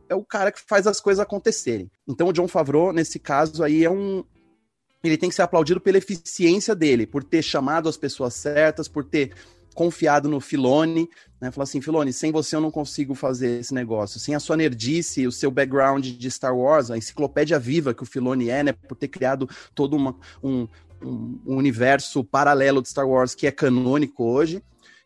é 0.09 0.15
o 0.15 0.23
cara 0.23 0.51
que 0.51 0.61
faz 0.61 0.87
as 0.87 0.99
coisas 0.99 1.21
acontecerem. 1.21 1.89
Então 2.07 2.27
o 2.27 2.33
John 2.33 2.47
Favreau, 2.47 2.93
nesse 2.93 3.19
caso 3.19 3.63
aí, 3.63 3.83
é 3.83 3.89
um. 3.89 4.23
Ele 5.03 5.17
tem 5.17 5.29
que 5.29 5.35
ser 5.35 5.41
aplaudido 5.41 5.81
pela 5.81 5.97
eficiência 5.97 6.73
dele, 6.73 7.05
por 7.05 7.23
ter 7.23 7.41
chamado 7.41 7.89
as 7.89 7.97
pessoas 7.97 8.33
certas, 8.35 8.87
por 8.87 9.03
ter 9.03 9.33
confiado 9.73 10.29
no 10.29 10.39
Filone, 10.39 11.09
né? 11.41 11.51
Falou 11.51 11.63
assim, 11.63 11.81
Filone, 11.81 12.13
sem 12.13 12.31
você 12.31 12.55
eu 12.55 12.61
não 12.61 12.71
consigo 12.71 13.13
fazer 13.13 13.59
esse 13.59 13.73
negócio. 13.73 14.19
Sem 14.19 14.35
a 14.35 14.39
sua 14.39 14.55
nerdice, 14.55 15.27
o 15.27 15.31
seu 15.31 15.51
background 15.51 16.05
de 16.05 16.31
Star 16.31 16.55
Wars, 16.55 16.89
a 16.89 16.97
enciclopédia 16.97 17.59
viva 17.59 17.93
que 17.93 18.03
o 18.03 18.05
Filone 18.05 18.49
é, 18.49 18.63
né? 18.63 18.71
Por 18.71 18.95
ter 18.95 19.07
criado 19.07 19.49
todo 19.75 19.95
uma, 19.95 20.15
um, 20.41 20.67
um, 21.01 21.39
universo 21.45 22.23
paralelo 22.23 22.81
de 22.81 22.89
Star 22.89 23.07
Wars 23.07 23.35
que 23.35 23.47
é 23.47 23.51
canônico 23.51 24.23
hoje, 24.23 24.63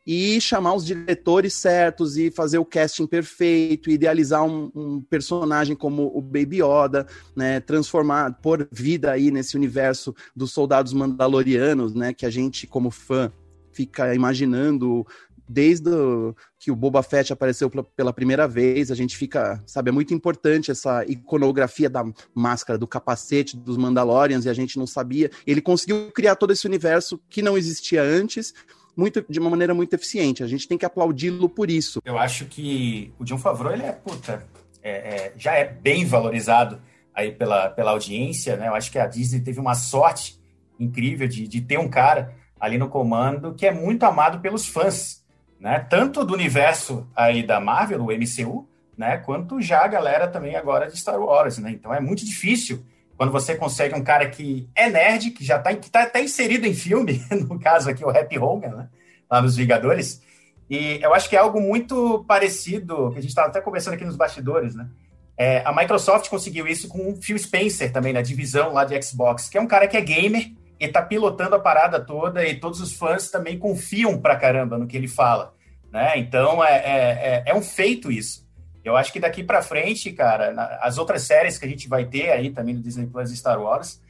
e 0.07 0.39
chamar 0.39 0.73
os 0.73 0.85
diretores 0.85 1.53
certos 1.53 2.15
e 2.15 2.31
fazer 2.31 2.57
o 2.57 2.65
casting 2.65 3.05
perfeito, 3.05 3.91
idealizar 3.91 4.45
um, 4.45 4.71
um, 4.73 5.01
personagem 5.01 5.75
como 5.75 6.09
o 6.15 6.21
Baby 6.21 6.61
Yoda, 6.63 7.05
né, 7.35 7.59
transformar, 7.59 8.31
pôr 8.41 8.65
vida 8.71 9.11
aí 9.11 9.29
nesse 9.29 9.57
universo 9.57 10.15
dos 10.33 10.53
soldados 10.53 10.93
mandalorianos, 10.93 11.93
né, 11.93 12.13
que 12.13 12.25
a 12.25 12.29
gente 12.29 12.65
como 12.65 12.89
fã 12.89 13.29
fica 13.73 14.15
imaginando 14.15 15.05
desde 15.47 15.89
o, 15.89 16.33
que 16.57 16.71
o 16.71 16.75
Boba 16.75 17.03
Fett 17.03 17.31
apareceu 17.31 17.69
pela 17.69 18.13
primeira 18.13 18.47
vez, 18.47 18.91
a 18.91 18.95
gente 18.95 19.15
fica, 19.15 19.61
sabe, 19.65 19.89
é 19.89 19.91
muito 19.91 20.13
importante 20.13 20.71
essa 20.71 21.05
iconografia 21.05 21.89
da 21.89 22.03
máscara, 22.33 22.77
do 22.77 22.87
capacete 22.87 23.55
dos 23.55 23.77
Mandalorians, 23.77 24.45
e 24.45 24.49
a 24.49 24.53
gente 24.53 24.77
não 24.77 24.87
sabia. 24.87 25.31
Ele 25.45 25.61
conseguiu 25.61 26.11
criar 26.11 26.35
todo 26.35 26.51
esse 26.51 26.65
universo 26.65 27.19
que 27.29 27.41
não 27.41 27.57
existia 27.57 28.01
antes, 28.01 28.53
muito, 28.97 29.23
de 29.29 29.39
uma 29.39 29.49
maneira 29.49 29.73
muito 29.75 29.93
eficiente. 29.93 30.43
A 30.43 30.47
gente 30.47 30.67
tem 30.67 30.77
que 30.77 30.85
aplaudi-lo 30.85 31.47
por 31.47 31.69
isso. 31.69 32.01
Eu 32.03 32.17
acho 32.17 32.45
que 32.45 33.13
o 33.19 33.23
John 33.23 33.37
Favreau, 33.37 33.71
ele 33.71 33.83
é, 33.83 33.91
puta, 33.91 34.43
é, 34.81 34.91
é, 34.91 35.33
já 35.37 35.53
é 35.53 35.65
bem 35.65 36.03
valorizado 36.03 36.81
aí 37.13 37.31
pela, 37.31 37.69
pela 37.69 37.91
audiência, 37.91 38.57
né? 38.57 38.67
Eu 38.67 38.75
acho 38.75 38.91
que 38.91 38.97
a 38.97 39.05
Disney 39.05 39.41
teve 39.41 39.59
uma 39.59 39.75
sorte 39.75 40.39
incrível 40.79 41.27
de, 41.27 41.47
de 41.47 41.61
ter 41.61 41.77
um 41.77 41.87
cara 41.87 42.33
ali 42.59 42.77
no 42.77 42.89
comando, 42.89 43.53
que 43.53 43.67
é 43.67 43.71
muito 43.71 44.03
amado 44.03 44.39
pelos 44.39 44.65
fãs, 44.65 45.23
né? 45.59 45.79
Tanto 45.79 46.25
do 46.25 46.33
universo 46.33 47.07
aí 47.15 47.43
da 47.43 47.59
Marvel, 47.59 48.03
o 48.03 48.11
MCU, 48.11 48.67
né? 48.97 49.17
Quanto 49.17 49.61
já 49.61 49.85
a 49.85 49.87
galera 49.87 50.27
também 50.27 50.55
agora 50.55 50.87
de 50.87 50.97
Star 50.97 51.19
Wars, 51.19 51.59
né? 51.59 51.71
Então 51.71 51.93
é 51.93 51.99
muito 51.99 52.25
difícil 52.25 52.83
quando 53.17 53.31
você 53.31 53.55
consegue 53.55 53.95
um 53.95 54.03
cara 54.03 54.29
que 54.29 54.69
é 54.75 54.89
nerd, 54.89 55.31
que 55.31 55.43
já 55.43 55.57
está 55.57 55.75
que 55.75 55.89
tá 55.89 56.03
até 56.03 56.23
inserido 56.23 56.67
em 56.67 56.73
filme, 56.73 57.25
no 57.49 57.59
caso 57.59 57.89
aqui 57.89 58.05
o 58.05 58.09
Happy 58.09 58.37
Hogan, 58.37 58.69
né? 58.69 58.89
Lá 59.29 59.41
nos 59.41 59.55
Vingadores. 59.55 60.21
E 60.69 60.99
eu 61.01 61.13
acho 61.13 61.27
que 61.27 61.35
é 61.35 61.39
algo 61.39 61.59
muito 61.59 62.23
parecido, 62.27 63.11
que 63.11 63.17
a 63.17 63.21
gente 63.21 63.29
estava 63.29 63.47
até 63.47 63.59
conversando 63.59 63.95
aqui 63.95 64.05
nos 64.05 64.15
bastidores, 64.15 64.75
né? 64.75 64.87
É, 65.35 65.61
a 65.65 65.73
Microsoft 65.73 66.29
conseguiu 66.29 66.67
isso 66.67 66.87
com 66.87 67.11
o 67.11 67.15
Phil 67.15 67.37
Spencer 67.37 67.91
também, 67.91 68.13
na 68.13 68.21
divisão 68.21 68.73
lá 68.73 68.85
de 68.85 68.99
Xbox, 69.01 69.49
que 69.49 69.57
é 69.57 69.61
um 69.61 69.67
cara 69.67 69.87
que 69.87 69.97
é 69.97 70.01
gamer 70.01 70.51
e 70.79 70.87
tá 70.87 71.01
pilotando 71.01 71.55
a 71.55 71.59
parada 71.59 71.99
toda 71.99 72.45
e 72.45 72.59
todos 72.59 72.81
os 72.81 72.93
fãs 72.93 73.29
também 73.29 73.57
confiam 73.57 74.19
pra 74.19 74.35
caramba 74.35 74.77
no 74.77 74.87
que 74.87 74.97
ele 74.97 75.07
fala, 75.07 75.53
né? 75.91 76.17
Então 76.17 76.63
é, 76.63 76.73
é, 76.73 76.83
é, 76.85 77.43
é 77.47 77.55
um 77.55 77.61
feito 77.61 78.11
isso. 78.11 78.46
Eu 78.87 78.95
acho 78.97 79.11
que 79.11 79.19
daqui 79.19 79.43
para 79.43 79.61
frente, 79.61 80.11
cara, 80.11 80.79
as 80.81 80.97
outras 80.97 81.23
séries 81.23 81.57
que 81.57 81.65
a 81.65 81.69
gente 81.69 81.87
vai 81.87 82.05
ter 82.05 82.31
aí 82.31 82.49
também 82.51 82.73
no 82.73 82.81
Disney 82.81 83.07
Plus 83.07 83.31
e 83.31 83.37
Star 83.37 83.61
Wars, 83.61 84.01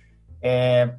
é, 0.41 0.89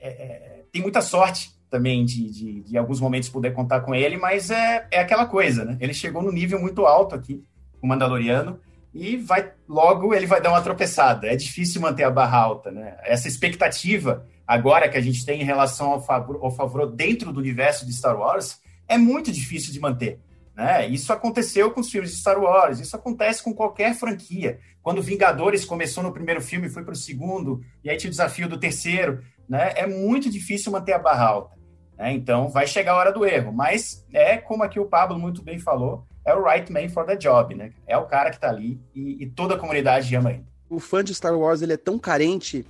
é, 0.00 0.08
é, 0.08 0.64
tem 0.70 0.82
muita 0.82 1.00
sorte 1.00 1.50
também 1.70 2.04
de, 2.04 2.30
de, 2.30 2.60
de, 2.60 2.76
alguns 2.76 3.00
momentos 3.00 3.30
poder 3.30 3.52
contar 3.52 3.80
com 3.80 3.94
ele, 3.94 4.18
mas 4.18 4.50
é, 4.50 4.86
é 4.90 5.00
aquela 5.00 5.24
coisa, 5.24 5.64
né? 5.64 5.78
Ele 5.80 5.94
chegou 5.94 6.22
no 6.22 6.30
nível 6.30 6.60
muito 6.60 6.84
alto 6.84 7.14
aqui, 7.14 7.42
o 7.80 7.86
Mandaloriano, 7.86 8.60
e 8.92 9.16
vai 9.16 9.52
logo 9.66 10.12
ele 10.12 10.26
vai 10.26 10.40
dar 10.40 10.50
uma 10.50 10.60
tropeçada. 10.60 11.26
É 11.26 11.34
difícil 11.34 11.80
manter 11.80 12.04
a 12.04 12.10
barra 12.10 12.38
alta, 12.38 12.70
né? 12.70 12.98
Essa 13.02 13.26
expectativa 13.26 14.26
agora 14.46 14.88
que 14.88 14.98
a 14.98 15.00
gente 15.00 15.24
tem 15.24 15.40
em 15.40 15.44
relação 15.44 15.92
ao 15.92 16.02
Favreau, 16.02 16.44
ao 16.44 16.86
dentro 16.86 17.32
do 17.32 17.40
universo 17.40 17.86
de 17.86 17.92
Star 17.94 18.18
Wars 18.18 18.60
é 18.86 18.98
muito 18.98 19.32
difícil 19.32 19.72
de 19.72 19.80
manter. 19.80 20.20
Né? 20.54 20.88
Isso 20.88 21.12
aconteceu 21.12 21.70
com 21.70 21.80
os 21.80 21.90
filmes 21.90 22.10
de 22.10 22.18
Star 22.18 22.40
Wars, 22.40 22.78
isso 22.78 22.94
acontece 22.94 23.42
com 23.42 23.54
qualquer 23.54 23.94
franquia. 23.94 24.58
Quando 24.82 25.02
Vingadores 25.02 25.64
começou 25.64 26.02
no 26.02 26.12
primeiro 26.12 26.40
filme 26.40 26.66
e 26.66 26.70
foi 26.70 26.84
para 26.84 26.92
o 26.92 26.96
segundo, 26.96 27.62
e 27.82 27.90
aí 27.90 27.96
tinha 27.96 28.08
o 28.08 28.10
desafio 28.10 28.48
do 28.48 28.58
terceiro, 28.58 29.22
né? 29.48 29.72
é 29.76 29.86
muito 29.86 30.28
difícil 30.28 30.72
manter 30.72 30.92
a 30.92 30.98
barra 30.98 31.26
alta. 31.26 31.56
Né? 31.96 32.12
Então 32.12 32.48
vai 32.48 32.66
chegar 32.66 32.92
a 32.92 32.96
hora 32.96 33.12
do 33.12 33.24
erro, 33.24 33.52
mas 33.52 34.04
é 34.12 34.36
como 34.36 34.62
aqui 34.62 34.78
o 34.78 34.86
Pablo 34.86 35.18
muito 35.18 35.42
bem 35.42 35.58
falou, 35.58 36.06
é 36.24 36.34
o 36.34 36.44
right 36.44 36.70
man 36.70 36.88
for 36.88 37.04
the 37.04 37.16
job, 37.16 37.54
né? 37.54 37.72
É 37.86 37.96
o 37.96 38.06
cara 38.06 38.30
que 38.30 38.36
está 38.36 38.48
ali 38.48 38.80
e, 38.94 39.24
e, 39.24 39.26
toda 39.26 39.54
a 39.54 39.58
comunidade 39.58 40.14
ama 40.14 40.30
ele. 40.30 40.46
O 40.70 40.78
fã 40.78 41.02
de 41.02 41.14
Star 41.14 41.36
Wars 41.36 41.62
ele 41.62 41.72
é 41.72 41.76
tão 41.76 41.98
carente 41.98 42.64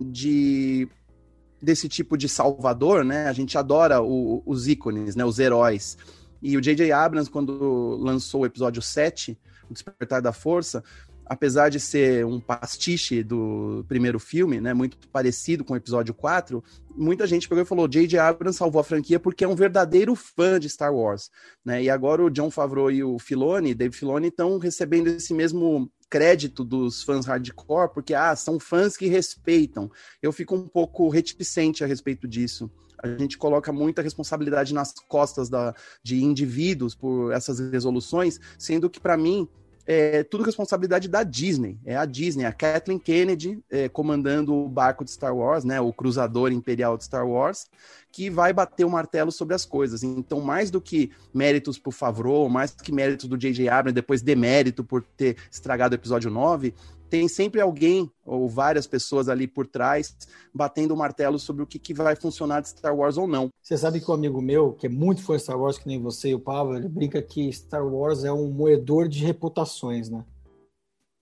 de 0.00 0.88
desse 1.60 1.88
tipo 1.88 2.16
de 2.16 2.28
salvador, 2.28 3.04
né? 3.04 3.26
A 3.28 3.32
gente 3.32 3.56
adora 3.56 4.00
o, 4.00 4.42
os 4.46 4.66
ícones, 4.68 5.14
né? 5.14 5.24
Os 5.24 5.38
heróis. 5.38 5.96
E 6.42 6.56
o 6.56 6.60
J.J. 6.60 6.90
Abrams, 6.92 7.30
quando 7.30 7.96
lançou 8.00 8.42
o 8.42 8.46
episódio 8.46 8.82
7, 8.82 9.38
O 9.70 9.72
Despertar 9.72 10.20
da 10.20 10.32
Força, 10.32 10.82
apesar 11.24 11.68
de 11.68 11.80
ser 11.80 12.26
um 12.26 12.40
pastiche 12.40 13.22
do 13.22 13.84
primeiro 13.88 14.18
filme, 14.18 14.60
né, 14.60 14.74
muito 14.74 14.98
parecido 15.08 15.64
com 15.64 15.72
o 15.72 15.76
episódio 15.76 16.12
4, 16.12 16.62
muita 16.96 17.26
gente 17.26 17.48
pegou 17.48 17.62
e 17.62 17.66
falou: 17.66 17.88
J.J. 17.88 18.18
Abrams 18.18 18.58
salvou 18.58 18.80
a 18.80 18.84
franquia 18.84 19.18
porque 19.18 19.44
é 19.44 19.48
um 19.48 19.54
verdadeiro 19.54 20.14
fã 20.14 20.58
de 20.58 20.68
Star 20.68 20.94
Wars, 20.94 21.30
né? 21.64 21.82
E 21.82 21.88
agora 21.88 22.22
o 22.22 22.30
John 22.30 22.50
Favreau 22.50 22.90
e 22.90 23.02
o 23.02 23.18
Filoni, 23.18 23.74
Dave 23.74 23.96
Filoni, 23.96 24.28
estão 24.28 24.58
recebendo 24.58 25.08
esse 25.08 25.32
mesmo 25.32 25.90
crédito 26.12 26.62
dos 26.62 27.02
fãs 27.02 27.24
hardcore, 27.24 27.90
porque 27.94 28.12
ah, 28.12 28.36
são 28.36 28.60
fãs 28.60 28.98
que 28.98 29.06
respeitam. 29.06 29.90
Eu 30.20 30.30
fico 30.30 30.54
um 30.54 30.68
pouco 30.68 31.08
reticente 31.08 31.82
a 31.82 31.86
respeito 31.86 32.28
disso 32.28 32.70
a 33.02 33.08
gente 33.18 33.36
coloca 33.36 33.72
muita 33.72 34.00
responsabilidade 34.00 34.72
nas 34.72 34.94
costas 35.08 35.48
da, 35.48 35.74
de 36.04 36.22
indivíduos 36.22 36.94
por 36.94 37.32
essas 37.32 37.58
resoluções, 37.58 38.38
sendo 38.56 38.88
que, 38.88 39.00
para 39.00 39.16
mim, 39.16 39.48
é 39.86 40.22
tudo 40.22 40.44
responsabilidade 40.44 41.08
da 41.08 41.22
Disney. 41.22 41.78
É 41.84 41.96
a 41.96 42.04
Disney, 42.04 42.44
a 42.44 42.52
Kathleen 42.52 42.98
Kennedy 42.98 43.62
é, 43.70 43.88
comandando 43.88 44.54
o 44.54 44.68
barco 44.68 45.04
de 45.04 45.10
Star 45.10 45.36
Wars, 45.36 45.64
né, 45.64 45.80
o 45.80 45.92
cruzador 45.92 46.52
imperial 46.52 46.96
de 46.96 47.04
Star 47.04 47.26
Wars, 47.26 47.66
que 48.10 48.30
vai 48.30 48.52
bater 48.52 48.84
o 48.84 48.90
martelo 48.90 49.32
sobre 49.32 49.54
as 49.54 49.64
coisas. 49.64 50.02
Então, 50.02 50.40
mais 50.40 50.70
do 50.70 50.80
que 50.80 51.10
méritos 51.32 51.78
por 51.78 51.92
Favreau, 51.92 52.48
mais 52.48 52.72
do 52.72 52.82
que 52.82 52.92
méritos 52.92 53.28
do 53.28 53.38
J.J. 53.38 53.68
Abrams, 53.68 53.94
depois 53.94 54.22
demérito 54.22 54.84
por 54.84 55.02
ter 55.02 55.36
estragado 55.50 55.94
o 55.94 55.98
episódio 55.98 56.30
9, 56.30 56.74
tem 57.12 57.28
sempre 57.28 57.60
alguém 57.60 58.10
ou 58.24 58.48
várias 58.48 58.86
pessoas 58.86 59.28
ali 59.28 59.46
por 59.46 59.66
trás 59.66 60.16
batendo 60.54 60.94
o 60.94 60.96
martelo 60.96 61.38
sobre 61.38 61.62
o 61.62 61.66
que, 61.66 61.78
que 61.78 61.92
vai 61.92 62.16
funcionar 62.16 62.62
de 62.62 62.70
Star 62.70 62.96
Wars 62.96 63.18
ou 63.18 63.26
não. 63.26 63.50
Você 63.60 63.76
sabe 63.76 64.00
que 64.00 64.10
um 64.10 64.14
amigo 64.14 64.40
meu, 64.40 64.72
que 64.72 64.86
é 64.86 64.88
muito 64.88 65.22
fã 65.22 65.36
de 65.36 65.42
Star 65.42 65.60
Wars, 65.60 65.76
que 65.76 65.86
nem 65.86 66.00
você 66.00 66.30
e 66.30 66.34
o 66.34 66.40
Pablo, 66.40 66.74
ele 66.74 66.88
brinca 66.88 67.20
que 67.20 67.52
Star 67.52 67.86
Wars 67.86 68.24
é 68.24 68.32
um 68.32 68.48
moedor 68.48 69.08
de 69.08 69.22
reputações, 69.22 70.08
né? 70.08 70.24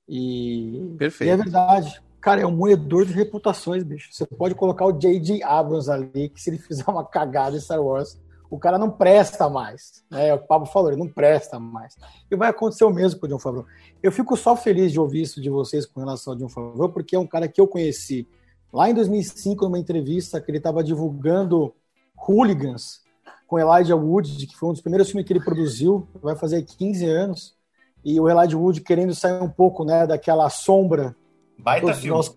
E, 0.09 0.95
Perfeito. 0.97 1.29
e 1.29 1.33
é 1.33 1.37
verdade. 1.37 2.01
Cara, 2.21 2.41
é 2.41 2.47
um 2.47 2.57
moedor 2.57 3.05
de 3.05 3.13
reputações, 3.13 3.83
bicho. 3.83 4.13
Você 4.13 4.25
pode 4.25 4.55
colocar 4.55 4.87
o 4.87 4.93
J.J. 4.93 5.43
Abrams 5.43 5.91
ali, 5.91 6.29
que 6.29 6.41
se 6.41 6.51
ele 6.51 6.59
fizer 6.59 6.85
uma 6.87 7.05
cagada 7.05 7.57
em 7.57 7.61
Star 7.61 7.83
Wars, 7.83 8.17
o 8.51 8.59
cara 8.59 8.77
não 8.77 8.91
presta 8.91 9.49
mais. 9.49 10.05
Né? 10.11 10.35
O 10.35 10.39
Pablo 10.41 10.67
falou, 10.67 10.91
ele 10.91 11.01
não 11.01 11.09
presta 11.09 11.61
mais. 11.61 11.97
E 12.29 12.35
vai 12.35 12.51
acontecer 12.51 12.85
o 12.85 12.91
mesmo 12.91 13.21
com 13.21 13.27
o 13.27 13.29
John 13.29 13.39
Favreau. 13.39 13.65
Eu 14.03 14.11
fico 14.11 14.37
só 14.37 14.57
feliz 14.57 14.91
de 14.91 14.99
ouvir 14.99 15.23
isso 15.23 15.41
de 15.41 15.49
vocês 15.49 15.87
com 15.87 16.01
relação 16.01 16.33
ao 16.33 16.39
John 16.39 16.49
Favreau, 16.49 16.89
porque 16.89 17.15
é 17.15 17.19
um 17.19 17.27
cara 17.27 17.47
que 17.47 17.61
eu 17.61 17.69
conheci 17.69 18.27
lá 18.73 18.91
em 18.91 18.95
2005, 18.95 19.65
numa 19.65 19.79
entrevista 19.79 20.41
que 20.41 20.51
ele 20.51 20.59
estava 20.59 20.83
divulgando 20.83 21.73
Hooligans 22.17 23.03
com 23.47 23.59
Elijah 23.59 23.97
Wood, 23.97 24.47
que 24.47 24.57
foi 24.57 24.69
um 24.69 24.73
dos 24.73 24.81
primeiros 24.81 25.09
filmes 25.09 25.27
que 25.27 25.33
ele 25.33 25.45
produziu, 25.45 26.09
vai 26.21 26.37
fazer 26.37 26.63
15 26.63 27.05
anos, 27.07 27.57
e 28.05 28.19
o 28.19 28.29
Elijah 28.29 28.57
Wood 28.57 28.81
querendo 28.81 29.15
sair 29.15 29.43
um 29.43 29.49
pouco 29.49 29.85
né, 29.85 30.07
daquela 30.07 30.49
sombra. 30.49 31.17
Baita 31.59 31.93
filme. 31.95 32.17
Nós... 32.17 32.37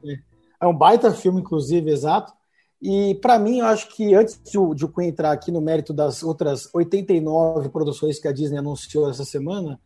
É 0.59 0.68
um 0.68 0.76
baita 0.76 1.11
filme, 1.11 1.41
inclusive, 1.41 1.89
exato. 1.89 2.34
E 2.86 3.15
para 3.15 3.39
mim, 3.39 3.59
eu 3.59 3.65
acho 3.65 3.88
que 3.95 4.13
antes 4.13 4.38
de 4.43 4.59
o, 4.59 4.73
de 4.73 4.84
o 4.84 4.89
Queen 4.89 5.07
entrar 5.07 5.31
aqui 5.31 5.49
no 5.49 5.61
mérito 5.61 5.93
das 5.93 6.21
outras 6.21 6.67
89 6.73 7.69
produções 7.69 8.19
que 8.19 8.27
a 8.27 8.34
Disney 8.34 8.57
anunciou 8.57 9.09
essa 9.09 9.23
semana, 9.23 9.79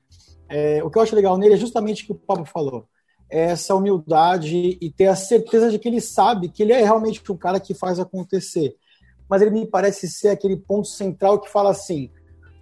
é, 0.50 0.84
o 0.84 0.90
que 0.90 0.98
eu 0.98 1.04
acho 1.04 1.16
legal 1.16 1.38
nele 1.38 1.54
é 1.54 1.58
justamente 1.58 2.02
o 2.02 2.06
que 2.08 2.12
o 2.14 2.16
Pablo 2.16 2.46
falou. 2.46 2.88
É 3.30 3.52
essa 3.52 3.76
humildade 3.76 4.80
e 4.82 4.92
ter 4.92 5.06
a 5.06 5.16
certeza 5.16 5.70
de 5.70 5.78
que 5.78 5.88
ele 5.88 6.02
sabe 6.02 6.50
que 6.50 6.64
ele 6.64 6.74
é 6.74 6.82
realmente 6.82 7.22
um 7.32 7.38
cara 7.38 7.60
que 7.60 7.76
faz 7.76 8.00
acontecer. 8.00 8.76
Mas 9.30 9.44
ele 9.44 9.52
me 9.52 9.68
parece 9.68 10.10
ser 10.10 10.30
aquele 10.30 10.58
ponto 10.58 10.88
central 10.88 11.40
que 11.40 11.52
fala 11.52 11.70
assim: 11.70 12.10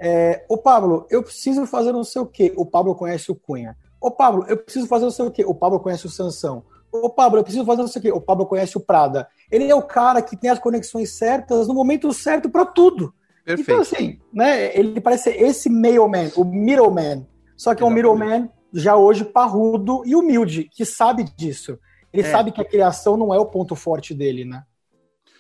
é, 0.01 0.43
Ô 0.49 0.57
Pablo, 0.57 1.07
eu 1.09 1.23
preciso 1.23 1.65
fazer 1.65 1.93
não 1.93 2.03
sei 2.03 2.21
o 2.21 2.25
quê. 2.25 2.51
O 2.57 2.65
Pablo 2.65 2.93
conhece 2.93 3.31
o 3.31 3.35
Cunha. 3.35 3.77
Ô 4.01 4.11
Pablo, 4.11 4.43
eu 4.49 4.57
preciso 4.57 4.85
fazer 4.85 5.05
não 5.05 5.11
sei 5.11 5.25
o 5.27 5.31
quê. 5.31 5.45
O 5.45 5.55
Pablo 5.55 5.79
conhece 5.79 6.05
o 6.05 6.09
Sansão. 6.09 6.65
Ô 7.01 7.09
Pablo, 7.09 7.39
eu 7.39 7.43
preciso 7.43 7.65
fazer 7.65 7.81
não 7.81 7.87
sei 7.87 8.11
o 8.11 8.21
Pablo 8.21 8.45
conhece 8.45 8.77
o 8.77 8.81
Prada. 8.81 9.27
Ele 9.51 9.69
é 9.69 9.75
o 9.75 9.81
cara 9.81 10.21
que 10.21 10.35
tem 10.35 10.49
as 10.49 10.59
conexões 10.59 11.17
certas 11.17 11.67
no 11.67 11.73
momento 11.73 12.11
certo 12.13 12.49
para 12.49 12.65
tudo. 12.65 13.13
Perfeito. 13.43 13.71
Então, 13.71 13.81
assim, 13.81 14.19
né, 14.33 14.75
ele 14.77 14.99
parece 14.99 15.25
ser 15.25 15.41
esse 15.41 15.69
mailman, 15.69 16.31
o 16.35 16.43
middleman. 16.43 17.27
Só 17.55 17.75
que 17.75 17.83
é 17.83 17.85
um 17.85 17.91
middleman 17.91 18.49
já 18.73 18.95
hoje 18.95 19.23
parrudo 19.23 20.01
e 20.05 20.15
humilde, 20.15 20.69
que 20.73 20.83
sabe 20.83 21.23
disso. 21.37 21.79
Ele 22.11 22.27
é. 22.27 22.31
sabe 22.31 22.51
que 22.51 22.61
a 22.61 22.65
criação 22.65 23.15
não 23.15 23.33
é 23.33 23.39
o 23.39 23.45
ponto 23.45 23.75
forte 23.75 24.13
dele, 24.13 24.45
né? 24.45 24.63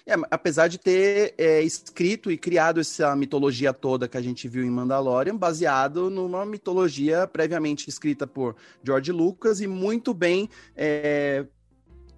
É, 0.07 0.13
apesar 0.29 0.67
de 0.67 0.77
ter 0.77 1.33
é, 1.35 1.63
escrito 1.63 2.29
e 2.29 2.37
criado 2.37 2.79
essa 2.79 3.15
mitologia 3.15 3.73
toda 3.73 4.07
que 4.07 4.15
a 4.15 4.21
gente 4.21 4.47
viu 4.47 4.63
em 4.63 4.69
Mandalorian, 4.69 5.35
baseado 5.35 6.11
numa 6.11 6.45
mitologia 6.45 7.25
previamente 7.25 7.89
escrita 7.89 8.27
por 8.27 8.55
George 8.83 9.11
Lucas 9.11 9.61
e 9.61 9.67
muito 9.67 10.13
bem 10.13 10.47
é, 10.75 11.47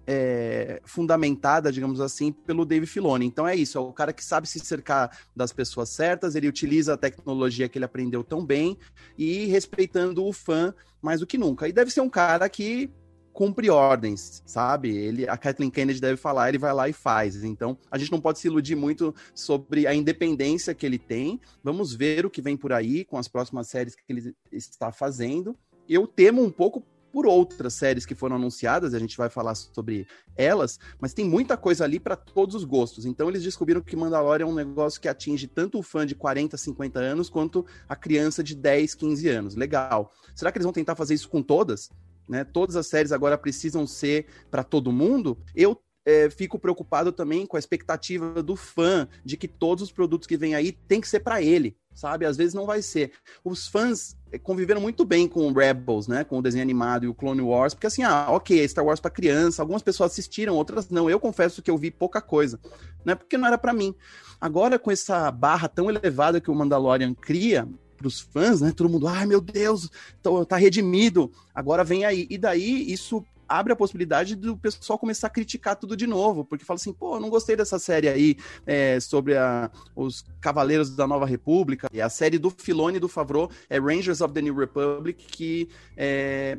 é, 0.06 0.82
fundamentada, 0.84 1.72
digamos 1.72 1.98
assim, 1.98 2.30
pelo 2.30 2.66
Dave 2.66 2.84
Filoni. 2.84 3.24
Então 3.24 3.48
é 3.48 3.56
isso, 3.56 3.78
é 3.78 3.80
o 3.80 3.90
cara 3.90 4.12
que 4.12 4.22
sabe 4.22 4.46
se 4.46 4.58
cercar 4.58 5.18
das 5.34 5.50
pessoas 5.50 5.88
certas, 5.88 6.34
ele 6.34 6.46
utiliza 6.46 6.92
a 6.92 6.98
tecnologia 6.98 7.70
que 7.70 7.78
ele 7.78 7.86
aprendeu 7.86 8.22
tão 8.22 8.44
bem 8.44 8.76
e 9.16 9.46
respeitando 9.46 10.26
o 10.26 10.32
fã 10.32 10.74
mais 11.00 11.20
do 11.20 11.26
que 11.26 11.38
nunca. 11.38 11.66
E 11.66 11.72
deve 11.72 11.90
ser 11.90 12.02
um 12.02 12.10
cara 12.10 12.50
que 12.50 12.90
cumpre 13.38 13.70
ordens, 13.70 14.42
sabe? 14.44 14.88
Ele, 14.90 15.28
a 15.28 15.36
Kathleen 15.36 15.70
Kennedy 15.70 16.00
deve 16.00 16.16
falar, 16.16 16.48
ele 16.48 16.58
vai 16.58 16.74
lá 16.74 16.88
e 16.88 16.92
faz. 16.92 17.44
Então, 17.44 17.78
a 17.88 17.96
gente 17.96 18.10
não 18.10 18.20
pode 18.20 18.40
se 18.40 18.48
iludir 18.48 18.74
muito 18.74 19.14
sobre 19.32 19.86
a 19.86 19.94
independência 19.94 20.74
que 20.74 20.84
ele 20.84 20.98
tem. 20.98 21.40
Vamos 21.62 21.94
ver 21.94 22.26
o 22.26 22.30
que 22.30 22.42
vem 22.42 22.56
por 22.56 22.72
aí 22.72 23.04
com 23.04 23.16
as 23.16 23.28
próximas 23.28 23.68
séries 23.68 23.94
que 23.94 24.02
ele 24.08 24.34
está 24.50 24.90
fazendo. 24.90 25.56
Eu 25.88 26.04
temo 26.04 26.42
um 26.42 26.50
pouco 26.50 26.84
por 27.12 27.28
outras 27.28 27.74
séries 27.74 28.04
que 28.04 28.14
foram 28.14 28.34
anunciadas, 28.34 28.92
a 28.92 28.98
gente 28.98 29.16
vai 29.16 29.30
falar 29.30 29.54
sobre 29.54 30.04
elas, 30.36 30.76
mas 31.00 31.14
tem 31.14 31.24
muita 31.24 31.56
coisa 31.56 31.84
ali 31.84 32.00
para 32.00 32.16
todos 32.16 32.56
os 32.56 32.64
gostos. 32.64 33.06
Então 33.06 33.28
eles 33.28 33.44
descobriram 33.44 33.80
que 33.80 33.94
Mandalorian 33.94 34.46
é 34.46 34.48
um 34.48 34.54
negócio 34.54 35.00
que 35.00 35.08
atinge 35.08 35.46
tanto 35.46 35.78
o 35.78 35.82
fã 35.82 36.04
de 36.04 36.16
40, 36.16 36.56
50 36.56 36.98
anos 36.98 37.30
quanto 37.30 37.64
a 37.88 37.94
criança 37.94 38.42
de 38.42 38.56
10, 38.56 38.96
15 38.96 39.28
anos. 39.28 39.54
Legal. 39.54 40.10
Será 40.34 40.50
que 40.50 40.58
eles 40.58 40.64
vão 40.64 40.72
tentar 40.72 40.96
fazer 40.96 41.14
isso 41.14 41.28
com 41.28 41.40
todas? 41.40 41.88
Né? 42.28 42.44
Todas 42.44 42.76
as 42.76 42.86
séries 42.86 43.12
agora 43.12 43.38
precisam 43.38 43.86
ser 43.86 44.26
para 44.50 44.62
todo 44.62 44.92
mundo? 44.92 45.38
Eu 45.54 45.80
é, 46.08 46.30
fico 46.30 46.58
preocupado 46.58 47.12
também 47.12 47.44
com 47.44 47.56
a 47.56 47.58
expectativa 47.58 48.42
do 48.42 48.56
fã 48.56 49.06
de 49.22 49.36
que 49.36 49.46
todos 49.46 49.84
os 49.84 49.92
produtos 49.92 50.26
que 50.26 50.38
vêm 50.38 50.54
aí 50.54 50.72
tem 50.72 51.02
que 51.02 51.08
ser 51.08 51.20
para 51.20 51.42
ele, 51.42 51.76
sabe? 51.92 52.24
Às 52.24 52.34
vezes 52.34 52.54
não 52.54 52.64
vai 52.64 52.80
ser. 52.80 53.12
Os 53.44 53.68
fãs 53.68 54.16
é, 54.32 54.38
conviveram 54.38 54.80
muito 54.80 55.04
bem 55.04 55.28
com 55.28 55.46
o 55.46 55.52
Rebels, 55.52 56.08
né? 56.08 56.24
Com 56.24 56.38
o 56.38 56.42
desenho 56.42 56.62
animado 56.62 57.04
e 57.04 57.08
o 57.08 57.14
Clone 57.14 57.42
Wars, 57.42 57.74
porque 57.74 57.86
assim, 57.86 58.04
ah, 58.04 58.26
ok, 58.30 58.66
Star 58.66 58.86
Wars 58.86 59.00
para 59.00 59.10
criança, 59.10 59.60
algumas 59.60 59.82
pessoas 59.82 60.12
assistiram, 60.12 60.54
outras 60.54 60.88
não. 60.88 61.10
Eu 61.10 61.20
confesso 61.20 61.60
que 61.60 61.70
eu 61.70 61.76
vi 61.76 61.90
pouca 61.90 62.22
coisa, 62.22 62.58
né? 63.04 63.14
Porque 63.14 63.36
não 63.36 63.46
era 63.46 63.58
para 63.58 63.74
mim. 63.74 63.94
Agora, 64.40 64.78
com 64.78 64.90
essa 64.90 65.30
barra 65.30 65.68
tão 65.68 65.90
elevada 65.90 66.40
que 66.40 66.50
o 66.50 66.54
Mandalorian 66.54 67.12
cria, 67.12 67.68
os 68.06 68.20
fãs, 68.20 68.60
né? 68.60 68.72
Todo 68.74 68.88
mundo, 68.88 69.08
ai 69.08 69.26
meu 69.26 69.40
Deus, 69.40 69.90
tô, 70.22 70.44
tá 70.44 70.56
redimido. 70.56 71.32
Agora 71.54 71.82
vem 71.82 72.04
aí. 72.04 72.26
E 72.30 72.38
daí 72.38 72.92
isso 72.92 73.24
abre 73.48 73.72
a 73.72 73.76
possibilidade 73.76 74.36
do 74.36 74.56
pessoal 74.56 74.98
começar 74.98 75.28
a 75.28 75.30
criticar 75.30 75.74
tudo 75.74 75.96
de 75.96 76.06
novo, 76.06 76.44
porque 76.44 76.64
fala 76.64 76.76
assim, 76.76 76.92
pô, 76.92 77.18
não 77.18 77.30
gostei 77.30 77.56
dessa 77.56 77.78
série 77.78 78.08
aí 78.08 78.36
é, 78.66 79.00
sobre 79.00 79.36
a, 79.36 79.70
os 79.96 80.24
Cavaleiros 80.40 80.94
da 80.94 81.06
Nova 81.06 81.24
República, 81.24 81.88
e 81.92 82.00
a 82.00 82.10
série 82.10 82.38
do 82.38 82.50
Filone 82.50 82.98
e 82.98 83.00
do 83.00 83.08
Favreau 83.08 83.50
é 83.70 83.80
Rangers 83.80 84.20
of 84.20 84.34
the 84.34 84.42
New 84.42 84.54
Republic, 84.54 85.24
que 85.26 85.68
é, 85.96 86.58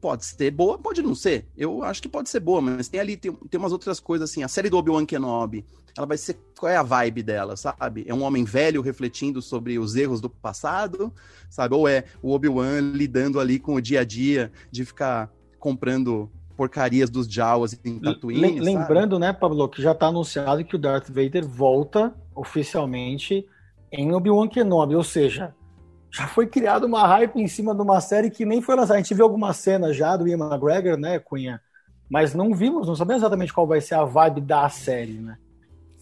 pode 0.00 0.24
ser 0.24 0.50
boa, 0.50 0.78
pode 0.78 1.02
não 1.02 1.14
ser. 1.14 1.46
Eu 1.56 1.82
acho 1.82 2.02
que 2.02 2.08
pode 2.08 2.28
ser 2.28 2.40
boa, 2.40 2.60
mas 2.60 2.88
tem 2.88 3.00
ali, 3.00 3.16
tem, 3.16 3.32
tem 3.32 3.58
umas 3.58 3.72
outras 3.72 3.98
coisas 3.98 4.30
assim. 4.30 4.42
A 4.42 4.48
série 4.48 4.70
do 4.70 4.76
Obi-Wan 4.76 5.06
Kenobi, 5.06 5.64
ela 5.96 6.06
vai 6.06 6.16
ser. 6.16 6.38
Qual 6.58 6.70
é 6.70 6.76
a 6.76 6.82
vibe 6.82 7.22
dela, 7.22 7.56
sabe? 7.56 8.04
É 8.06 8.14
um 8.14 8.22
homem 8.22 8.44
velho 8.44 8.80
refletindo 8.80 9.42
sobre 9.42 9.78
os 9.78 9.96
erros 9.96 10.20
do 10.20 10.30
passado, 10.30 11.12
sabe? 11.50 11.74
Ou 11.74 11.88
é 11.88 12.04
o 12.22 12.32
Obi-Wan 12.32 12.80
lidando 12.80 13.40
ali 13.40 13.58
com 13.58 13.74
o 13.74 13.80
dia 13.80 14.00
a 14.00 14.04
dia 14.04 14.50
de 14.70 14.84
ficar 14.84 15.30
comprando 15.58 16.30
porcarias 16.56 17.10
dos 17.10 17.26
Jawas 17.26 17.78
em 17.84 17.98
Tatooine. 17.98 18.60
Lembrando, 18.60 19.16
sabe? 19.16 19.26
né, 19.26 19.32
Pablo, 19.32 19.68
que 19.68 19.82
já 19.82 19.92
está 19.92 20.06
anunciado 20.06 20.64
que 20.64 20.74
o 20.74 20.78
Darth 20.78 21.08
Vader 21.08 21.46
volta 21.46 22.14
oficialmente 22.34 23.46
em 23.92 24.14
Obi-Wan 24.14 24.48
Kenobi, 24.48 24.94
ou 24.94 25.04
seja, 25.04 25.54
já 26.16 26.26
foi 26.26 26.46
criada 26.46 26.86
uma 26.86 27.06
hype 27.06 27.36
em 27.36 27.46
cima 27.46 27.74
de 27.74 27.82
uma 27.82 28.00
série 28.00 28.30
que 28.30 28.46
nem 28.46 28.62
foi 28.62 28.74
lançada. 28.74 28.94
A 28.94 29.02
gente 29.02 29.12
viu 29.12 29.24
algumas 29.24 29.58
cenas 29.58 29.94
já 29.94 30.16
do 30.16 30.26
Ian 30.26 30.38
McGregor, 30.38 30.96
né, 30.96 31.18
Cunha? 31.18 31.60
Mas 32.08 32.34
não 32.34 32.54
vimos, 32.54 32.86
não 32.86 32.96
sabemos 32.96 33.22
exatamente 33.22 33.52
qual 33.52 33.66
vai 33.66 33.82
ser 33.82 33.96
a 33.96 34.04
vibe 34.04 34.40
da 34.40 34.66
série, 34.70 35.18
né? 35.18 35.36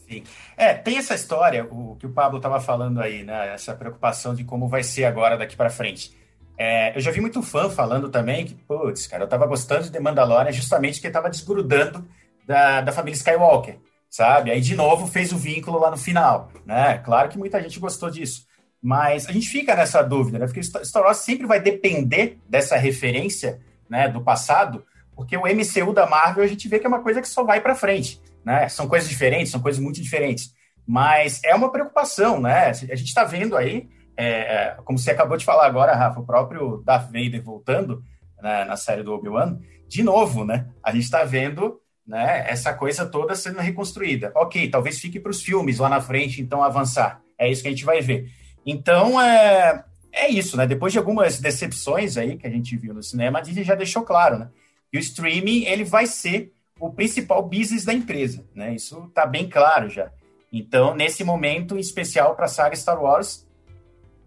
Sim. 0.09 0.23
É, 0.57 0.73
tem 0.75 0.99
essa 0.99 1.15
história, 1.15 1.67
o 1.69 1.97
que 1.97 2.07
o 2.07 2.13
Pablo 2.13 2.37
estava 2.37 2.61
falando 2.61 3.01
aí, 3.01 3.25
né? 3.25 3.53
Essa 3.53 3.75
preocupação 3.75 4.35
de 4.35 4.45
como 4.45 4.69
vai 4.69 4.85
ser 4.85 5.05
agora 5.05 5.37
daqui 5.37 5.57
para 5.57 5.71
frente. 5.71 6.17
É, 6.57 6.97
eu 6.97 7.01
já 7.01 7.11
vi 7.11 7.21
muito 7.21 7.43
fã 7.43 7.69
falando 7.69 8.09
também 8.09 8.45
que, 8.45 8.55
putz, 8.55 9.09
cara, 9.09 9.25
eu 9.25 9.29
tava 9.29 9.47
gostando 9.47 9.83
de 9.83 9.91
The 9.91 9.99
Mandalorian 9.99 10.53
justamente 10.53 11.01
porque 11.01 11.11
tava 11.11 11.29
desgrudando 11.29 12.07
da, 12.47 12.83
da 12.83 12.93
família 12.93 13.17
Skywalker, 13.17 13.79
sabe? 14.09 14.53
Aí, 14.53 14.61
de 14.61 14.77
novo, 14.77 15.09
fez 15.09 15.33
o 15.33 15.39
vínculo 15.39 15.81
lá 15.81 15.91
no 15.91 15.97
final, 15.97 16.53
né? 16.65 16.99
Claro 16.99 17.29
que 17.29 17.39
muita 17.39 17.61
gente 17.61 17.81
gostou 17.81 18.11
disso. 18.11 18.47
Mas 18.85 19.27
a 19.27 19.33
gente 19.33 19.49
fica 19.49 19.75
nessa 19.75 20.03
dúvida, 20.03 20.39
né? 20.39 20.45
Porque 20.45 20.63
Star 20.63 21.03
Wars 21.03 21.17
sempre 21.17 21.47
vai 21.47 21.59
depender 21.59 22.39
dessa 22.47 22.77
referência, 22.77 23.59
né, 23.89 24.09
do 24.09 24.21
passado, 24.21 24.85
porque 25.17 25.35
o 25.39 25.47
MCU 25.47 25.95
da 25.95 26.07
Marvel 26.07 26.45
a 26.45 26.47
gente 26.47 26.69
vê 26.69 26.79
que 26.79 26.85
é 26.85 26.89
uma 26.89 27.03
coisa 27.03 27.23
que 27.23 27.29
só 27.29 27.43
vai 27.43 27.63
para 27.63 27.75
frente, 27.75 28.21
né? 28.45 28.69
São 28.69 28.87
coisas 28.87 29.09
diferentes, 29.09 29.51
são 29.51 29.63
coisas 29.63 29.81
muito 29.81 30.03
diferentes. 30.03 30.55
Mas 30.87 31.43
é 31.43 31.55
uma 31.55 31.73
preocupação, 31.73 32.39
né? 32.39 32.67
A 32.69 32.73
gente 32.73 33.05
está 33.05 33.25
vendo 33.25 33.57
aí 33.57 33.89
é, 34.17 34.27
é, 34.27 34.77
como 34.85 34.99
você 34.99 35.13
acabou 35.13 35.39
de 35.39 35.47
falar 35.47 35.67
agora, 35.67 35.95
Rafa, 35.95 36.21
o 36.21 36.27
próprio 36.27 36.83
Darth 36.85 37.07
Vader 37.07 37.43
voltando 37.43 38.05
né, 38.43 38.67
na 38.67 38.77
série 38.77 39.03
do 39.03 39.15
Obi-Wan, 39.15 39.59
de 39.89 40.03
novo, 40.03 40.45
né? 40.45 40.69
A 40.83 40.93
gente 40.93 41.05
está 41.05 41.25
vendo 41.25 41.81
né, 42.07 42.45
essa 42.49 42.75
coisa 42.75 43.07
toda 43.07 43.35
sendo 43.35 43.61
reconstruída. 43.61 44.31
Ok, 44.35 44.69
talvez 44.69 45.01
fique 45.01 45.19
para 45.19 45.31
os 45.31 45.43
filmes 45.43 45.79
lá 45.79 45.89
na 45.89 46.03
frente, 46.03 46.43
então 46.43 46.63
avançar. 46.63 47.23
É 47.39 47.51
isso 47.51 47.63
que 47.63 47.69
a 47.69 47.71
gente 47.71 47.85
vai 47.85 48.03
ver. 48.03 48.31
Então, 48.67 49.21
é, 49.21 49.85
é 50.13 50.29
isso, 50.29 50.57
né? 50.57 50.67
Depois 50.67 50.93
de 50.93 50.99
algumas 50.99 51.39
decepções 51.41 52.17
aí 52.17 52.37
que 52.37 52.47
a 52.47 52.51
gente 52.51 52.77
viu 52.77 52.95
no 52.95 53.03
cinema, 53.03 53.39
a 53.39 53.43
Disney 53.43 53.65
já 53.65 53.75
deixou 53.75 54.03
claro, 54.03 54.39
né? 54.39 54.49
O 54.93 54.99
streaming, 54.99 55.65
ele 55.65 55.85
vai 55.85 56.07
ser 56.07 56.53
o 56.79 56.91
principal 56.91 57.43
business 57.43 57.85
da 57.85 57.93
empresa, 57.93 58.45
né? 58.55 58.75
Isso 58.75 59.05
está 59.09 59.27
bem 59.27 59.49
claro 59.49 59.89
já. 59.91 60.11
Então, 60.53 60.95
nesse 60.95 61.25
momento 61.25 61.77
especial 61.77 62.37
para 62.37 62.45
a 62.45 62.49
saga 62.49 62.77
Star 62.77 63.03
Wars, 63.03 63.47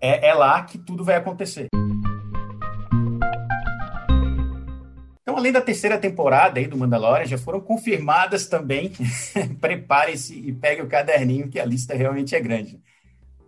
é, 0.01 0.27
é 0.27 0.33
lá 0.33 0.61
que 0.63 0.77
tudo 0.77 1.03
vai 1.03 1.15
acontecer. 1.15 1.67
Então, 5.21 5.37
além 5.37 5.51
da 5.51 5.61
terceira 5.61 5.97
temporada 5.97 6.59
aí 6.59 6.67
do 6.67 6.77
Mandalorian, 6.77 7.25
já 7.25 7.37
foram 7.37 7.61
confirmadas 7.61 8.47
também. 8.47 8.91
Prepare-se 9.61 10.37
e 10.37 10.51
pegue 10.51 10.81
o 10.81 10.87
caderninho, 10.87 11.47
que 11.47 11.59
a 11.59 11.65
lista 11.65 11.95
realmente 11.95 12.35
é 12.35 12.39
grande. 12.39 12.81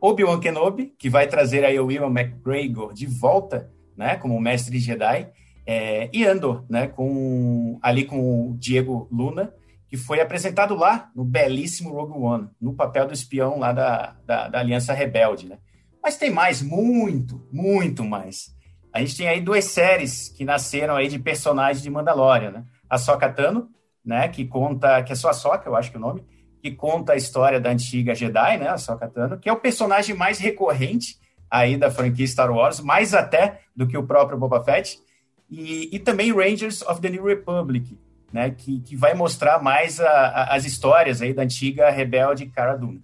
Obi-Wan 0.02 0.40
Kenobi, 0.40 0.94
que 0.98 1.10
vai 1.10 1.28
trazer 1.28 1.66
aí 1.66 1.80
o 1.80 1.92
Ian 1.92 2.08
McGregor 2.08 2.94
de 2.94 3.06
volta, 3.06 3.72
né, 3.96 4.16
como 4.16 4.40
mestre 4.40 4.80
Jedi, 4.80 5.30
é, 5.66 6.10
e 6.12 6.26
Andor, 6.26 6.66
né, 6.70 6.88
com, 6.88 7.78
ali 7.82 8.06
com 8.06 8.50
o 8.50 8.58
Diego 8.58 9.08
Luna, 9.12 9.54
que 9.88 9.98
foi 9.98 10.22
apresentado 10.22 10.76
lá 10.76 11.10
no 11.16 11.24
belíssimo 11.24 11.92
Rogue 11.92 12.18
One, 12.18 12.50
no 12.62 12.74
papel 12.74 13.08
do 13.08 13.14
espião 13.14 13.60
lá 13.60 13.72
da, 13.72 14.16
da, 14.26 14.48
da 14.48 14.60
Aliança 14.60 14.94
Rebelde, 14.94 15.48
né. 15.48 15.58
Mas 16.02 16.18
tem 16.18 16.32
mais, 16.32 16.62
muito, 16.62 17.46
muito 17.52 18.06
mais. 18.06 18.56
A 18.94 19.00
gente 19.00 19.18
tem 19.18 19.28
aí 19.28 19.42
duas 19.42 19.66
séries 19.66 20.30
que 20.30 20.46
nasceram 20.46 20.96
aí 20.96 21.08
de 21.08 21.20
personagens 21.20 21.84
de 21.84 21.90
Mandalorian, 21.90 22.52
né? 22.52 22.66
A 22.90 22.98
Soka 22.98 23.30
Tano, 23.30 23.70
né, 24.04 24.28
que 24.28 24.46
conta, 24.46 25.04
que 25.04 25.12
é 25.12 25.16
só 25.16 25.30
a 25.30 25.34
Soka, 25.34 25.70
eu 25.70 25.76
acho 25.76 25.92
que 25.92 25.98
é 25.98 26.00
o 26.00 26.02
nome, 26.02 26.24
que 26.62 26.72
conta 26.72 27.14
a 27.14 27.16
história 27.16 27.60
da 27.60 27.70
antiga 27.70 28.16
Jedi, 28.16 28.58
né, 28.58 28.68
a 28.68 28.78
Soka 28.78 29.08
Tano, 29.08 29.38
que 29.38 29.50
é 29.50 29.54
o 29.54 29.60
personagem 29.60 30.16
mais 30.16 30.40
recorrente 30.40 31.18
aí 31.50 31.78
da 31.78 31.90
franquia 31.90 32.28
Star 32.28 32.52
Wars, 32.52 32.80
mais 32.80 33.14
até 33.14 33.62
do 33.76 33.88
que 33.88 33.98
o 33.98 34.06
próprio 34.06 34.38
Boba 34.38 34.64
Fett, 34.64 35.00
e, 35.50 35.90
e 35.92 36.00
também 36.00 36.32
Rangers 36.32 36.82
of 36.84 37.02
the 37.02 37.10
New 37.10 37.24
Republic, 37.24 37.98
né, 38.32 38.52
que, 38.52 38.80
que 38.82 38.96
vai 38.96 39.14
mostrar 39.14 39.62
mais 39.62 40.00
a, 40.00 40.10
a, 40.10 40.56
as 40.56 40.66
histórias 40.66 41.22
aí 41.22 41.34
da 41.34 41.44
antiga 41.44 41.90
rebelde 41.90 42.46
Cara 42.48 42.76
Dune. 42.76 43.02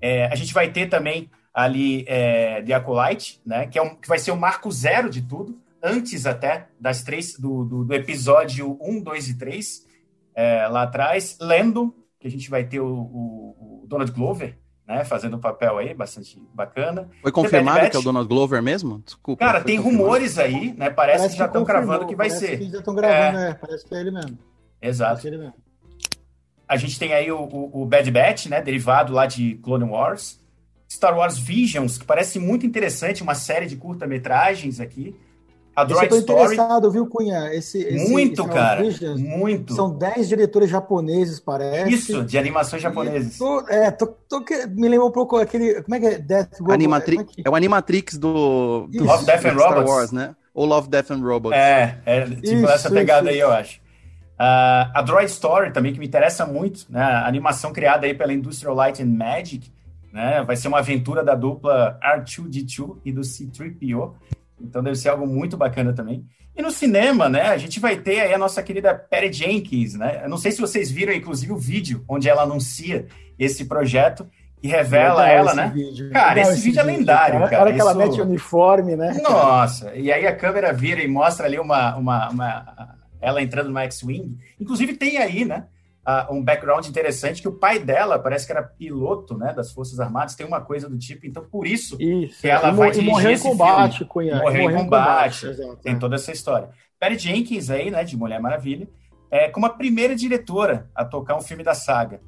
É, 0.00 0.26
a 0.26 0.34
gente 0.34 0.54
vai 0.54 0.70
ter 0.70 0.88
também 0.88 1.30
ali 1.58 2.04
é, 2.06 2.62
de 2.62 2.72
Acolyte, 2.72 3.40
né? 3.44 3.66
Que, 3.66 3.80
é 3.80 3.82
um, 3.82 3.96
que 3.96 4.08
vai 4.08 4.18
ser 4.18 4.30
o 4.30 4.36
marco 4.36 4.70
zero 4.70 5.10
de 5.10 5.22
tudo, 5.22 5.58
antes 5.82 6.24
até 6.24 6.68
das 6.78 7.02
três 7.02 7.36
do, 7.36 7.64
do, 7.64 7.84
do 7.84 7.94
episódio 7.94 8.78
1, 8.80 9.00
2 9.02 9.28
e 9.28 9.38
3, 9.38 9.86
é, 10.36 10.68
lá 10.68 10.84
atrás. 10.84 11.36
Lendo, 11.40 11.92
que 12.18 12.26
a 12.26 12.30
gente 12.30 12.50
vai 12.50 12.64
ter 12.64 12.80
o, 12.80 12.86
o, 12.86 13.82
o 13.82 13.86
Donald 13.86 14.10
Glover, 14.12 14.56
né, 14.86 15.04
fazendo 15.04 15.36
o 15.36 15.38
papel 15.38 15.78
aí, 15.78 15.94
bastante 15.94 16.42
bacana. 16.52 17.08
Foi 17.22 17.30
confirmado 17.30 17.90
que 17.90 17.96
é 17.96 18.00
o 18.00 18.02
Donald 18.02 18.28
Glover 18.28 18.62
mesmo? 18.62 19.02
Desculpa. 19.04 19.44
Cara, 19.44 19.60
tem 19.60 19.76
confirmado. 19.76 20.02
rumores 20.02 20.38
aí, 20.38 20.72
né? 20.72 20.90
Parece, 20.90 21.18
parece 21.18 21.28
que 21.34 21.38
já 21.38 21.46
estão 21.46 21.64
gravando 21.64 22.06
que 22.06 22.16
vai 22.16 22.30
ser. 22.30 22.58
Que 22.58 22.70
já 22.70 22.78
estão 22.78 22.94
gravando, 22.94 23.38
é. 23.38 23.54
Parece 23.54 23.84
que 23.84 23.94
é 23.94 24.00
ele 24.00 24.10
mesmo. 24.10 24.38
Exato. 24.80 25.26
Ele 25.26 25.38
mesmo. 25.38 25.54
A 26.66 26.76
gente 26.76 26.98
tem 26.98 27.12
aí 27.14 27.30
o, 27.30 27.40
o, 27.40 27.82
o 27.82 27.86
Bad 27.86 28.10
Batch, 28.10 28.46
né? 28.46 28.60
Derivado 28.60 29.12
lá 29.12 29.26
de 29.26 29.54
Clone 29.56 29.84
Wars. 29.84 30.40
Star 30.90 31.16
Wars 31.16 31.38
Visions, 31.38 31.98
que 31.98 32.06
parece 32.06 32.38
muito 32.38 32.64
interessante, 32.64 33.22
uma 33.22 33.34
série 33.34 33.66
de 33.66 33.76
curta-metragens 33.76 34.80
aqui. 34.80 35.14
A 35.78 35.84
Droid 35.84 36.06
Esse 36.06 36.16
eu 36.16 36.26
tô 36.26 36.32
Story. 36.32 36.54
interessado, 36.54 36.90
viu, 36.90 37.06
Cunha? 37.06 37.54
Esse, 37.54 37.78
esse 37.78 38.10
muito, 38.10 38.42
esse 38.42 38.50
cara. 38.50 38.82
Visions, 38.82 39.20
muito. 39.20 39.74
São 39.74 39.96
10 39.96 40.28
diretores 40.28 40.68
japoneses, 40.68 41.38
parece. 41.38 41.94
Isso, 41.94 42.24
de 42.24 42.36
animações 42.36 42.82
japoneses. 42.82 43.38
Tô, 43.38 43.60
é, 43.68 43.88
tô, 43.92 44.08
tô, 44.08 44.44
me 44.70 44.88
lembro 44.88 45.06
um 45.06 45.12
pouco 45.12 45.36
aquele. 45.36 45.80
Como 45.84 45.94
é 45.94 46.00
que 46.00 46.06
é? 46.06 46.18
Death 46.18 46.58
Robot. 46.58 46.74
Animatri 46.74 47.20
é, 47.20 47.24
que... 47.24 47.42
é 47.44 47.48
o 47.48 47.54
Animatrix 47.54 48.18
do, 48.18 48.88
do 48.88 49.04
Love, 49.04 49.24
Death 49.24 49.44
and 49.44 49.54
Star 49.54 49.68
Robots. 49.68 49.88
Wars, 49.88 50.10
né? 50.10 50.34
Ou 50.52 50.66
Love, 50.66 50.88
Death 50.88 51.12
and 51.12 51.22
Robots. 51.22 51.56
É, 51.56 52.00
é 52.04 52.24
tipo 52.24 52.44
isso, 52.44 52.66
essa 52.66 52.90
pegada 52.90 53.30
isso, 53.30 53.34
aí, 53.34 53.38
eu 53.38 53.52
acho. 53.52 53.78
Uh, 53.78 54.90
a 54.94 55.02
Droid 55.02 55.30
Story 55.30 55.72
também, 55.72 55.92
que 55.92 56.00
me 56.00 56.06
interessa 56.08 56.44
muito, 56.44 56.86
né? 56.90 57.00
A 57.00 57.28
animação 57.28 57.72
criada 57.72 58.04
aí 58.04 58.14
pela 58.14 58.32
Industrial 58.32 58.74
Light 58.74 59.00
and 59.00 59.06
Magic 59.06 59.70
né? 60.12 60.42
Vai 60.42 60.56
ser 60.56 60.68
uma 60.68 60.78
aventura 60.78 61.22
da 61.22 61.34
dupla 61.34 61.98
R2D2 62.02 62.98
e 63.04 63.12
do 63.12 63.20
C3PO. 63.20 64.14
Então 64.60 64.82
deve 64.82 64.96
ser 64.96 65.08
algo 65.08 65.26
muito 65.26 65.56
bacana 65.56 65.92
também. 65.92 66.24
E 66.56 66.62
no 66.62 66.70
cinema, 66.70 67.28
né, 67.28 67.42
a 67.42 67.56
gente 67.56 67.78
vai 67.78 67.96
ter 67.96 68.20
aí 68.20 68.34
a 68.34 68.38
nossa 68.38 68.62
querida 68.62 68.92
Patty 68.94 69.32
Jenkins, 69.32 69.94
né? 69.94 70.22
Eu 70.24 70.28
não 70.28 70.36
sei 70.36 70.50
se 70.50 70.60
vocês 70.60 70.90
viram, 70.90 71.12
inclusive, 71.12 71.52
o 71.52 71.56
vídeo 71.56 72.04
onde 72.08 72.28
ela 72.28 72.42
anuncia 72.42 73.06
esse 73.38 73.66
projeto 73.66 74.28
e 74.60 74.66
revela 74.66 75.28
ela, 75.28 75.54
né? 75.54 75.70
Vídeo. 75.72 76.10
Cara, 76.10 76.40
esse, 76.40 76.52
esse, 76.54 76.62
vídeo 76.62 76.80
é 76.80 76.82
lendário, 76.82 77.38
cara. 77.40 77.48
Cara, 77.48 77.72
que 77.72 77.80
ela 77.80 77.94
mete 77.94 78.20
uniforme, 78.20 78.96
né? 78.96 79.20
Nossa, 79.22 79.94
e 79.94 80.10
aí 80.10 80.26
a 80.26 80.34
câmera 80.34 80.72
vira 80.72 81.00
e 81.00 81.06
mostra 81.06 81.46
ali 81.46 81.60
uma, 81.60 81.96
uma, 81.96 82.28
uma 82.28 82.96
ela 83.20 83.40
entrando 83.40 83.70
no 83.70 83.78
X-Wing. 83.78 84.36
Inclusive 84.60 84.94
tem 84.94 85.18
aí, 85.18 85.44
né? 85.44 85.66
Uh, 86.08 86.32
um 86.32 86.42
background 86.42 86.86
interessante 86.86 87.42
que 87.42 87.48
o 87.48 87.52
pai 87.52 87.78
dela 87.78 88.18
parece 88.18 88.46
que 88.46 88.52
era 88.52 88.62
piloto, 88.62 89.36
né, 89.36 89.52
das 89.52 89.70
Forças 89.72 90.00
Armadas, 90.00 90.34
tem 90.34 90.46
uma 90.46 90.62
coisa 90.62 90.88
do 90.88 90.98
tipo, 90.98 91.26
então 91.26 91.44
por 91.44 91.66
isso, 91.66 92.00
isso. 92.00 92.40
que 92.40 92.48
ela 92.48 92.70
e 92.70 92.72
vai 92.72 92.90
dirigir 92.90 93.12
morreu 93.12 93.30
em 93.30 93.38
combate, 93.38 94.04
Cunha. 94.06 94.36
Morreu, 94.36 94.70
em 94.70 94.74
combate, 94.74 95.46
combate 95.46 95.82
tem 95.82 95.98
toda 95.98 96.16
essa 96.16 96.32
história. 96.32 96.70
Perry 96.98 97.18
Jenkins 97.18 97.68
aí, 97.68 97.90
né, 97.90 98.02
de 98.02 98.16
Mulher 98.16 98.40
Maravilha, 98.40 98.88
é, 99.30 99.48
como 99.48 99.66
a 99.66 99.70
primeira 99.70 100.16
diretora 100.16 100.88
a 100.94 101.04
tocar 101.04 101.36
um 101.36 101.42
filme 101.42 101.62
da 101.62 101.74
saga, 101.74 102.20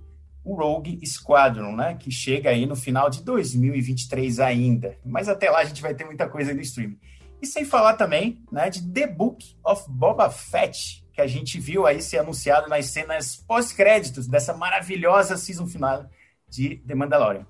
o 0.45 0.55
Rogue 0.55 0.99
Squadron, 1.07 1.75
né, 1.75 1.97
que 1.99 2.11
chega 2.11 2.51
aí 2.51 2.67
no 2.67 2.77
final 2.77 3.09
de 3.09 3.23
2023 3.23 4.41
ainda. 4.41 4.97
Mas 5.05 5.29
até 5.29 5.51
lá 5.51 5.61
a 5.61 5.65
gente 5.65 5.81
vai 5.81 5.95
ter 5.95 6.05
muita 6.05 6.29
coisa 6.29 6.53
no 6.53 6.61
streaming. 6.61 6.99
E 7.43 7.47
sem 7.47 7.65
falar 7.65 7.95
também 7.95 8.43
né, 8.53 8.69
de 8.69 8.87
The 8.87 9.07
Book 9.07 9.57
of 9.65 9.85
Boba 9.89 10.29
Fett, 10.29 11.03
que 11.21 11.25
a 11.25 11.27
gente 11.27 11.61
viu 11.61 11.87
aí 11.87 12.01
ser 12.01 12.19
anunciado 12.19 12.69
nas 12.69 12.87
cenas 12.87 13.37
pós-créditos 13.37 14.27
dessa 14.27 14.55
maravilhosa 14.55 15.37
season 15.37 15.67
final 15.67 16.09
de 16.49 16.77
The 16.87 16.95
Mandalorian. 16.95 17.47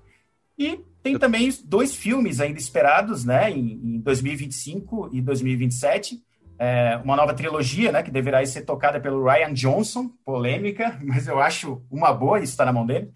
E 0.59 0.79
tem 1.01 1.17
também 1.17 1.49
dois 1.63 1.95
filmes 1.95 2.41
ainda 2.41 2.59
esperados, 2.59 3.23
né, 3.23 3.49
em, 3.49 3.71
em 3.95 3.99
2025 3.99 5.09
e 5.13 5.21
2027. 5.21 6.21
É, 6.59 6.99
uma 7.03 7.15
nova 7.15 7.33
trilogia, 7.33 7.91
né, 7.91 8.03
que 8.03 8.11
deverá 8.11 8.45
ser 8.45 8.61
tocada 8.63 8.99
pelo 8.99 9.23
Ryan 9.23 9.53
Johnson, 9.53 10.11
polêmica, 10.23 10.99
mas 11.01 11.27
eu 11.27 11.39
acho 11.41 11.81
uma 11.89 12.13
boa, 12.13 12.39
isso 12.39 12.51
está 12.51 12.65
na 12.65 12.73
mão 12.73 12.85
dele. 12.85 13.09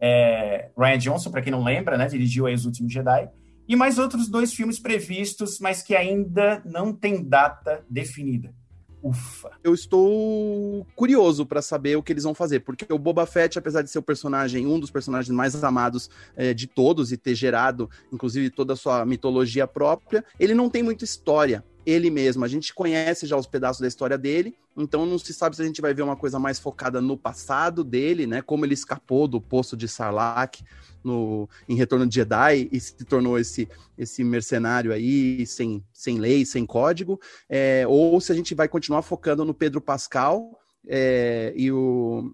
É, 0.00 0.70
Ryan 0.78 0.98
Johnson, 0.98 1.30
para 1.30 1.42
quem 1.42 1.50
não 1.50 1.64
lembra, 1.64 1.98
né, 1.98 2.06
dirigiu 2.06 2.46
aí 2.46 2.54
Os 2.54 2.64
Últimos 2.64 2.92
Jedi. 2.92 3.28
E 3.68 3.74
mais 3.74 3.98
outros 3.98 4.28
dois 4.28 4.54
filmes 4.54 4.78
previstos, 4.78 5.58
mas 5.58 5.82
que 5.82 5.96
ainda 5.96 6.62
não 6.64 6.92
tem 6.92 7.22
data 7.22 7.84
definida. 7.90 8.54
Ufa. 9.02 9.50
Eu 9.62 9.74
estou 9.74 10.86
curioso 10.96 11.46
para 11.46 11.62
saber 11.62 11.96
o 11.96 12.02
que 12.02 12.12
eles 12.12 12.24
vão 12.24 12.34
fazer, 12.34 12.60
porque 12.60 12.92
o 12.92 12.98
Boba 12.98 13.26
Fett, 13.26 13.58
apesar 13.58 13.82
de 13.82 13.90
ser 13.90 13.98
o 13.98 14.02
personagem, 14.02 14.66
um 14.66 14.80
dos 14.80 14.90
personagens 14.90 15.34
mais 15.34 15.62
amados 15.62 16.10
é, 16.34 16.52
de 16.52 16.66
todos 16.66 17.12
e 17.12 17.16
ter 17.16 17.34
gerado, 17.34 17.88
inclusive, 18.12 18.50
toda 18.50 18.72
a 18.72 18.76
sua 18.76 19.04
mitologia 19.04 19.66
própria, 19.66 20.24
ele 20.40 20.54
não 20.54 20.68
tem 20.68 20.82
muita 20.82 21.04
história 21.04 21.64
ele 21.86 22.10
mesmo. 22.10 22.44
A 22.44 22.48
gente 22.48 22.74
conhece 22.74 23.26
já 23.26 23.36
os 23.36 23.46
pedaços 23.46 23.80
da 23.80 23.86
história 23.86 24.18
dele, 24.18 24.56
então 24.76 25.06
não 25.06 25.18
se 25.18 25.32
sabe 25.32 25.54
se 25.54 25.62
a 25.62 25.64
gente 25.64 25.80
vai 25.80 25.94
ver 25.94 26.02
uma 26.02 26.16
coisa 26.16 26.38
mais 26.38 26.58
focada 26.58 27.00
no 27.00 27.16
passado 27.16 27.84
dele, 27.84 28.26
né? 28.26 28.42
Como 28.42 28.64
ele 28.64 28.74
escapou 28.74 29.28
do 29.28 29.40
poço 29.40 29.76
de 29.76 29.86
Sarlacc 29.86 30.62
no, 31.02 31.48
em 31.68 31.76
Retorno 31.76 32.06
de 32.06 32.16
Jedi 32.16 32.68
e 32.72 32.80
se 32.80 32.92
tornou 33.04 33.38
esse, 33.38 33.68
esse 33.96 34.24
mercenário 34.24 34.92
aí 34.92 35.46
sem, 35.46 35.84
sem 35.92 36.18
lei, 36.18 36.44
sem 36.44 36.66
código, 36.66 37.20
é, 37.48 37.84
ou 37.86 38.20
se 38.20 38.32
a 38.32 38.34
gente 38.34 38.54
vai 38.54 38.66
continuar 38.66 39.02
focando 39.02 39.44
no 39.44 39.54
Pedro 39.54 39.80
Pascal 39.80 40.58
é, 40.88 41.52
e 41.56 41.70
o 41.70 42.32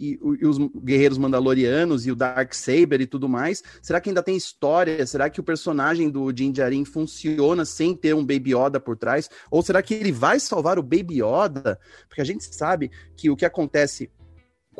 e, 0.00 0.18
e, 0.40 0.46
os 0.46 0.56
guerreiros 0.82 1.18
mandalorianos 1.18 2.06
e 2.06 2.10
o 2.10 2.16
Dark 2.16 2.54
Saber 2.54 3.02
e 3.02 3.06
tudo 3.06 3.28
mais. 3.28 3.62
Será 3.82 4.00
que 4.00 4.08
ainda 4.08 4.22
tem 4.22 4.36
história? 4.36 5.06
Será 5.06 5.28
que 5.28 5.40
o 5.40 5.44
personagem 5.44 6.08
do 6.08 6.32
Din 6.32 6.50
Djarin 6.50 6.86
funciona 6.86 7.66
sem 7.66 7.94
ter 7.94 8.14
um 8.14 8.24
Baby 8.24 8.54
Yoda 8.54 8.80
por 8.80 8.96
trás? 8.96 9.28
Ou 9.50 9.62
será 9.62 9.82
que 9.82 9.92
ele 9.92 10.10
vai 10.10 10.40
salvar 10.40 10.78
o 10.78 10.82
Baby 10.82 11.22
Yoda? 11.22 11.78
Porque 12.08 12.22
a 12.22 12.24
gente 12.24 12.42
sabe 12.54 12.90
que 13.14 13.28
o 13.28 13.36
que 13.36 13.44
acontece 13.44 14.10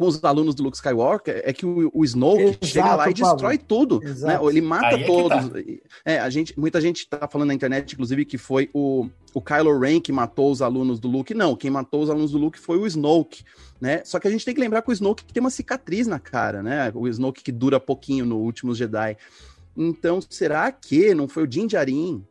com 0.00 0.06
os 0.06 0.24
alunos 0.24 0.54
do 0.54 0.62
Luke 0.62 0.78
Skywalker 0.78 1.42
é 1.44 1.52
que 1.52 1.66
o, 1.66 1.90
o 1.92 2.02
Snoke 2.06 2.42
Exato, 2.42 2.66
chega 2.66 2.94
lá 2.96 3.10
e 3.10 3.12
destrói 3.12 3.58
tudo. 3.58 4.00
Né? 4.00 4.40
Ele 4.48 4.62
mata 4.62 4.98
é 4.98 5.04
todos. 5.04 5.50
Tá. 5.50 5.58
É, 6.06 6.18
a 6.18 6.30
gente, 6.30 6.58
muita 6.58 6.80
gente 6.80 7.06
tá 7.06 7.28
falando 7.28 7.48
na 7.48 7.54
internet, 7.54 7.92
inclusive, 7.92 8.24
que 8.24 8.38
foi 8.38 8.70
o, 8.72 9.10
o 9.34 9.42
Kylo 9.42 9.78
Ren 9.78 10.00
que 10.00 10.10
matou 10.10 10.50
os 10.50 10.62
alunos 10.62 10.98
do 10.98 11.06
Luke. 11.06 11.34
Não, 11.34 11.54
quem 11.54 11.70
matou 11.70 12.02
os 12.02 12.08
alunos 12.08 12.30
do 12.30 12.38
Luke 12.38 12.58
foi 12.58 12.78
o 12.78 12.86
Snoke. 12.86 13.44
Né? 13.78 14.00
Só 14.02 14.18
que 14.18 14.26
a 14.26 14.30
gente 14.30 14.42
tem 14.42 14.54
que 14.54 14.60
lembrar 14.62 14.80
que 14.80 14.88
o 14.88 14.92
Snoke 14.92 15.22
tem 15.22 15.42
uma 15.42 15.50
cicatriz 15.50 16.06
na 16.06 16.18
cara, 16.18 16.62
né? 16.62 16.90
O 16.94 17.06
Snoke 17.06 17.42
que 17.42 17.52
dura 17.52 17.78
pouquinho 17.78 18.24
no 18.24 18.38
Últimos 18.38 18.78
Jedi. 18.78 19.18
Então, 19.76 20.18
será 20.30 20.72
que 20.72 21.14
não 21.14 21.28
foi 21.28 21.42
o 21.42 21.46
Din 21.46 21.66
Djarin 21.66 22.24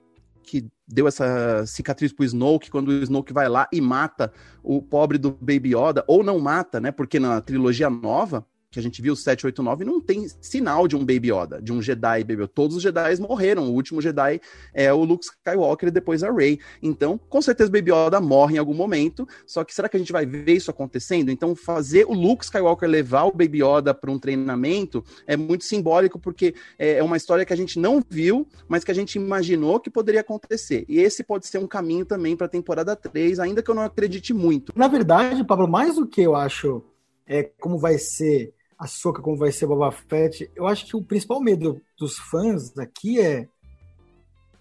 que 0.49 0.67
deu 0.87 1.07
essa 1.07 1.63
cicatriz 1.67 2.11
pro 2.11 2.25
Snoke 2.25 2.71
quando 2.71 2.87
o 2.87 3.03
Snoke 3.03 3.31
vai 3.31 3.47
lá 3.47 3.67
e 3.71 3.79
mata 3.79 4.33
o 4.63 4.81
pobre 4.81 5.19
do 5.19 5.31
Baby 5.31 5.75
Yoda, 5.75 6.03
ou 6.07 6.23
não 6.23 6.39
mata, 6.39 6.79
né? 6.79 6.91
Porque 6.91 7.19
na 7.19 7.39
trilogia 7.39 7.89
nova, 7.89 8.43
que 8.71 8.79
a 8.79 8.83
gente 8.83 9.01
viu, 9.01 9.15
789, 9.15 9.83
não 9.83 9.99
tem 9.99 10.27
sinal 10.41 10.87
de 10.87 10.95
um 10.95 10.99
Baby 10.99 11.31
Yoda, 11.31 11.59
de 11.59 11.73
um 11.73 11.81
Jedi 11.81 12.23
Baby 12.23 12.43
Yoda. 12.43 12.47
Todos 12.47 12.77
os 12.77 12.83
Jedi 12.83 13.19
morreram. 13.19 13.63
O 13.63 13.73
último 13.73 13.99
Jedi 13.99 14.39
é 14.73 14.93
o 14.93 15.03
Luke 15.03 15.25
Skywalker 15.25 15.89
e 15.89 15.91
depois 15.91 16.23
a 16.23 16.31
Rey. 16.31 16.59
Então, 16.81 17.17
com 17.17 17.41
certeza, 17.41 17.71
Baby 17.71 17.91
Yoda 17.91 18.21
morre 18.21 18.55
em 18.55 18.57
algum 18.59 18.75
momento. 18.75 19.27
Só 19.47 19.63
que 19.63 19.73
será 19.73 19.89
que 19.89 19.97
a 19.97 19.99
gente 19.99 20.11
vai 20.11 20.23
ver 20.23 20.53
isso 20.53 20.69
acontecendo? 20.69 21.31
Então, 21.31 21.55
fazer 21.55 22.05
o 22.05 22.13
Luke 22.13 22.43
Skywalker 22.45 22.87
levar 22.87 23.23
o 23.23 23.31
Baby 23.31 23.63
Yoda 23.63 23.91
para 23.91 24.11
um 24.11 24.19
treinamento 24.19 25.03
é 25.25 25.35
muito 25.35 25.63
simbólico, 25.63 26.19
porque 26.19 26.53
é, 26.77 26.97
é 26.97 27.03
uma 27.03 27.17
história 27.17 27.45
que 27.45 27.53
a 27.53 27.57
gente 27.57 27.79
não 27.79 28.03
viu, 28.07 28.47
mas 28.67 28.83
que 28.83 28.91
a 28.91 28.95
gente 28.95 29.15
imaginou 29.15 29.79
que 29.79 29.89
poderia 29.89 30.21
acontecer. 30.21 30.85
E 30.87 30.99
esse 30.99 31.23
pode 31.23 31.47
ser 31.47 31.57
um 31.57 31.67
caminho 31.67 32.05
também 32.05 32.35
para 32.35 32.45
a 32.45 32.49
temporada 32.49 32.95
3, 32.95 33.39
ainda 33.39 33.63
que 33.63 33.71
eu 33.71 33.75
não 33.75 33.83
acredite 33.83 34.31
muito. 34.31 34.71
Na 34.75 34.87
verdade, 34.87 35.43
Pablo, 35.43 35.67
mais 35.67 35.95
do 35.95 36.05
que 36.05 36.21
eu 36.21 36.35
acho 36.35 36.83
é 37.29 37.43
como 37.59 37.77
vai 37.77 37.97
ser 37.97 38.53
a 38.79 38.87
Soca, 38.87 39.21
como 39.21 39.35
vai 39.35 39.51
ser 39.51 39.67
Boba 39.67 39.91
Fett, 39.91 40.49
eu 40.55 40.65
acho 40.65 40.85
que 40.85 40.95
o 40.95 41.03
principal 41.03 41.41
medo 41.41 41.81
dos 41.97 42.17
fãs 42.17 42.77
aqui 42.77 43.19
é 43.19 43.49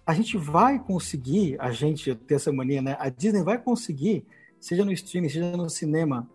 a 0.05 0.13
gente 0.13 0.37
vai 0.37 0.77
conseguir, 0.77 1.55
a 1.57 1.71
gente 1.71 2.13
ter 2.15 2.35
essa 2.35 2.51
mania, 2.51 2.81
né? 2.81 2.97
A 2.99 3.09
Disney 3.09 3.43
vai 3.43 3.57
conseguir, 3.57 4.25
seja 4.59 4.83
no 4.83 4.91
streaming, 4.91 5.29
seja 5.29 5.55
no 5.55 5.69
cinema, 5.69 6.27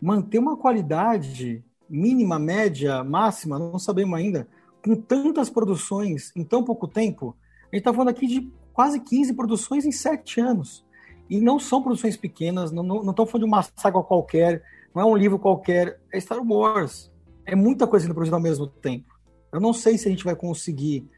manter 0.00 0.38
uma 0.38 0.56
qualidade 0.56 1.64
mínima, 1.88 2.38
média, 2.38 3.02
máxima, 3.02 3.58
não 3.58 3.78
sabemos 3.78 4.16
ainda, 4.16 4.46
com 4.84 4.94
tantas 4.94 5.50
produções 5.50 6.30
em 6.36 6.44
tão 6.44 6.62
pouco 6.62 6.86
tempo. 6.86 7.34
A 7.62 7.74
gente 7.74 7.80
está 7.80 7.92
falando 7.92 8.10
aqui 8.10 8.26
de 8.26 8.52
quase 8.72 9.00
15 9.00 9.32
produções 9.32 9.84
em 9.84 9.92
7 9.92 10.40
anos. 10.40 10.84
E 11.28 11.40
não 11.40 11.58
são 11.58 11.82
produções 11.82 12.16
pequenas, 12.16 12.70
não 12.70 13.08
estão 13.08 13.26
falando 13.26 13.46
de 13.46 13.50
uma 13.50 13.62
saga 13.74 14.02
qualquer, 14.02 14.62
não 14.94 15.02
é 15.02 15.04
um 15.06 15.16
livro 15.16 15.38
qualquer, 15.38 15.98
é 16.12 16.20
Star 16.20 16.46
Wars 16.46 17.10
é 17.46 17.54
muita 17.54 17.86
coisa 17.86 18.04
sendo 18.04 18.14
produzida 18.14 18.36
ao 18.36 18.42
mesmo 18.42 18.66
tempo. 18.66 19.14
Eu 19.52 19.60
não 19.60 19.72
sei 19.72 19.96
se 19.96 20.08
a 20.08 20.10
gente 20.10 20.24
vai 20.24 20.34
conseguir 20.34 21.08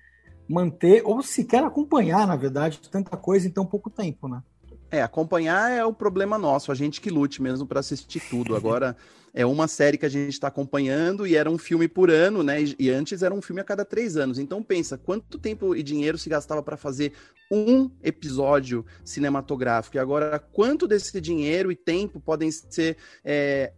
manter 0.49 1.03
ou 1.05 1.23
sequer 1.23 1.65
acompanhar, 1.65 2.27
na 2.27 2.37
verdade, 2.37 2.81
tanta 2.91 3.17
coisa 3.17 3.47
em 3.49 3.51
tão 3.51 3.67
pouco 3.67 3.91
tempo, 3.91 4.29
né? 4.29 4.43
É, 4.89 5.03
acompanhar 5.03 5.71
é 5.73 5.85
o 5.85 5.93
problema 5.93 6.39
nosso, 6.39 6.71
a 6.71 6.75
gente 6.75 7.01
que 7.01 7.11
lute 7.11 7.43
mesmo 7.43 7.67
para 7.67 7.81
assistir 7.81 8.21
tudo. 8.31 8.55
Agora 8.55 8.97
é 9.35 9.45
uma 9.45 9.67
série 9.67 9.99
que 9.99 10.07
a 10.07 10.09
gente 10.09 10.33
está 10.33 10.47
acompanhando 10.47 11.27
e 11.27 11.35
era 11.35 11.51
um 11.51 11.59
filme 11.59 11.89
por 11.89 12.09
ano, 12.09 12.43
né? 12.45 12.59
E 12.79 12.89
antes 12.89 13.23
era 13.23 13.35
um 13.35 13.43
filme 13.43 13.61
a 13.61 13.65
cada 13.65 13.85
três 13.85 14.17
anos. 14.17 14.39
Então 14.39 14.63
pensa, 14.63 14.97
quanto 14.97 15.39
tempo 15.39 15.75
e 15.75 15.83
dinheiro 15.83 16.17
se 16.17 16.29
gastava 16.29 16.63
para 16.63 16.77
fazer 16.77 17.13
um 17.51 17.91
episódio 18.01 18.87
cinematográfico? 19.05 19.97
E 19.97 19.99
agora, 19.99 20.39
quanto 20.39 20.87
desse 20.87 21.21
dinheiro 21.21 21.73
e 21.73 21.77
tempo 21.77 22.21
podem 22.21 22.51
ser 22.51 22.97
é, 23.25 23.73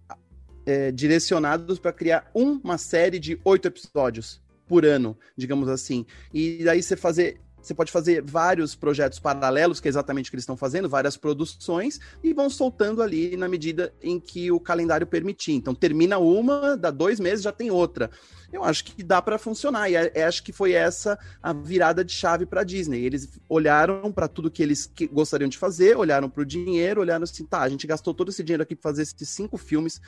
é, 0.68 0.92
direcionados 0.92 1.78
para 1.78 1.94
criar 1.94 2.30
uma 2.34 2.76
série 2.76 3.18
de 3.18 3.40
oito 3.42 3.66
episódios 3.66 4.38
por 4.66 4.84
ano, 4.84 5.16
digamos 5.34 5.66
assim. 5.66 6.04
E 6.32 6.62
daí 6.62 6.82
você 6.82 6.94
fazer 6.94 7.40
você 7.60 7.74
pode 7.74 7.90
fazer 7.90 8.22
vários 8.22 8.74
projetos 8.74 9.18
paralelos, 9.18 9.80
que 9.80 9.88
é 9.88 9.90
exatamente 9.90 10.28
o 10.28 10.30
que 10.30 10.36
eles 10.36 10.44
estão 10.44 10.56
fazendo, 10.56 10.88
várias 10.88 11.16
produções, 11.16 11.98
e 12.22 12.32
vão 12.32 12.48
soltando 12.48 13.02
ali 13.02 13.36
na 13.36 13.48
medida 13.48 13.92
em 14.00 14.20
que 14.20 14.50
o 14.50 14.60
calendário 14.60 15.06
permitir. 15.06 15.52
Então, 15.52 15.74
termina 15.74 16.18
uma, 16.18 16.76
dá 16.76 16.90
dois 16.90 17.18
meses, 17.18 17.42
já 17.42 17.52
tem 17.52 17.70
outra. 17.70 18.10
Eu 18.52 18.62
acho 18.62 18.84
que 18.84 19.02
dá 19.02 19.20
para 19.20 19.38
funcionar, 19.38 19.90
e 19.90 19.96
é, 19.96 20.12
é, 20.14 20.24
acho 20.24 20.42
que 20.44 20.52
foi 20.52 20.72
essa 20.72 21.18
a 21.42 21.52
virada 21.52 22.04
de 22.04 22.12
chave 22.12 22.46
para 22.46 22.60
a 22.60 22.64
Disney. 22.64 23.04
Eles 23.04 23.28
olharam 23.48 24.10
para 24.12 24.28
tudo 24.28 24.50
que 24.50 24.62
eles 24.62 24.90
gostariam 25.12 25.48
de 25.48 25.58
fazer, 25.58 25.96
olharam 25.96 26.30
para 26.30 26.42
o 26.42 26.46
dinheiro, 26.46 27.00
olharam 27.00 27.24
assim, 27.24 27.44
tá, 27.44 27.60
a 27.60 27.68
gente 27.68 27.86
gastou 27.86 28.14
todo 28.14 28.30
esse 28.30 28.42
dinheiro 28.42 28.62
aqui 28.62 28.76
para 28.76 28.90
fazer 28.90 29.02
esses 29.02 29.28
cinco 29.28 29.58
filmes 29.58 30.00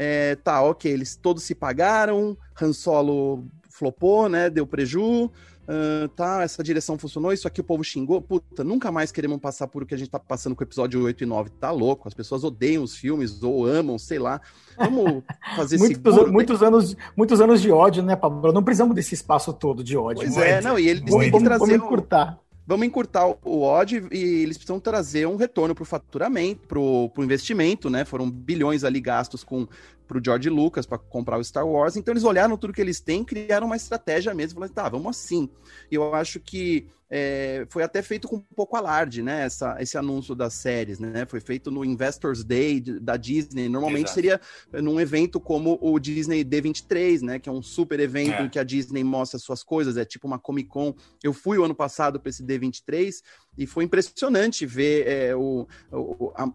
é, 0.00 0.36
tá, 0.36 0.62
ok, 0.62 0.90
eles 0.90 1.16
todos 1.16 1.42
se 1.42 1.56
pagaram, 1.56 2.38
Han 2.62 2.72
Solo 2.72 3.44
flopou, 3.68 4.28
né? 4.28 4.48
Deu 4.48 4.64
preju. 4.64 5.28
Uh, 5.70 6.08
tá, 6.16 6.42
essa 6.42 6.62
direção 6.62 6.96
funcionou, 6.96 7.30
isso 7.30 7.46
aqui 7.46 7.60
o 7.60 7.64
povo 7.64 7.82
xingou. 7.82 8.22
Puta, 8.22 8.62
nunca 8.62 8.90
mais 8.92 9.10
queremos 9.10 9.38
passar 9.38 9.66
por 9.66 9.82
o 9.82 9.86
que 9.86 9.94
a 9.94 9.98
gente 9.98 10.08
tá 10.08 10.18
passando 10.18 10.54
com 10.54 10.62
o 10.62 10.66
episódio 10.66 11.02
8 11.02 11.24
e 11.24 11.26
9. 11.26 11.50
Tá 11.50 11.72
louco, 11.72 12.06
as 12.06 12.14
pessoas 12.14 12.44
odeiam 12.44 12.82
os 12.82 12.96
filmes 12.96 13.42
ou 13.42 13.66
amam, 13.66 13.98
sei 13.98 14.20
lá. 14.20 14.40
Vamos 14.78 15.22
fazer 15.56 15.76
muitos, 15.76 16.14
seguro, 16.14 16.32
muitos 16.32 16.62
anos 16.62 16.96
Muitos 17.16 17.40
anos 17.40 17.60
de 17.60 17.70
ódio, 17.70 18.02
né, 18.02 18.14
Pablo? 18.14 18.52
Não 18.52 18.62
precisamos 18.62 18.94
desse 18.94 19.14
espaço 19.14 19.52
todo 19.52 19.82
de 19.82 19.96
ódio. 19.96 20.22
Pois 20.22 20.36
é, 20.38 20.60
não, 20.62 20.78
e 20.78 20.88
eles 20.88 21.02
têm 21.02 21.30
que 21.32 21.42
trazer. 21.42 21.58
Vamos 21.58 21.74
encurtar 21.74 22.38
vamos 22.68 22.86
encurtar 22.86 23.26
o 23.26 23.62
odd 23.62 24.06
e 24.12 24.42
eles 24.42 24.58
precisam 24.58 24.78
trazer 24.78 25.26
um 25.26 25.36
retorno 25.36 25.74
para 25.74 25.82
o 25.82 25.86
faturamento, 25.86 26.68
para 26.68 26.78
o 26.78 27.10
investimento, 27.16 27.88
né? 27.88 28.04
Foram 28.04 28.30
bilhões 28.30 28.84
ali 28.84 29.00
gastos 29.00 29.42
com 29.42 29.66
para 30.08 30.18
o 30.18 30.24
George 30.24 30.48
Lucas 30.48 30.86
para 30.86 30.98
comprar 30.98 31.38
o 31.38 31.44
Star 31.44 31.68
Wars. 31.68 31.96
Então 31.96 32.12
eles 32.12 32.24
olharam 32.24 32.56
tudo 32.56 32.72
que 32.72 32.80
eles 32.80 32.98
têm, 32.98 33.22
criaram 33.22 33.66
uma 33.66 33.76
estratégia 33.76 34.34
mesmo, 34.34 34.54
falaram, 34.54 34.74
tá, 34.74 34.88
vamos 34.88 35.16
assim. 35.16 35.48
E 35.90 35.94
eu 35.94 36.14
acho 36.14 36.40
que 36.40 36.88
é, 37.10 37.66
foi 37.70 37.82
até 37.82 38.02
feito 38.02 38.28
com 38.28 38.36
um 38.36 38.44
pouco 38.54 38.76
alarde, 38.76 39.22
né? 39.22 39.44
Essa, 39.44 39.76
esse 39.80 39.96
anúncio 39.96 40.34
das 40.34 40.52
séries, 40.54 40.98
né? 40.98 41.24
Foi 41.26 41.40
feito 41.40 41.70
no 41.70 41.84
Investors 41.84 42.44
Day 42.44 42.80
da 42.80 43.16
Disney. 43.16 43.68
Normalmente 43.68 44.06
Exato. 44.06 44.14
seria 44.14 44.40
num 44.82 45.00
evento 45.00 45.40
como 45.40 45.78
o 45.80 45.98
Disney 45.98 46.44
D23, 46.44 47.22
né? 47.22 47.38
Que 47.38 47.48
é 47.48 47.52
um 47.52 47.62
super 47.62 47.98
evento 47.98 48.34
é. 48.34 48.44
em 48.44 48.48
que 48.48 48.58
a 48.58 48.64
Disney 48.64 49.02
mostra 49.02 49.38
suas 49.38 49.62
coisas, 49.62 49.96
é 49.96 50.04
tipo 50.04 50.26
uma 50.26 50.38
Comic 50.38 50.68
Con. 50.68 50.94
Eu 51.22 51.32
fui 51.32 51.56
o 51.56 51.64
ano 51.64 51.74
passado 51.74 52.20
para 52.20 52.28
esse 52.28 52.44
D23 52.44 53.22
e 53.56 53.66
foi 53.66 53.84
impressionante 53.84 54.66
ver 54.66 55.06
é, 55.08 55.34
o, 55.34 55.66
o 55.90 56.32
a, 56.36 56.52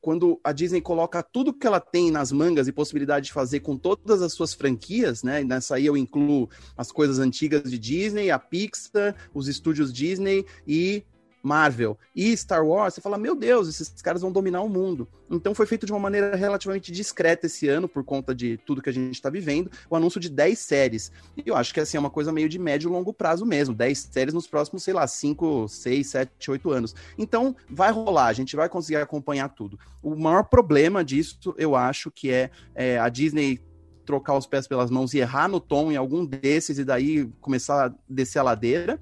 quando 0.00 0.40
a 0.44 0.52
Disney 0.52 0.80
coloca 0.80 1.22
tudo 1.22 1.52
que 1.52 1.66
ela 1.66 1.80
tem 1.80 2.10
nas 2.10 2.30
mangas 2.30 2.68
e 2.68 2.72
possibilidade 2.72 3.26
de 3.26 3.32
fazer 3.32 3.60
com 3.60 3.76
todas 3.76 4.22
as 4.22 4.32
suas 4.32 4.54
franquias, 4.54 5.22
né? 5.22 5.42
Nessa 5.42 5.76
aí 5.76 5.86
eu 5.86 5.96
incluo 5.96 6.48
as 6.76 6.92
coisas 6.92 7.18
antigas 7.18 7.70
de 7.70 7.78
Disney, 7.78 8.30
a 8.30 8.38
Pixar, 8.38 9.14
os 9.34 9.48
estúdios 9.48 9.92
Disney 9.92 10.44
e 10.66 11.04
Marvel 11.48 11.98
e 12.14 12.36
Star 12.36 12.64
Wars, 12.64 12.92
você 12.92 13.00
fala, 13.00 13.16
meu 13.16 13.34
Deus, 13.34 13.68
esses 13.68 14.02
caras 14.02 14.20
vão 14.20 14.30
dominar 14.30 14.60
o 14.60 14.68
mundo. 14.68 15.08
Então 15.30 15.54
foi 15.54 15.64
feito 15.64 15.86
de 15.86 15.92
uma 15.92 15.98
maneira 15.98 16.36
relativamente 16.36 16.92
discreta 16.92 17.46
esse 17.46 17.66
ano, 17.68 17.88
por 17.88 18.04
conta 18.04 18.34
de 18.34 18.58
tudo 18.58 18.82
que 18.82 18.90
a 18.90 18.92
gente 18.92 19.14
está 19.14 19.30
vivendo, 19.30 19.70
o 19.88 19.96
anúncio 19.96 20.20
de 20.20 20.28
10 20.28 20.58
séries. 20.58 21.10
E 21.36 21.42
eu 21.46 21.56
acho 21.56 21.72
que 21.72 21.80
assim, 21.80 21.96
é 21.96 22.00
uma 22.00 22.10
coisa 22.10 22.30
meio 22.30 22.48
de 22.48 22.58
médio 22.58 22.90
e 22.90 22.92
longo 22.92 23.12
prazo 23.14 23.46
mesmo, 23.46 23.74
10 23.74 23.98
séries 24.12 24.34
nos 24.34 24.46
próximos, 24.46 24.82
sei 24.82 24.92
lá, 24.92 25.06
5, 25.06 25.68
6, 25.68 26.06
7, 26.06 26.50
8 26.50 26.70
anos. 26.70 26.94
Então 27.16 27.56
vai 27.70 27.90
rolar, 27.90 28.26
a 28.26 28.32
gente 28.34 28.54
vai 28.54 28.68
conseguir 28.68 28.96
acompanhar 28.96 29.48
tudo. 29.48 29.78
O 30.02 30.14
maior 30.14 30.44
problema 30.44 31.02
disso, 31.02 31.54
eu 31.56 31.74
acho, 31.74 32.10
que 32.10 32.30
é, 32.30 32.50
é 32.74 32.98
a 32.98 33.08
Disney 33.08 33.60
trocar 34.04 34.36
os 34.36 34.46
pés 34.46 34.66
pelas 34.66 34.90
mãos 34.90 35.12
e 35.12 35.18
errar 35.18 35.48
no 35.48 35.60
tom 35.60 35.92
em 35.92 35.96
algum 35.96 36.24
desses 36.24 36.78
e 36.78 36.84
daí 36.84 37.26
começar 37.40 37.86
a 37.86 37.94
descer 38.08 38.38
a 38.38 38.42
ladeira 38.42 38.98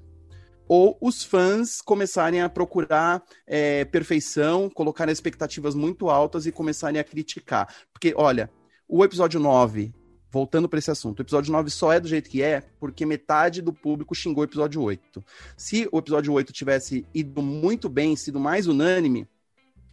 ou 0.67 0.97
os 1.01 1.23
fãs 1.23 1.81
começarem 1.81 2.41
a 2.41 2.49
procurar 2.49 3.23
é, 3.45 3.85
perfeição, 3.85 4.69
colocarem 4.69 5.11
expectativas 5.11 5.75
muito 5.75 6.09
altas 6.09 6.45
e 6.45 6.51
começarem 6.51 6.99
a 6.99 7.03
criticar. 7.03 7.73
Porque, 7.91 8.13
olha, 8.15 8.49
o 8.87 9.03
episódio 9.03 9.39
9, 9.39 9.93
voltando 10.29 10.67
para 10.67 10.79
esse 10.79 10.91
assunto, 10.91 11.19
o 11.19 11.21
episódio 11.23 11.51
9 11.51 11.69
só 11.69 11.93
é 11.93 11.99
do 11.99 12.07
jeito 12.07 12.29
que 12.29 12.41
é 12.41 12.61
porque 12.79 13.05
metade 13.05 13.61
do 13.61 13.73
público 13.73 14.15
xingou 14.15 14.41
o 14.41 14.45
episódio 14.45 14.81
8. 14.81 15.23
Se 15.55 15.87
o 15.91 15.97
episódio 15.97 16.33
8 16.33 16.53
tivesse 16.53 17.05
ido 17.13 17.41
muito 17.41 17.89
bem, 17.89 18.15
sido 18.15 18.39
mais 18.39 18.67
unânime, 18.67 19.27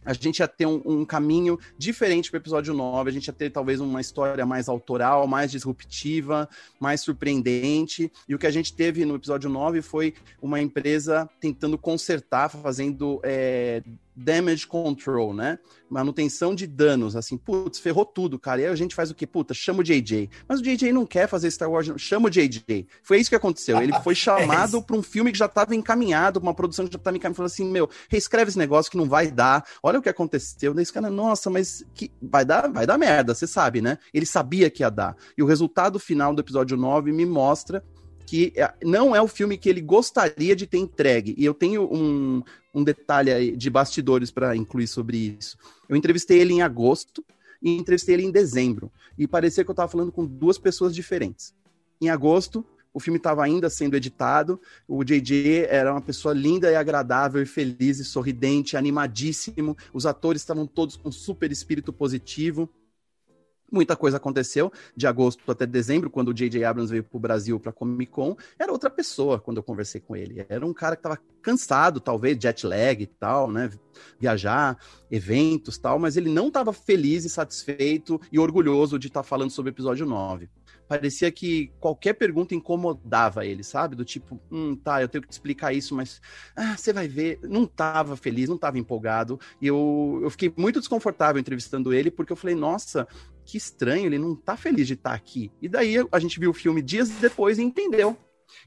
a 0.05 0.13
gente 0.13 0.39
ia 0.39 0.47
ter 0.47 0.65
um, 0.65 0.81
um 0.85 1.05
caminho 1.05 1.57
diferente 1.77 2.29
para 2.29 2.37
o 2.37 2.41
episódio 2.41 2.73
9, 2.73 3.09
a 3.09 3.13
gente 3.13 3.27
ia 3.27 3.33
ter 3.33 3.49
talvez 3.49 3.81
uma 3.81 3.99
história 3.99 4.45
mais 4.45 4.69
autoral, 4.69 5.27
mais 5.27 5.51
disruptiva, 5.51 6.47
mais 6.79 7.01
surpreendente. 7.01 8.11
E 8.27 8.35
o 8.35 8.39
que 8.39 8.47
a 8.47 8.51
gente 8.51 8.73
teve 8.73 9.03
no 9.05 9.15
episódio 9.15 9.49
9 9.49 9.81
foi 9.81 10.13
uma 10.41 10.61
empresa 10.61 11.29
tentando 11.39 11.77
consertar, 11.77 12.49
fazendo 12.49 13.19
é, 13.23 13.81
damage 14.15 14.65
control, 14.65 15.33
né? 15.33 15.59
Manutenção 15.89 16.55
de 16.55 16.65
danos, 16.65 17.15
assim, 17.15 17.37
putz, 17.37 17.79
ferrou 17.79 18.05
tudo, 18.05 18.39
cara. 18.39 18.61
E 18.61 18.65
aí 18.65 18.71
a 18.71 18.75
gente 18.75 18.95
faz 18.95 19.11
o 19.11 19.15
quê? 19.15 19.27
Puta, 19.27 19.53
chama 19.53 19.81
o 19.81 19.83
JJ. 19.83 20.29
Mas 20.47 20.59
o 20.59 20.63
JJ 20.63 20.91
não 20.93 21.05
quer 21.05 21.27
fazer 21.27 21.51
Star 21.51 21.69
Wars, 21.69 21.87
não. 21.87 21.97
chama 21.97 22.27
o 22.27 22.29
JJ. 22.29 22.87
Foi 23.03 23.19
isso 23.19 23.29
que 23.29 23.35
aconteceu. 23.35 23.81
Ele 23.81 23.93
foi 24.01 24.15
chamado 24.15 24.77
é 24.77 24.81
para 24.81 24.95
um 24.95 25.03
filme 25.03 25.31
que 25.31 25.37
já 25.37 25.45
estava 25.45 25.75
encaminhado, 25.75 26.39
uma 26.39 26.53
produção 26.53 26.85
que 26.85 26.93
já 26.93 26.97
estava 26.97 27.17
encaminhada, 27.17 27.35
falou 27.35 27.47
assim, 27.47 27.69
meu, 27.69 27.89
reescreve 28.09 28.49
esse 28.49 28.57
negócio 28.57 28.89
que 28.89 28.97
não 28.97 29.07
vai 29.07 29.29
dar. 29.29 29.65
Olha 29.83 29.99
o 29.99 30.01
que 30.01 30.09
aconteceu. 30.09 30.73
Daí 30.73 30.83
esse 30.83 30.93
cara, 30.93 31.09
nossa, 31.09 31.49
mas 31.49 31.85
que 31.93 32.11
vai 32.21 32.45
dar, 32.45 32.71
vai 32.71 32.85
dar 32.85 32.97
merda, 32.97 33.35
você 33.35 33.45
sabe, 33.45 33.81
né? 33.81 33.97
Ele 34.13 34.25
sabia 34.25 34.69
que 34.69 34.83
ia 34.83 34.89
dar. 34.89 35.15
E 35.37 35.43
o 35.43 35.45
resultado 35.45 35.99
final 35.99 36.33
do 36.33 36.41
episódio 36.41 36.77
9 36.77 37.11
me 37.11 37.25
mostra 37.25 37.83
que 38.25 38.51
é, 38.55 38.73
não 38.83 39.15
é 39.15 39.21
o 39.21 39.27
filme 39.27 39.57
que 39.57 39.69
ele 39.69 39.81
gostaria 39.81 40.55
de 40.55 40.65
ter 40.65 40.77
entregue. 40.77 41.35
E 41.37 41.45
eu 41.45 41.53
tenho 41.53 41.83
um, 41.91 42.43
um 42.73 42.83
detalhe 42.83 43.55
de 43.55 43.69
bastidores 43.69 44.31
para 44.31 44.55
incluir 44.55 44.87
sobre 44.87 45.37
isso. 45.39 45.57
Eu 45.87 45.95
entrevistei 45.95 46.39
ele 46.39 46.53
em 46.53 46.61
agosto 46.61 47.23
e 47.61 47.77
entrevistei 47.77 48.15
ele 48.15 48.25
em 48.25 48.31
dezembro. 48.31 48.91
E 49.17 49.27
parecia 49.27 49.63
que 49.63 49.69
eu 49.69 49.73
estava 49.73 49.91
falando 49.91 50.11
com 50.11 50.25
duas 50.25 50.57
pessoas 50.57 50.93
diferentes. 50.93 51.53
Em 52.01 52.09
agosto, 52.09 52.65
o 52.93 52.99
filme 52.99 53.17
estava 53.17 53.43
ainda 53.43 53.69
sendo 53.69 53.95
editado. 53.95 54.59
O 54.87 55.03
JJ 55.03 55.65
era 55.69 55.91
uma 55.91 56.01
pessoa 56.01 56.33
linda 56.33 56.71
e 56.71 56.75
agradável, 56.75 57.41
e 57.41 57.45
feliz 57.45 57.99
e 57.99 58.05
sorridente, 58.05 58.77
animadíssimo. 58.77 59.77
Os 59.93 60.05
atores 60.05 60.41
estavam 60.41 60.65
todos 60.65 60.95
com 60.95 61.11
super 61.11 61.51
espírito 61.51 61.91
positivo. 61.91 62.69
Muita 63.75 63.93
coisa 63.93 64.15
aconteceu 64.15 64.71
de 64.95 65.05
agosto 65.05 65.51
até 65.51 65.65
dezembro, 65.65 66.09
quando 66.09 66.29
o 66.29 66.33
J.J. 66.33 66.63
Abrams 66.63 66.89
veio 66.89 67.03
para 67.03 67.17
o 67.17 67.19
Brasil 67.19 67.59
para 67.59 67.73
Comic 67.73 68.09
Con. 68.09 68.37
Era 68.57 68.71
outra 68.71 68.89
pessoa 68.89 69.37
quando 69.37 69.57
eu 69.57 69.63
conversei 69.63 69.99
com 69.99 70.15
ele. 70.15 70.45
Era 70.47 70.65
um 70.65 70.73
cara 70.73 70.95
que 70.95 71.01
estava 71.01 71.19
cansado, 71.41 71.99
talvez, 71.99 72.37
jet 72.39 72.65
lag 72.65 73.03
e 73.03 73.05
tal, 73.05 73.51
né? 73.51 73.69
Viajar, 74.17 74.77
eventos 75.11 75.77
tal, 75.77 75.99
mas 75.99 76.15
ele 76.15 76.29
não 76.29 76.47
estava 76.47 76.71
feliz 76.71 77.25
e 77.25 77.29
satisfeito 77.29 78.19
e 78.31 78.39
orgulhoso 78.39 78.97
de 78.97 79.07
estar 79.07 79.23
tá 79.23 79.27
falando 79.27 79.51
sobre 79.51 79.71
o 79.71 79.73
episódio 79.73 80.05
9 80.05 80.49
parecia 80.87 81.31
que 81.31 81.71
qualquer 81.79 82.13
pergunta 82.13 82.55
incomodava 82.55 83.45
ele, 83.45 83.63
sabe? 83.63 83.95
Do 83.95 84.05
tipo, 84.05 84.39
hum, 84.51 84.75
tá, 84.75 85.01
eu 85.01 85.07
tenho 85.07 85.21
que 85.21 85.27
te 85.27 85.33
explicar 85.33 85.73
isso, 85.73 85.95
mas 85.95 86.21
ah, 86.55 86.77
você 86.77 86.93
vai 86.93 87.07
ver. 87.07 87.39
Não 87.43 87.65
tava 87.65 88.15
feliz, 88.15 88.49
não 88.49 88.57
tava 88.57 88.77
empolgado. 88.77 89.39
E 89.61 89.67
eu, 89.67 90.19
eu 90.23 90.29
fiquei 90.29 90.53
muito 90.55 90.79
desconfortável 90.79 91.39
entrevistando 91.39 91.93
ele, 91.93 92.11
porque 92.11 92.31
eu 92.31 92.37
falei, 92.37 92.55
nossa, 92.55 93.07
que 93.45 93.57
estranho, 93.57 94.07
ele 94.07 94.17
não 94.17 94.35
tá 94.35 94.57
feliz 94.57 94.87
de 94.87 94.93
estar 94.93 95.11
tá 95.11 95.15
aqui. 95.15 95.51
E 95.61 95.69
daí 95.69 95.95
a 96.11 96.19
gente 96.19 96.39
viu 96.39 96.49
o 96.49 96.53
filme 96.53 96.81
dias 96.81 97.09
depois 97.09 97.57
e 97.57 97.63
entendeu. 97.63 98.17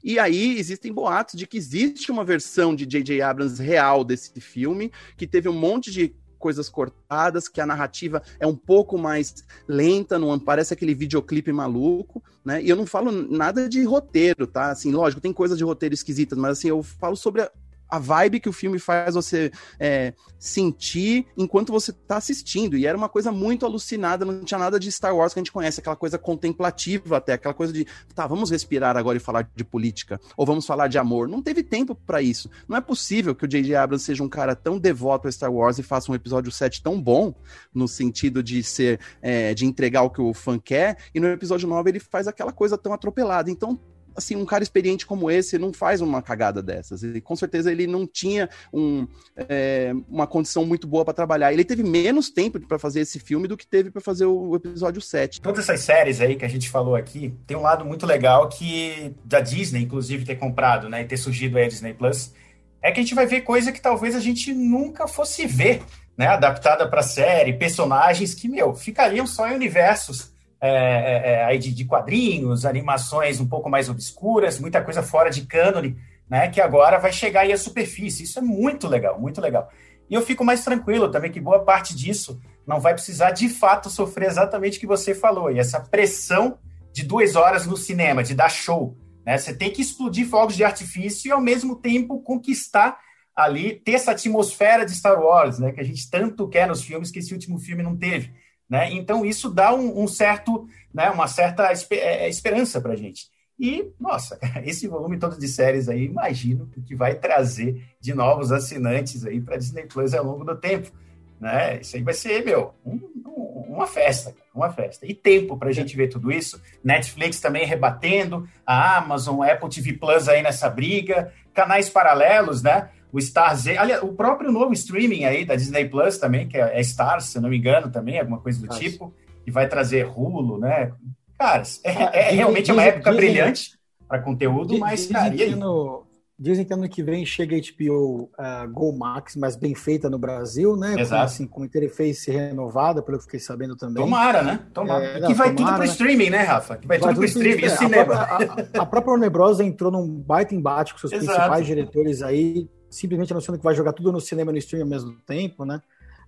E 0.03 0.17
aí 0.17 0.57
existem 0.57 0.93
boatos 0.93 1.35
de 1.35 1.45
que 1.45 1.57
existe 1.57 2.11
uma 2.11 2.23
versão 2.23 2.75
de 2.75 2.85
J.J. 2.85 3.21
Abrams 3.21 3.61
real 3.61 4.03
desse 4.03 4.39
filme, 4.39 4.91
que 5.17 5.27
teve 5.27 5.49
um 5.49 5.53
monte 5.53 5.91
de 5.91 6.15
coisas 6.37 6.69
cortadas, 6.69 7.49
que 7.49 7.59
a 7.59 7.65
narrativa 7.65 8.23
é 8.39 8.47
um 8.47 8.55
pouco 8.55 8.97
mais 8.97 9.43
lenta, 9.67 10.17
não 10.17 10.39
parece 10.39 10.73
aquele 10.73 10.95
videoclipe 10.95 11.51
maluco, 11.51 12.23
né? 12.45 12.63
E 12.63 12.69
eu 12.69 12.77
não 12.77 12.85
falo 12.85 13.11
nada 13.11 13.67
de 13.67 13.83
roteiro, 13.83 14.47
tá? 14.47 14.71
Assim, 14.71 14.91
lógico, 14.91 15.21
tem 15.21 15.33
coisas 15.33 15.57
de 15.57 15.65
roteiro 15.65 15.93
esquisitas, 15.93 16.37
mas 16.37 16.51
assim, 16.57 16.69
eu 16.69 16.81
falo 16.81 17.17
sobre 17.17 17.41
a, 17.41 17.51
a 17.89 17.99
vibe 17.99 18.39
que 18.39 18.49
o 18.49 18.53
filme 18.53 18.79
faz 18.79 19.15
você 19.15 19.51
é, 19.79 20.13
sentir 20.37 21.25
enquanto 21.37 21.71
você 21.71 21.91
está 21.91 22.17
assistindo. 22.17 22.77
E 22.77 22.85
era 22.85 22.97
uma 22.97 23.09
coisa 23.09 23.31
muito 23.31 23.65
alucinada, 23.65 24.23
não 24.23 24.43
tinha 24.43 24.59
nada 24.59 24.79
de 24.79 24.91
Star 24.91 25.15
Wars 25.15 25.33
que 25.33 25.39
a 25.39 25.41
gente 25.41 25.51
conhece, 25.51 25.79
aquela 25.79 25.95
coisa 25.95 26.17
contemplativa 26.17 27.17
até, 27.17 27.33
aquela 27.33 27.53
coisa 27.53 27.73
de, 27.73 27.85
tá, 28.13 28.27
vamos 28.27 28.49
respirar 28.49 28.95
agora 28.95 29.17
e 29.17 29.21
falar 29.21 29.49
de 29.55 29.63
política, 29.63 30.19
ou 30.37 30.45
vamos 30.45 30.65
falar 30.65 30.87
de 30.87 30.97
amor. 30.97 31.27
Não 31.27 31.41
teve 31.41 31.63
tempo 31.63 31.95
para 31.95 32.21
isso. 32.21 32.49
Não 32.67 32.77
é 32.77 32.81
possível 32.81 33.35
que 33.35 33.45
o 33.45 33.47
J.J. 33.47 33.75
Abrams 33.75 34.05
seja 34.05 34.23
um 34.23 34.29
cara 34.29 34.55
tão 34.55 34.77
devoto 34.77 35.27
a 35.27 35.31
Star 35.31 35.51
Wars 35.51 35.79
e 35.79 35.83
faça 35.83 36.11
um 36.11 36.15
episódio 36.15 36.51
7 36.51 36.83
tão 36.83 37.01
bom, 37.01 37.33
no 37.73 37.87
sentido 37.87 38.43
de 38.43 38.61
ser, 38.63 38.99
é, 39.21 39.53
de 39.53 39.65
entregar 39.65 40.03
o 40.03 40.09
que 40.09 40.21
o 40.21 40.33
fã 40.33 40.59
quer, 40.59 40.97
e 41.13 41.19
no 41.19 41.27
episódio 41.27 41.67
9 41.67 41.89
ele 41.89 41.99
faz 41.99 42.27
aquela 42.27 42.51
coisa 42.51 42.77
tão 42.77 42.93
atropelada. 42.93 43.49
Então, 43.49 43.79
assim, 44.19 44.35
um 44.35 44.45
cara 44.45 44.63
experiente 44.63 45.05
como 45.05 45.29
esse 45.29 45.57
não 45.57 45.73
faz 45.73 45.99
uma 45.99 46.21
cagada 46.21 46.61
dessas. 46.61 47.03
E 47.03 47.19
com 47.19 47.35
certeza 47.35 47.71
ele 47.71 47.87
não 47.87 48.05
tinha 48.05 48.49
um, 48.71 49.07
é, 49.35 49.91
uma 50.07 50.27
condição 50.27 50.65
muito 50.65 50.87
boa 50.87 51.03
para 51.03 51.13
trabalhar. 51.13 51.51
Ele 51.51 51.65
teve 51.65 51.83
menos 51.83 52.29
tempo 52.29 52.59
para 52.59 52.77
fazer 52.77 53.01
esse 53.01 53.19
filme 53.19 53.47
do 53.47 53.57
que 53.57 53.65
teve 53.65 53.89
para 53.89 54.01
fazer 54.01 54.25
o, 54.25 54.55
episódio 54.55 55.01
7. 55.01 55.41
Todas 55.41 55.67
essas 55.67 55.81
séries 55.81 56.21
aí 56.21 56.35
que 56.35 56.45
a 56.45 56.49
gente 56.49 56.69
falou 56.69 56.95
aqui, 56.95 57.33
tem 57.47 57.57
um 57.57 57.61
lado 57.61 57.83
muito 57.83 58.05
legal 58.05 58.47
que 58.47 59.13
da 59.25 59.39
Disney, 59.39 59.81
inclusive, 59.81 60.25
ter 60.25 60.35
comprado, 60.35 60.89
né, 60.89 61.01
e 61.01 61.05
ter 61.05 61.17
surgido 61.17 61.57
aí 61.57 61.65
a 61.65 61.67
Disney 61.67 61.93
Plus, 61.93 62.33
é 62.81 62.91
que 62.91 62.99
a 62.99 63.03
gente 63.03 63.15
vai 63.15 63.25
ver 63.25 63.41
coisa 63.41 63.71
que 63.71 63.81
talvez 63.81 64.15
a 64.15 64.19
gente 64.19 64.53
nunca 64.53 65.07
fosse 65.07 65.45
ver, 65.45 65.81
né, 66.17 66.27
adaptada 66.27 66.87
para 66.87 67.01
série, 67.01 67.53
personagens 67.53 68.33
que, 68.33 68.47
meu, 68.47 68.75
ficariam 68.75 69.25
só 69.25 69.49
em 69.49 69.55
universos 69.55 70.31
é, 70.61 70.69
é, 70.69 71.31
é, 71.31 71.43
aí 71.45 71.57
de, 71.57 71.73
de, 71.73 71.85
quadrinhos, 71.85 72.65
animações 72.65 73.39
um 73.39 73.47
pouco 73.47 73.69
mais 73.69 73.89
obscuras, 73.89 74.59
muita 74.59 74.81
coisa 74.81 75.01
fora 75.01 75.29
de 75.29 75.45
cânone, 75.45 75.97
né? 76.29 76.49
Que 76.49 76.59
agora 76.59 76.99
vai 76.99 77.13
chegar 77.13 77.41
aí 77.41 77.53
à 77.53 77.57
superfície. 77.57 78.23
Isso 78.23 78.39
é 78.39 78.41
muito 78.41 78.87
legal, 78.87 79.19
muito 79.19 79.39
legal. 79.39 79.69
E 80.09 80.13
eu 80.13 80.21
fico 80.21 80.43
mais 80.43 80.63
tranquilo 80.63 81.09
também 81.09 81.31
que 81.31 81.39
boa 81.39 81.63
parte 81.63 81.95
disso 81.95 82.41
não 82.67 82.79
vai 82.79 82.93
precisar 82.93 83.31
de 83.31 83.47
fato 83.47 83.89
sofrer 83.89 84.27
exatamente 84.27 84.77
o 84.77 84.81
que 84.81 84.87
você 84.87 85.15
falou. 85.15 85.51
E 85.51 85.59
essa 85.59 85.79
pressão 85.79 86.59
de 86.91 87.03
duas 87.03 87.35
horas 87.35 87.65
no 87.65 87.77
cinema, 87.77 88.23
de 88.23 88.35
dar 88.35 88.49
show. 88.49 88.97
Né? 89.25 89.37
Você 89.37 89.53
tem 89.53 89.71
que 89.71 89.81
explodir 89.81 90.27
fogos 90.27 90.55
de 90.55 90.63
artifício 90.63 91.29
e 91.29 91.31
ao 91.31 91.41
mesmo 91.41 91.75
tempo 91.75 92.21
conquistar 92.21 92.99
ali, 93.35 93.75
ter 93.75 93.93
essa 93.93 94.11
atmosfera 94.11 94.85
de 94.85 94.93
Star 94.93 95.17
Wars, 95.17 95.59
né? 95.59 95.71
Que 95.71 95.79
a 95.79 95.83
gente 95.83 96.09
tanto 96.09 96.49
quer 96.49 96.67
nos 96.67 96.83
filmes 96.83 97.09
que 97.09 97.19
esse 97.19 97.33
último 97.33 97.57
filme 97.57 97.81
não 97.81 97.95
teve. 97.95 98.33
Né? 98.69 98.91
Então, 98.93 99.25
isso 99.25 99.49
dá 99.49 99.73
um, 99.73 100.03
um 100.03 100.07
certo, 100.07 100.67
né, 100.93 101.09
uma 101.09 101.27
certa 101.27 101.71
é, 101.71 102.25
é, 102.25 102.29
esperança 102.29 102.79
para 102.79 102.93
a 102.93 102.95
gente. 102.95 103.27
E, 103.59 103.91
nossa, 103.99 104.37
esse 104.63 104.87
volume 104.87 105.17
todo 105.17 105.39
de 105.39 105.47
séries 105.47 105.89
aí, 105.89 106.05
imagino 106.05 106.69
que 106.85 106.95
vai 106.95 107.15
trazer 107.15 107.83
de 107.99 108.13
novos 108.13 108.51
assinantes 108.51 109.25
aí 109.25 109.41
para 109.41 109.57
Disney 109.57 109.87
Plus 109.87 110.13
ao 110.13 110.23
longo 110.23 110.45
do 110.45 110.55
tempo. 110.55 110.91
Né? 111.39 111.79
Isso 111.81 111.95
aí 111.95 112.03
vai 112.03 112.13
ser, 112.13 112.45
meu, 112.45 112.73
um, 112.85 112.99
um, 113.25 113.65
uma 113.69 113.87
festa, 113.87 114.35
uma 114.53 114.71
festa. 114.71 115.05
E 115.05 115.13
tempo 115.13 115.57
para 115.57 115.69
a 115.69 115.73
gente 115.73 115.95
ver 115.95 116.09
tudo 116.09 116.31
isso. 116.31 116.61
Netflix 116.83 117.39
também 117.39 117.65
rebatendo, 117.65 118.47
a 118.65 118.97
Amazon, 118.97 119.41
Apple 119.41 119.69
TV 119.69 119.93
Plus 119.93 120.27
aí 120.27 120.43
nessa 120.43 120.69
briga, 120.69 121.33
canais 121.53 121.89
paralelos, 121.89 122.61
né? 122.61 122.89
O 123.11 123.19
Star 123.19 123.55
Z, 123.55 123.77
aliás, 123.77 124.03
o 124.03 124.09
próprio 124.09 124.51
novo 124.51 124.73
streaming 124.73 125.25
aí 125.25 125.45
da 125.45 125.55
Disney 125.55 125.87
Plus 125.89 126.17
também, 126.17 126.47
que 126.47 126.57
é, 126.57 126.79
é 126.79 126.83
Star, 126.83 127.21
se 127.21 127.37
eu 127.37 127.41
não 127.41 127.49
me 127.49 127.57
engano, 127.57 127.91
também, 127.91 128.19
alguma 128.19 128.39
coisa 128.39 128.59
do 128.59 128.67
Nossa. 128.67 128.79
tipo, 128.79 129.13
que 129.43 129.51
vai 129.51 129.67
trazer 129.67 130.03
Rulo, 130.03 130.59
né? 130.59 130.91
Cara, 131.37 131.63
é, 131.83 131.91
ah, 131.91 132.11
é, 132.13 132.19
é 132.29 132.31
realmente 132.31 132.71
uma 132.71 132.83
época 132.83 133.11
dizem, 133.11 133.31
brilhante 133.31 133.79
para 134.07 134.19
conteúdo, 134.21 134.77
mas, 134.77 135.07
cara, 135.07 135.33
e 135.33 135.43
aí? 135.43 135.55
No, 135.55 136.05
Dizem 136.41 136.63
que 136.63 136.73
ano 136.73 136.87
que 136.87 137.03
vem 137.03 137.25
chega 137.25 137.53
a 137.53 137.59
HBO 137.59 138.21
uh, 138.23 138.29
eh, 138.39 138.67
Go 138.67 138.97
Max, 138.97 139.35
mas 139.35 139.57
bem 139.57 139.75
feita 139.75 140.09
no 140.09 140.17
Brasil, 140.17 140.77
né? 140.77 140.95
Exato. 140.97 141.09
Com, 141.09 141.25
assim, 141.25 141.45
com 141.45 141.65
interface 141.65 142.31
renovada, 142.31 143.01
pelo 143.01 143.17
que 143.17 143.25
fiquei 143.25 143.41
sabendo 143.41 143.75
também. 143.75 144.01
Tomara, 144.01 144.41
né? 144.41 144.61
Tomara. 144.73 145.03
É, 145.03 145.27
que 145.27 145.33
vai 145.33 145.53
tomara, 145.53 145.55
tudo 145.55 145.69
pro 145.71 145.79
né? 145.79 145.85
streaming, 145.85 146.29
né, 146.29 146.43
Rafa? 146.43 146.77
Que 146.77 146.87
vai, 146.87 146.97
vai 146.97 147.09
tudo 147.09 147.17
pro 147.17 147.25
streaming, 147.25 147.65
é, 147.65 147.69
cinema. 147.69 148.13
A, 148.15 148.37
a, 148.37 148.81
a, 148.83 148.85
própria 148.85 149.11
Warner 149.11 149.29
Bros. 149.29 149.59
entrou 149.59 149.91
num 149.91 150.07
baita 150.07 150.55
embate 150.55 150.93
com 150.93 150.99
seus 151.01 151.11
Exato. 151.11 151.37
principais 151.37 151.65
diretores 151.65 152.21
aí, 152.21 152.69
simplesmente 152.89 153.31
anunciando 153.31 153.57
que 153.57 153.63
vai 153.63 153.75
jogar 153.75 153.93
tudo 153.93 154.11
no 154.11 154.19
cinema 154.19 154.51
e 154.51 154.53
no 154.53 154.57
streaming 154.57 154.83
ao 154.83 154.89
mesmo 154.89 155.15
tempo, 155.25 155.65
né? 155.65 155.81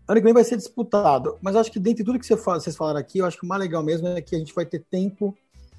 Ano 0.07 0.19
que 0.19 0.25
vem 0.25 0.33
vai 0.33 0.43
ser 0.43 0.57
disputado, 0.57 1.37
mas 1.41 1.55
acho 1.55 1.71
que 1.71 1.79
dentre 1.79 2.03
tudo 2.03 2.19
que 2.19 2.25
vocês 2.25 2.75
falaram 2.75 2.99
aqui, 2.99 3.19
eu 3.19 3.25
acho 3.25 3.37
que 3.37 3.45
o 3.45 3.47
mais 3.47 3.61
legal 3.61 3.83
mesmo 3.83 4.07
é 4.07 4.21
que 4.21 4.35
a 4.35 4.39
gente 4.39 4.53
vai 4.53 4.65
ter 4.65 4.83
tempo 4.89 5.37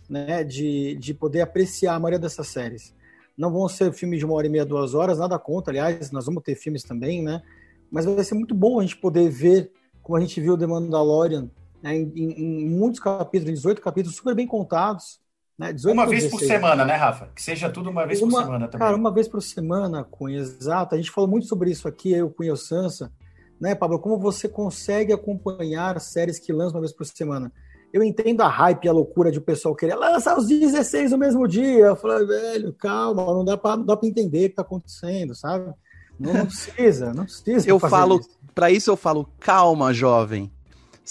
né, 0.09 0.45
de, 0.45 0.97
de 0.97 1.15
poder 1.15 1.41
apreciar 1.41 1.95
a 1.95 1.99
maioria 1.99 2.19
dessas 2.19 2.49
séries. 2.49 2.95
Não 3.37 3.51
vão 3.51 3.69
ser 3.69 3.93
filmes 3.93 4.19
de 4.19 4.25
uma 4.25 4.35
hora 4.35 4.47
e 4.47 4.51
meia, 4.51 4.65
duas 4.65 4.95
horas, 4.95 5.19
nada 5.19 5.39
contra, 5.39 5.73
aliás, 5.73 6.11
nós 6.11 6.27
vamos 6.27 6.43
ter 6.43 6.55
filmes 6.55 6.83
também, 6.83 7.23
né? 7.23 7.43
Mas 7.91 8.05
vai 8.05 8.23
ser 8.23 8.35
muito 8.35 8.55
bom 8.55 8.79
a 8.79 8.83
gente 8.83 8.97
poder 8.97 9.29
ver, 9.29 9.71
como 10.03 10.17
a 10.17 10.21
gente 10.21 10.41
viu 10.41 10.57
The 10.57 10.67
Mandalorian, 10.67 11.51
né, 11.83 11.97
em, 11.97 12.11
em 12.15 12.69
muitos 12.69 13.01
capítulos, 13.01 13.51
em 13.51 13.55
18 13.55 13.81
capítulos 13.81 14.17
super 14.17 14.35
bem 14.35 14.47
contados. 14.47 15.21
Né, 15.59 15.75
uma 15.87 16.07
vez 16.07 16.29
por 16.29 16.41
semana, 16.41 16.85
né, 16.85 16.95
Rafa? 16.95 17.29
Que 17.35 17.43
seja 17.43 17.71
tudo 17.71 17.91
uma 17.91 18.07
vez 18.07 18.21
uma, 18.21 18.31
por 18.31 18.43
semana 18.45 18.69
também. 18.69 18.87
Cara, 18.87 18.97
uma 18.97 19.13
vez 19.13 19.29
por 19.29 19.43
semana, 19.43 20.03
Cunha, 20.05 20.39
exato. 20.39 20.95
A 20.95 20.99
gente 20.99 21.11
falou 21.11 21.29
muito 21.29 21.47
sobre 21.47 21.71
isso 21.71 21.87
aqui, 21.87 22.13
eu, 22.13 22.31
Cunha 22.31 22.51
e 22.51 22.53
o 22.53 22.57
Sansa. 22.57 23.13
Né, 23.61 23.75
Pablo? 23.75 23.99
Como 23.99 24.19
você 24.19 24.49
consegue 24.49 25.13
acompanhar 25.13 26.01
séries 26.01 26.39
que 26.39 26.53
lançam 26.53 26.77
uma 26.77 26.81
vez 26.81 26.93
por 26.93 27.07
semana? 27.07 27.53
eu 27.93 28.03
entendo 28.03 28.41
a 28.41 28.49
hype 28.49 28.85
e 28.85 28.89
a 28.89 28.93
loucura 28.93 29.31
de 29.31 29.39
o 29.39 29.43
pessoal 29.43 29.75
querer 29.75 29.95
lançar 29.95 30.39
os 30.39 30.49
16 30.49 31.11
no 31.11 31.19
mesmo 31.19 31.47
dia. 31.47 31.87
Eu 31.87 31.97
falei, 31.97 32.27
velho, 32.27 32.73
calma, 32.73 33.23
não 33.27 33.45
dá 33.45 33.57
para 33.57 33.79
entender 34.03 34.39
o 34.39 34.43
que 34.43 34.47
está 34.47 34.63
acontecendo, 34.63 35.35
sabe? 35.35 35.73
Não, 36.19 36.33
não, 36.33 36.47
precisa, 36.47 37.13
não 37.13 37.25
precisa. 37.25 37.69
Eu 37.69 37.79
falo, 37.79 38.21
para 38.55 38.71
isso 38.71 38.91
eu 38.91 38.97
falo, 38.97 39.29
calma, 39.39 39.93
jovem. 39.93 40.51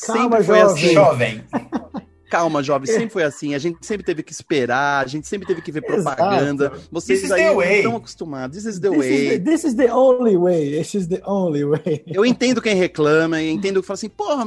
Calma, 0.05 0.41
Sempre 0.41 0.43
jovem. 0.43 0.63
Assim. 0.63 0.93
jovem. 0.93 1.43
Calma, 2.31 2.63
jovem, 2.63 2.87
sempre 2.87 3.09
foi 3.09 3.23
assim. 3.23 3.53
A 3.53 3.59
gente 3.59 3.85
sempre 3.85 4.05
teve 4.05 4.23
que 4.23 4.31
esperar, 4.31 5.03
a 5.03 5.07
gente 5.07 5.27
sempre 5.27 5.45
teve 5.45 5.61
que 5.61 5.69
ver 5.69 5.81
propaganda. 5.81 6.67
Exato. 6.67 6.87
Vocês 6.89 7.29
aí 7.29 7.53
não 7.53 7.61
estão 7.61 7.95
acostumados. 7.97 8.55
This 8.55 8.73
is 8.73 8.79
the 8.79 8.89
this 8.89 8.97
way. 8.97 9.25
Is 9.25 9.29
the, 9.31 9.39
this 9.39 9.63
is 9.65 9.73
the 9.75 9.93
only 9.93 10.37
way. 10.37 10.77
This 10.77 10.95
is 10.95 11.07
the 11.07 11.21
only 11.25 11.65
way. 11.65 12.05
Eu 12.07 12.25
entendo 12.25 12.61
quem 12.61 12.73
reclama, 12.73 13.43
eu 13.43 13.51
entendo 13.51 13.81
que 13.81 13.87
fala 13.87 13.95
assim, 13.95 14.07
porra, 14.07 14.45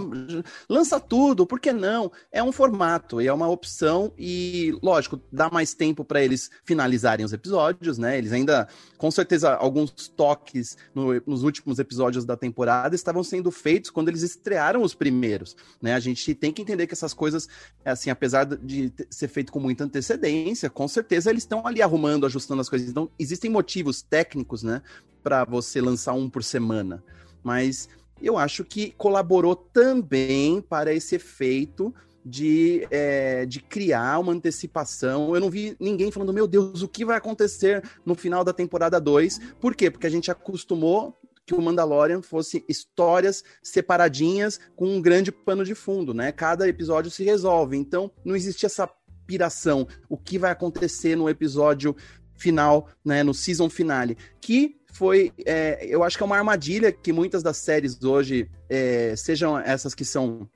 lança 0.67 0.99
tudo, 0.99 1.47
por 1.47 1.61
que 1.61 1.75
não? 1.75 2.11
É 2.33 2.43
um 2.43 2.53
formato 2.53 3.21
e 3.21 3.27
é 3.27 3.33
uma 3.35 3.49
opção 3.49 4.11
e, 4.19 4.75
lógico, 4.83 5.21
dá 5.31 5.51
mais 5.51 5.75
tempo 5.75 6.07
para 6.07 6.25
eles 6.25 6.51
finalizarem 6.65 7.27
os 7.27 7.35
episódios, 7.35 7.99
né? 7.99 8.17
Eles 8.17 8.33
ainda, 8.33 8.67
com 8.97 9.11
certeza, 9.11 9.57
alguns 9.57 9.91
toques 10.09 10.79
no, 10.95 11.23
nos 11.27 11.43
últimos 11.43 11.79
episódios 11.79 12.25
da 12.25 12.35
temporada 12.35 12.95
estavam 12.95 13.23
sendo 13.23 13.51
feitos 13.51 13.91
quando 13.91 14.09
eles 14.09 14.23
estrearam 14.23 14.81
os 14.81 14.95
primeiros, 14.95 15.55
né? 15.83 15.93
A 15.93 16.01
gente 16.01 16.35
tem 16.35 16.51
que 16.51 16.63
entender 16.63 16.87
que 16.87 16.95
essas 16.95 17.13
coisas 17.13 17.47
é 17.47 17.74
assim, 17.85 18.11
apesar 18.11 18.45
de 18.45 18.93
ser 19.11 19.29
feito 19.29 19.53
com 19.53 19.61
muita 19.61 19.85
antecedência, 19.85 20.71
com 20.71 20.89
certeza 20.89 21.31
eles 21.31 21.43
estão 21.43 21.67
ali 21.67 21.83
arrumando, 21.83 22.27
ajustando 22.27 22.61
as 22.61 22.69
coisas. 22.69 22.89
Então, 22.89 23.11
existem 23.19 23.51
motivos 23.51 24.03
técnicos, 24.03 24.63
né, 24.63 24.83
para 25.23 25.45
você 25.45 25.81
lançar 25.81 26.13
um 26.15 26.29
por 26.29 26.43
semana. 26.43 27.03
Mas 27.43 27.89
eu 28.23 28.39
acho 28.39 28.65
que 28.65 28.93
colaborou 28.93 29.55
também 29.55 30.61
para 30.61 30.95
esse 30.95 31.17
efeito 31.17 31.95
de, 32.25 32.87
é, 32.91 33.45
de 33.45 33.61
criar 33.61 34.19
uma 34.19 34.33
antecipação. 34.33 35.35
Eu 35.35 35.41
não 35.41 35.51
vi 35.51 35.77
ninguém 35.79 36.11
falando, 36.11 36.33
meu 36.33 36.47
Deus, 36.47 36.83
o 36.83 36.89
que 36.89 37.05
vai 37.05 37.19
acontecer 37.19 37.83
no 38.05 38.15
final 38.15 38.43
da 38.43 38.53
temporada 38.53 38.99
2? 38.99 39.41
Por 39.61 39.75
quê? 39.75 39.91
Porque 39.91 40.07
a 40.07 40.11
gente 40.11 40.31
acostumou 40.31 41.19
que 41.47 41.55
o 41.55 41.61
Mandalorian 41.61 42.23
fosse 42.23 42.65
histórias 42.69 43.45
separadinhas 43.63 44.59
com 44.75 44.87
um 44.87 45.01
grande 45.01 45.31
pano 45.31 45.65
de 45.65 45.75
fundo, 45.75 46.15
né? 46.15 46.33
Cada 46.33 46.69
episódio 46.69 47.11
se 47.11 47.25
resolve. 47.25 47.77
Então, 47.77 48.11
não 48.25 48.35
existia 48.35 48.67
essa 48.67 48.89
piração. 49.27 49.87
O 50.09 50.17
que 50.17 50.39
vai 50.39 50.51
acontecer 50.51 51.17
no 51.17 51.29
episódio 51.29 51.95
final, 52.37 52.89
né? 53.05 53.23
No 53.23 53.35
season 53.35 53.69
finale. 53.69 54.17
Que 54.41 54.77
foi, 54.93 55.33
é, 55.45 55.85
eu 55.87 56.03
acho 56.03 56.17
que 56.17 56.23
é 56.23 56.27
uma 56.27 56.37
armadilha 56.37 56.93
que 56.93 57.13
muitas 57.13 57.43
das 57.43 57.57
séries 57.57 58.03
hoje, 58.03 58.49
é, 58.69 59.15
sejam 59.17 59.59
essas 59.59 59.95
que 59.95 60.05
são 60.05 60.49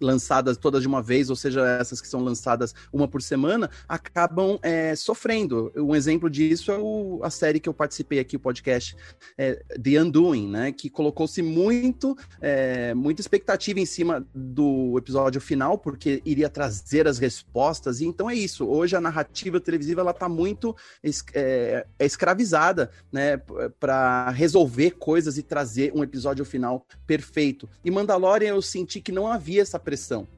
lançadas 0.00 0.56
todas 0.56 0.82
de 0.82 0.88
uma 0.88 1.02
vez, 1.02 1.30
ou 1.30 1.36
seja, 1.36 1.66
essas 1.66 2.00
que 2.00 2.08
são 2.08 2.22
lançadas 2.22 2.74
uma 2.92 3.06
por 3.06 3.22
semana, 3.22 3.70
acabam 3.88 4.58
é, 4.62 4.94
sofrendo. 4.96 5.72
Um 5.76 5.94
exemplo 5.94 6.30
disso 6.30 6.72
é 6.72 6.78
o, 6.78 7.20
a 7.22 7.30
série 7.30 7.60
que 7.60 7.68
eu 7.68 7.74
participei 7.74 8.18
aqui, 8.18 8.36
o 8.36 8.40
podcast 8.40 8.96
é, 9.36 9.62
The 9.80 10.02
Undoing, 10.02 10.48
né? 10.48 10.72
Que 10.72 10.88
colocou-se 10.88 11.42
muito, 11.42 12.16
é, 12.40 12.94
muita 12.94 13.20
expectativa 13.20 13.80
em 13.80 13.86
cima 13.86 14.26
do 14.34 14.96
episódio 14.98 15.40
final, 15.40 15.78
porque 15.78 16.22
iria 16.24 16.48
trazer 16.48 17.06
as 17.06 17.18
respostas. 17.18 18.00
E 18.00 18.06
então 18.06 18.30
é 18.30 18.34
isso. 18.34 18.66
Hoje 18.66 18.96
a 18.96 19.00
narrativa 19.00 19.60
televisiva 19.60 20.00
ela 20.00 20.10
está 20.12 20.28
muito 20.28 20.74
é, 21.34 21.86
é 21.98 22.06
escravizada, 22.06 22.90
né? 23.12 23.36
Para 23.78 24.30
resolver 24.30 24.92
coisas 24.92 25.36
e 25.38 25.42
trazer 25.42 25.92
um 25.94 26.02
episódio 26.02 26.44
final 26.44 26.86
perfeito. 27.06 27.68
E 27.84 27.90
Mandalorian 27.90 28.50
eu 28.50 28.62
senti 28.62 29.00
que 29.00 29.12
não 29.12 29.26
havia 29.26 29.62
essa 29.62 29.78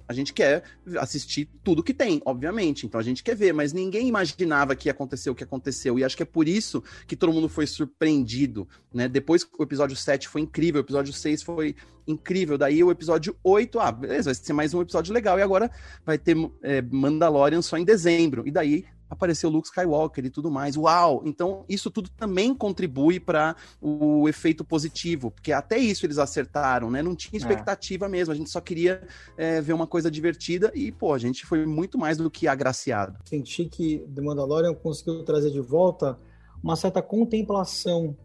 A 0.09 0.13
gente 0.13 0.33
quer 0.33 0.63
assistir 0.99 1.49
tudo 1.63 1.83
que 1.83 1.95
tem, 1.95 2.21
obviamente. 2.25 2.87
Então 2.87 3.01
a 3.01 3.05
gente 3.05 3.23
quer 3.23 3.35
ver, 3.35 3.53
mas 3.53 3.73
ninguém 3.73 4.09
imaginava 4.09 4.77
que 4.77 4.89
ia 4.89 4.93
acontecer 4.93 5.31
o 5.31 5.35
que 5.35 5.45
aconteceu. 5.45 5.99
E 5.99 6.05
acho 6.05 6.17
que 6.17 6.23
é 6.23 6.27
por 6.27 6.49
isso 6.49 6.83
que 7.07 7.17
todo 7.17 7.33
mundo 7.33 7.49
foi 7.49 7.67
surpreendido, 7.67 8.69
né? 8.93 9.09
Depois 9.09 9.47
o 9.59 9.63
episódio 9.63 9.97
7 9.97 10.29
foi 10.29 10.41
incrível, 10.41 10.81
o 10.81 10.85
episódio 10.85 11.13
6 11.13 11.43
foi 11.43 11.77
incrível. 12.07 12.59
Daí 12.59 12.83
o 12.83 12.91
episódio 12.91 13.37
8, 13.43 13.81
ah, 13.81 13.93
beleza, 13.93 14.31
vai 14.31 14.35
ser 14.35 14.53
mais 14.53 14.75
um 14.75 14.83
episódio 14.83 15.13
legal. 15.13 15.39
E 15.39 15.43
agora 15.43 15.71
vai 16.05 16.19
ter 16.19 16.37
é, 16.63 16.83
Mandalorian 16.83 17.63
só 17.63 17.77
em 17.77 17.85
dezembro. 17.85 18.47
E 18.47 18.51
daí 18.51 18.85
apareceu 19.13 19.51
Luke 19.51 19.69
Skywalker 19.69 20.25
e 20.25 20.31
tudo 20.31 20.51
mais. 20.51 20.75
Uau! 20.75 21.23
Então, 21.27 21.67
isso 21.69 21.91
tudo 21.91 22.09
também 22.09 22.55
contribui 22.55 23.21
para 23.21 23.55
o 23.79 24.27
efeito 24.27 24.65
positivo, 24.65 25.31
porque 25.31 25.53
até 25.53 25.77
isso 25.77 26.07
eles 26.07 26.17
acertaram, 26.17 26.91
né? 26.91 27.03
Não 27.03 27.15
tinha 27.15 27.39
é. 27.39 27.41
expectativa 27.41 28.07
é. 28.07 28.09
mesmo, 28.09 28.33
a 28.33 28.37
gente 28.37 28.49
só 28.49 28.61
queria 28.61 29.07
é, 29.37 29.61
ver 29.61 29.75
uma 29.75 29.87
coisa 29.87 30.11
divertida 30.11 30.73
e, 30.75 30.91
pô, 30.91 31.13
a 31.13 31.19
gente 31.19 31.45
foi 31.45 31.67
muito 31.67 31.99
mais 31.99 32.17
do 32.17 32.31
que 32.31 32.49
agraciado. 32.49 33.19
Senti 33.27 33.67
que 33.67 33.99
The 34.15 34.23
Mandalorian 34.23 34.73
conseguiu 34.75 35.23
trazer 35.25 35.51
de 35.51 35.61
volta 35.61 36.19
uma 36.63 36.75
certa 36.75 37.03
contemplação 37.03 38.17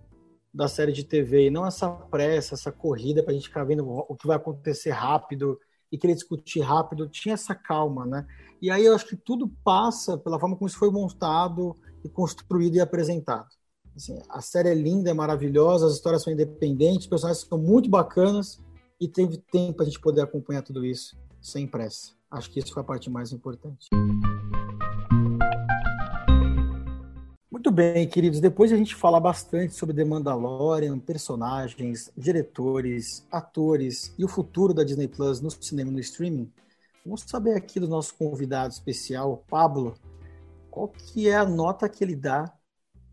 da 0.53 0.69
série 0.69 0.93
de 0.93 1.03
TV 1.03 1.47
e 1.47 1.49
não 1.49 1.65
essa 1.65 1.89
pressa, 1.89 2.55
essa 2.55 2.71
corrida 2.71 3.21
para 3.21 3.31
a 3.31 3.35
gente 3.35 3.49
ficar 3.49 3.65
vendo 3.65 3.85
o 3.85 4.15
que 4.15 4.25
vai 4.25 4.37
acontecer 4.37 4.91
rápido 4.91 5.59
e 5.91 5.97
querer 5.97 6.15
discutir 6.15 6.61
rápido. 6.61 7.07
Tinha 7.07 7.33
essa 7.33 7.55
calma, 7.55 8.05
né? 8.05 8.27
E 8.61 8.71
aí 8.71 8.85
eu 8.85 8.95
acho 8.95 9.07
que 9.07 9.15
tudo 9.15 9.49
passa 9.63 10.17
pela 10.17 10.39
forma 10.39 10.55
como 10.55 10.67
isso 10.67 10.77
foi 10.77 10.91
montado 10.91 11.75
e 12.03 12.09
construído 12.09 12.75
e 12.75 12.79
apresentado. 12.79 13.47
Assim, 13.95 14.19
a 14.29 14.41
série 14.41 14.69
é 14.69 14.75
linda, 14.75 15.09
é 15.09 15.13
maravilhosa, 15.13 15.87
as 15.87 15.93
histórias 15.93 16.23
são 16.23 16.31
independentes, 16.31 17.05
os 17.05 17.07
personagens 17.07 17.45
são 17.47 17.57
muito 17.57 17.89
bacanas 17.89 18.61
e 18.99 19.07
teve 19.07 19.37
tempo 19.37 19.81
a 19.81 19.85
gente 19.85 19.99
poder 19.99 20.21
acompanhar 20.21 20.61
tudo 20.61 20.85
isso 20.85 21.17
sem 21.41 21.67
pressa. 21.67 22.11
Acho 22.29 22.51
que 22.51 22.59
isso 22.59 22.73
foi 22.73 22.81
a 22.81 22.85
parte 22.85 23.09
mais 23.09 23.31
importante. 23.31 23.87
Muito 27.57 27.71
bem, 27.71 28.07
queridos. 28.07 28.39
Depois 28.39 28.69
de 28.69 28.75
a 28.75 28.77
gente 28.77 28.93
falar 28.93 29.19
bastante 29.19 29.73
sobre 29.73 29.95
The 29.95 30.05
Mandalorian, 30.05 30.99
personagens, 30.99 32.11
diretores, 32.15 33.25
atores 33.31 34.13
e 34.15 34.23
o 34.23 34.27
futuro 34.27 34.75
da 34.75 34.83
Disney 34.83 35.07
Plus 35.07 35.41
no 35.41 35.49
cinema 35.49 35.89
e 35.89 35.93
no 35.95 35.99
streaming, 35.99 36.51
Vamos 37.03 37.21
saber 37.21 37.55
aqui 37.55 37.79
do 37.79 37.87
nosso 37.87 38.13
convidado 38.13 38.71
especial, 38.71 39.43
Pablo, 39.49 39.95
qual 40.69 40.89
que 40.89 41.27
é 41.27 41.35
a 41.35 41.45
nota 41.45 41.89
que 41.89 42.03
ele 42.03 42.15
dá 42.15 42.53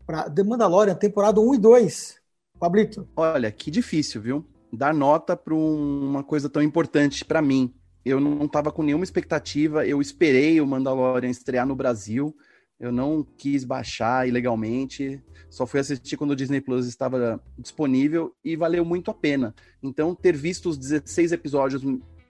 para 0.05 0.29
The 0.29 0.43
Mandalorian, 0.43 0.93
temporada 0.93 1.41
1 1.41 1.55
e 1.55 1.57
2. 1.57 2.21
Pablito. 2.59 3.09
Olha, 3.15 3.51
que 3.51 3.71
difícil, 3.71 4.21
viu? 4.21 4.45
Dar 4.71 4.93
nota 4.93 5.35
para 5.35 5.55
uma 5.55 6.23
coisa 6.23 6.47
tão 6.47 6.61
importante 6.61 7.25
para 7.25 7.41
mim. 7.41 7.73
Eu 8.05 8.19
não 8.19 8.45
estava 8.45 8.71
com 8.71 8.83
nenhuma 8.83 9.03
expectativa, 9.03 9.87
eu 9.87 9.99
esperei 9.99 10.61
o 10.61 10.67
Mandalorian 10.67 11.31
estrear 11.31 11.65
no 11.65 11.75
Brasil, 11.75 12.35
eu 12.79 12.91
não 12.91 13.25
quis 13.37 13.63
baixar 13.63 14.27
ilegalmente, 14.27 15.21
só 15.49 15.65
fui 15.65 15.79
assistir 15.79 16.17
quando 16.17 16.31
o 16.31 16.35
Disney 16.35 16.59
Plus 16.59 16.87
estava 16.87 17.41
disponível 17.57 18.35
e 18.43 18.55
valeu 18.55 18.83
muito 18.83 19.09
a 19.09 19.13
pena. 19.13 19.55
Então, 19.81 20.13
ter 20.13 20.35
visto 20.35 20.69
os 20.69 20.77
16 20.77 21.31
episódios, 21.31 21.81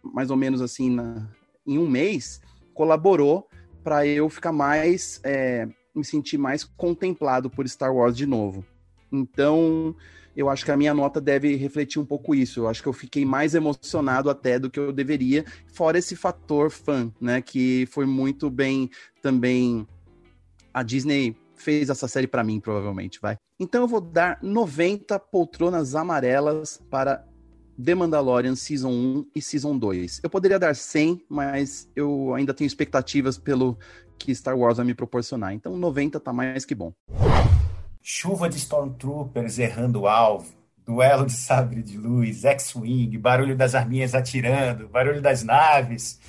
mais 0.04 0.30
ou 0.30 0.38
menos 0.38 0.62
assim, 0.62 0.92
na, 0.92 1.28
em 1.66 1.80
um 1.80 1.90
mês, 1.90 2.40
colaborou 2.74 3.48
para 3.84 4.06
eu 4.06 4.30
ficar 4.30 4.52
mais, 4.52 5.20
é, 5.24 5.68
me 5.96 6.04
sentir 6.04 6.38
mais 6.38 6.64
contemplado 6.64 7.50
por 7.50 7.68
Star 7.68 7.94
Wars 7.94 8.16
de 8.16 8.28
novo. 8.28 8.64
Então, 9.12 9.96
eu 10.36 10.50
acho 10.50 10.66
que 10.66 10.72
a 10.72 10.78
minha 10.78 10.94
nota 10.94 11.22
deve 11.22 11.56
refletir 11.56 12.00
um 12.00 12.06
pouco 12.06 12.36
isso. 12.36 12.60
Eu 12.60 12.68
acho 12.68 12.84
que 12.84 12.90
eu 12.90 12.94
fiquei 12.94 13.26
mais 13.26 13.56
emocionado 13.56 14.30
até 14.30 14.60
do 14.60 14.70
que 14.70 14.80
eu 14.80 14.92
deveria, 14.92 15.46
fora 15.74 15.98
esse 15.98 16.16
fator 16.16 16.70
fã, 16.70 17.12
né, 17.20 17.42
que 17.42 17.88
foi 17.90 18.06
muito 18.06 18.50
bem 18.50 18.90
também 19.22 19.88
a 20.76 20.84
Disney 20.84 21.38
fez 21.56 21.90
essa 21.90 22.06
série 22.06 22.28
para 22.28 22.44
mim, 22.44 22.60
provavelmente, 22.60 23.18
vai. 23.22 23.38
Então 23.58 23.84
eu 23.84 23.88
vou 23.88 24.02
dar 24.02 24.38
90 24.44 25.18
poltronas 25.18 25.96
amarelas 25.96 26.84
para 26.92 27.26
The 27.82 27.96
Mandalorian 27.96 28.58
Season 28.58 28.92
1 28.92 29.28
e 29.34 29.42
Season 29.42 29.78
2. 29.78 30.20
Eu 30.22 30.30
poderia 30.30 30.60
dar 30.60 30.76
100, 30.76 31.24
mas 31.30 31.90
eu 31.96 32.34
ainda 32.36 32.54
tenho 32.54 32.68
expectativas 32.68 33.38
pelo 33.38 33.78
que 34.20 34.36
Star 34.36 34.58
Wars 34.58 34.76
vai 34.76 34.86
me 34.86 34.94
proporcionar. 34.94 35.54
Então 35.54 35.78
90 35.78 36.20
tá 36.20 36.34
mais 36.34 36.66
que 36.66 36.76
bom. 36.76 36.92
Chuva 38.02 38.50
de 38.50 38.58
Stormtroopers 38.58 39.58
errando 39.58 40.02
o 40.02 40.08
alvo, 40.10 40.54
duelo 40.86 41.26
de 41.26 41.32
sabre 41.32 41.82
de 41.82 41.98
luz, 41.98 42.44
X-Wing, 42.44 43.18
barulho 43.18 43.56
das 43.56 43.76
arminhas 43.76 44.14
atirando, 44.14 44.90
barulho 44.90 45.22
das 45.22 45.42
naves. 45.42 46.20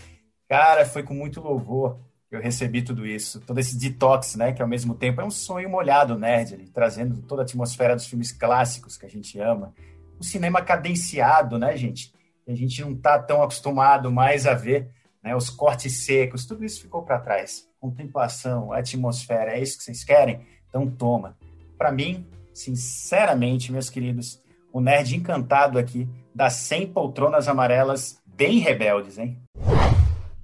Cara, 0.48 0.86
foi 0.86 1.02
com 1.02 1.14
muito 1.14 1.40
louvor 1.40 1.98
eu 2.30 2.40
recebi 2.40 2.82
tudo 2.82 3.06
isso. 3.06 3.40
Todo 3.40 3.58
esse 3.58 3.78
detox, 3.78 4.34
né? 4.36 4.52
Que 4.52 4.62
ao 4.62 4.68
mesmo 4.68 4.94
tempo 4.94 5.20
é 5.20 5.24
um 5.24 5.30
sonho 5.30 5.70
molhado 5.70 6.18
nerd, 6.18 6.54
ali, 6.54 6.68
trazendo 6.68 7.22
toda 7.22 7.42
a 7.42 7.44
atmosfera 7.44 7.94
dos 7.94 8.06
filmes 8.06 8.32
clássicos 8.32 8.96
que 8.96 9.06
a 9.06 9.10
gente 9.10 9.38
ama. 9.38 9.72
O 10.18 10.24
cinema 10.24 10.62
cadenciado, 10.62 11.58
né, 11.58 11.76
gente? 11.76 12.14
a 12.48 12.54
gente 12.54 12.80
não 12.80 12.92
está 12.92 13.18
tão 13.18 13.42
acostumado 13.42 14.10
mais 14.10 14.46
a 14.46 14.54
ver, 14.54 14.88
né? 15.22 15.34
Os 15.34 15.50
cortes 15.50 16.04
secos, 16.04 16.46
tudo 16.46 16.64
isso 16.64 16.80
ficou 16.80 17.02
para 17.02 17.18
trás. 17.18 17.68
Contemplação, 17.80 18.72
atmosfera, 18.72 19.56
é 19.56 19.60
isso 19.60 19.78
que 19.78 19.84
vocês 19.84 20.04
querem? 20.04 20.40
Então 20.68 20.88
toma. 20.88 21.36
Para 21.76 21.90
mim, 21.90 22.26
sinceramente, 22.54 23.72
meus 23.72 23.90
queridos, 23.90 24.40
o 24.72 24.80
nerd 24.80 25.16
encantado 25.16 25.78
aqui 25.78 26.08
das 26.34 26.54
100 26.54 26.88
poltronas 26.88 27.48
amarelas 27.48 28.20
bem 28.24 28.58
rebeldes, 28.58 29.18
hein? 29.18 29.36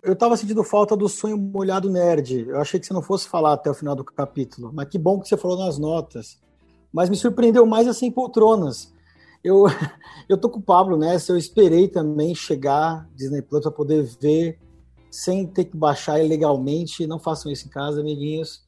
Eu 0.02 0.16
tava 0.16 0.36
sentindo 0.36 0.64
falta 0.64 0.96
do 0.96 1.08
sonho 1.08 1.38
molhado 1.38 1.88
nerd. 1.88 2.48
Eu 2.48 2.60
achei 2.60 2.80
que 2.80 2.86
você 2.86 2.92
não 2.92 3.02
fosse 3.02 3.28
falar 3.28 3.52
até 3.52 3.70
o 3.70 3.74
final 3.74 3.94
do 3.94 4.04
capítulo, 4.04 4.72
mas 4.74 4.88
que 4.88 4.98
bom 4.98 5.20
que 5.20 5.28
você 5.28 5.36
falou 5.36 5.56
nas 5.56 5.78
notas. 5.78 6.40
Mas 6.92 7.08
me 7.08 7.14
surpreendeu 7.16 7.64
mais 7.64 7.86
as 7.86 7.98
100 7.98 8.10
poltronas. 8.10 8.92
Eu, 9.44 9.64
eu 10.28 10.36
tô 10.36 10.50
com 10.50 10.58
o 10.58 10.62
Pablo 10.62 10.96
nessa, 10.96 11.30
eu 11.30 11.36
esperei 11.36 11.86
também 11.86 12.34
chegar 12.34 13.08
Disney 13.14 13.42
Plus 13.42 13.62
para 13.62 13.70
poder 13.70 14.02
ver 14.20 14.58
sem 15.08 15.46
ter 15.46 15.66
que 15.66 15.76
baixar 15.76 16.18
ilegalmente. 16.18 17.06
Não 17.06 17.20
façam 17.20 17.52
isso 17.52 17.68
em 17.68 17.70
casa, 17.70 18.00
amiguinhos. 18.00 18.64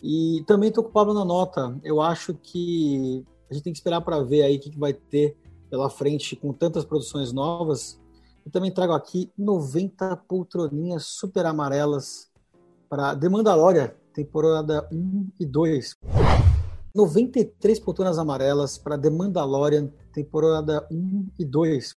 E 0.00 0.44
também 0.46 0.70
tô 0.70 0.84
com 0.84 0.90
o 0.90 0.92
Pablo 0.92 1.12
na 1.12 1.24
nota. 1.24 1.76
Eu 1.82 2.00
acho 2.00 2.32
que 2.32 3.24
a 3.50 3.54
gente 3.54 3.64
tem 3.64 3.72
que 3.72 3.78
esperar 3.80 4.02
para 4.02 4.22
ver 4.22 4.42
aí 4.42 4.56
o 4.56 4.60
que, 4.60 4.70
que 4.70 4.78
vai 4.78 4.92
ter 4.92 5.36
pela 5.68 5.90
frente 5.90 6.36
com 6.36 6.52
tantas 6.52 6.84
produções 6.84 7.32
novas 7.32 7.98
eu 8.46 8.52
também 8.52 8.70
trago 8.70 8.92
aqui 8.92 9.28
90 9.36 10.18
poltroninhas 10.28 11.04
super 11.04 11.44
amarelas 11.46 12.30
para 12.88 13.16
The 13.16 13.28
Mandalorian, 13.28 13.90
temporada 14.14 14.88
1 14.92 15.30
e 15.40 15.44
2. 15.44 15.96
93 16.94 17.80
poltronas 17.80 18.18
amarelas 18.18 18.78
para 18.78 18.96
The 18.96 19.10
Mandalorian, 19.10 19.90
temporada 20.12 20.86
1 20.92 21.26
e 21.36 21.44
2. 21.44 21.96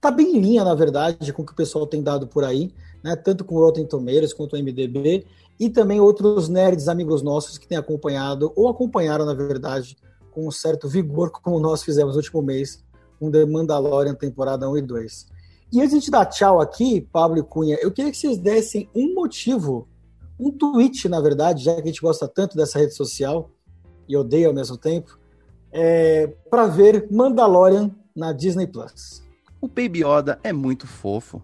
Tá 0.00 0.10
bem 0.10 0.34
em 0.36 0.40
linha, 0.40 0.64
na 0.64 0.74
verdade, 0.74 1.30
com 1.34 1.42
o 1.42 1.46
que 1.46 1.52
o 1.52 1.56
pessoal 1.56 1.86
tem 1.86 2.02
dado 2.02 2.26
por 2.26 2.42
aí, 2.42 2.74
né? 3.04 3.14
tanto 3.14 3.44
com 3.44 3.56
o 3.56 3.58
Rotten 3.58 3.86
Tomatoes 3.86 4.32
quanto 4.32 4.56
o 4.56 4.58
MDB 4.58 5.26
e 5.60 5.68
também 5.68 6.00
outros 6.00 6.48
nerds 6.48 6.88
amigos 6.88 7.22
nossos 7.22 7.58
que 7.58 7.68
têm 7.68 7.78
acompanhado, 7.78 8.52
ou 8.56 8.68
acompanharam, 8.68 9.24
na 9.24 9.34
verdade, 9.34 9.96
com 10.30 10.48
um 10.48 10.50
certo 10.50 10.88
vigor, 10.88 11.30
como 11.30 11.60
nós 11.60 11.84
fizemos 11.84 12.14
no 12.14 12.16
último 12.16 12.42
mês, 12.42 12.82
com 13.20 13.30
The 13.30 13.44
Mandalorian 13.44 14.14
temporada 14.14 14.68
1 14.68 14.78
e 14.78 14.82
2. 14.82 15.26
E 15.72 15.80
antes 15.80 16.02
de 16.02 16.10
dar 16.10 16.26
tchau 16.26 16.60
aqui, 16.60 17.00
Pablo 17.12 17.38
e 17.38 17.42
Cunha, 17.42 17.78
eu 17.80 17.92
queria 17.92 18.10
que 18.10 18.16
vocês 18.16 18.38
dessem 18.38 18.88
um 18.94 19.14
motivo, 19.14 19.86
um 20.40 20.50
tweet, 20.50 21.08
na 21.08 21.20
verdade, 21.20 21.62
já 21.62 21.74
que 21.74 21.82
a 21.82 21.86
gente 21.86 22.00
gosta 22.00 22.26
tanto 22.26 22.56
dessa 22.56 22.78
rede 22.78 22.94
social 22.94 23.50
e 24.08 24.16
odeia 24.16 24.48
ao 24.48 24.54
mesmo 24.54 24.76
tempo, 24.76 25.18
é, 25.70 26.26
para 26.50 26.66
ver 26.66 27.06
Mandalorian 27.10 27.92
na 28.14 28.32
Disney 28.32 28.66
Plus. 28.66 29.22
O 29.60 29.68
Baby 29.68 30.04
Yoda 30.04 30.38
é 30.42 30.52
muito 30.52 30.86
fofo. 30.86 31.40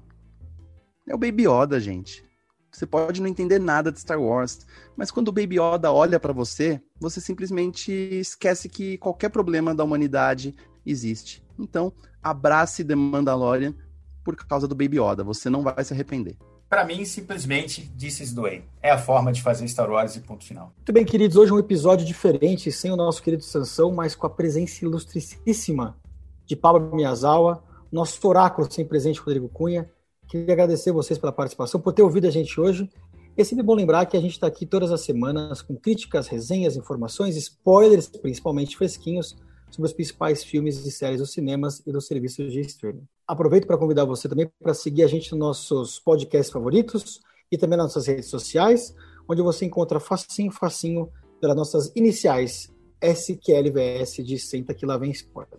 É 1.10 1.14
o 1.14 1.18
Baby 1.18 1.48
Yoda, 1.48 1.80
gente. 1.80 2.22
Você 2.70 2.86
pode 2.86 3.20
não 3.20 3.26
entender 3.26 3.58
nada 3.58 3.90
de 3.90 3.98
Star 3.98 4.22
Wars, 4.22 4.64
mas 4.96 5.10
quando 5.10 5.26
o 5.26 5.32
Baby 5.32 5.56
Yoda 5.58 5.90
olha 5.90 6.20
para 6.20 6.32
você, 6.32 6.80
você 7.00 7.20
simplesmente 7.20 7.90
esquece 7.90 8.68
que 8.68 8.96
qualquer 8.96 9.28
problema 9.28 9.74
da 9.74 9.82
humanidade 9.82 10.54
existe. 10.86 11.44
Então, 11.58 11.92
abrace 12.22 12.84
The 12.84 12.94
Mandalorian 12.94 13.74
por 14.22 14.36
causa 14.36 14.68
do 14.68 14.74
Baby 14.76 15.00
Yoda, 15.00 15.24
você 15.24 15.50
não 15.50 15.64
vai 15.64 15.82
se 15.82 15.92
arrepender. 15.92 16.36
Para 16.68 16.84
mim, 16.84 17.04
simplesmente, 17.04 17.92
the 17.98 18.40
way. 18.40 18.64
É 18.80 18.92
a 18.92 18.98
forma 18.98 19.32
de 19.32 19.42
fazer 19.42 19.66
Star 19.66 19.90
Wars 19.90 20.14
e 20.14 20.20
ponto 20.20 20.44
final. 20.44 20.72
Muito 20.76 20.92
bem, 20.92 21.04
queridos. 21.04 21.36
Hoje 21.36 21.50
é 21.50 21.54
um 21.56 21.58
episódio 21.58 22.06
diferente, 22.06 22.70
sem 22.70 22.92
o 22.92 22.96
nosso 22.96 23.20
querido 23.20 23.42
Sansão, 23.42 23.92
mas 23.92 24.14
com 24.14 24.28
a 24.28 24.30
presença 24.30 24.84
ilustríssima 24.84 25.98
de 26.46 26.54
Pablo 26.54 26.94
Miyazawa, 26.94 27.64
nosso 27.90 28.24
oráculo 28.28 28.70
sem 28.70 28.86
presente, 28.86 29.18
Rodrigo 29.18 29.48
Cunha, 29.48 29.90
Queria 30.30 30.52
agradecer 30.52 30.92
vocês 30.92 31.18
pela 31.18 31.32
participação, 31.32 31.80
por 31.80 31.92
ter 31.92 32.02
ouvido 32.02 32.28
a 32.28 32.30
gente 32.30 32.60
hoje. 32.60 32.88
É 33.36 33.42
sempre 33.42 33.64
bom 33.64 33.74
lembrar 33.74 34.06
que 34.06 34.16
a 34.16 34.20
gente 34.20 34.30
está 34.30 34.46
aqui 34.46 34.64
todas 34.64 34.92
as 34.92 35.00
semanas 35.00 35.60
com 35.60 35.74
críticas, 35.74 36.28
resenhas, 36.28 36.76
informações, 36.76 37.36
spoilers, 37.36 38.06
principalmente 38.06 38.76
fresquinhos, 38.76 39.36
sobre 39.72 39.88
os 39.88 39.92
principais 39.92 40.44
filmes 40.44 40.86
e 40.86 40.90
séries 40.92 41.18
dos 41.18 41.32
cinemas 41.32 41.82
e 41.84 41.90
dos 41.90 42.06
serviços 42.06 42.52
de 42.52 42.60
streaming. 42.60 43.02
Aproveito 43.26 43.66
para 43.66 43.76
convidar 43.76 44.04
você 44.04 44.28
também 44.28 44.48
para 44.62 44.72
seguir 44.72 45.02
a 45.02 45.08
gente 45.08 45.32
nos 45.32 45.40
nossos 45.40 45.98
podcasts 45.98 46.52
favoritos 46.52 47.20
e 47.50 47.58
também 47.58 47.76
nas 47.76 47.86
nossas 47.86 48.06
redes 48.06 48.26
sociais, 48.26 48.94
onde 49.28 49.42
você 49.42 49.64
encontra 49.64 49.98
facinho, 49.98 50.52
facinho, 50.52 51.10
pelas 51.40 51.56
nossas 51.56 51.90
iniciais 51.96 52.72
SQLVS 53.02 54.24
de 54.24 54.38
Senta 54.38 54.74
Que 54.74 54.86
Lá 54.86 54.96
Vem 54.96 55.10
Spoiler. 55.10 55.58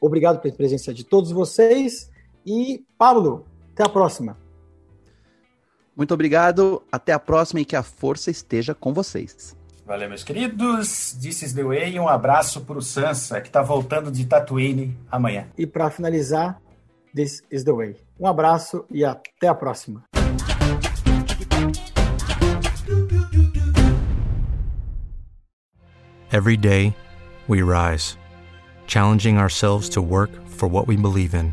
Obrigado 0.00 0.40
pela 0.40 0.54
presença 0.54 0.94
de 0.94 1.02
todos 1.02 1.32
vocês 1.32 2.12
e, 2.46 2.84
Pablo, 2.96 3.44
até 3.74 3.82
a 3.82 3.88
próxima. 3.88 4.38
Muito 5.96 6.14
obrigado. 6.14 6.82
Até 6.90 7.12
a 7.12 7.18
próxima 7.18 7.60
e 7.60 7.64
que 7.64 7.76
a 7.76 7.82
força 7.82 8.30
esteja 8.30 8.74
com 8.74 8.92
vocês. 8.92 9.56
Valeu, 9.84 10.08
meus 10.08 10.24
queridos. 10.24 11.12
This 11.20 11.42
is 11.42 11.52
the 11.52 11.62
way. 11.62 11.98
Um 12.00 12.08
abraço 12.08 12.62
para 12.62 12.78
o 12.78 12.82
Sansa, 12.82 13.40
que 13.40 13.48
está 13.48 13.60
voltando 13.62 14.10
de 14.10 14.24
Tatooine 14.24 14.96
amanhã. 15.10 15.48
E 15.58 15.66
para 15.66 15.90
finalizar, 15.90 16.58
this 17.14 17.42
is 17.50 17.64
the 17.64 17.72
way. 17.72 17.96
Um 18.18 18.26
abraço 18.26 18.86
e 18.90 19.04
até 19.04 19.48
a 19.48 19.54
próxima. 19.54 20.04
Every 26.32 26.56
day, 26.56 26.96
we 27.46 27.62
rise, 27.62 28.16
challenging 28.86 29.38
ourselves 29.38 29.88
to 29.90 30.02
work 30.02 30.30
for 30.48 30.68
what 30.68 30.88
we 30.88 30.96
believe 30.96 31.34
in. 31.34 31.52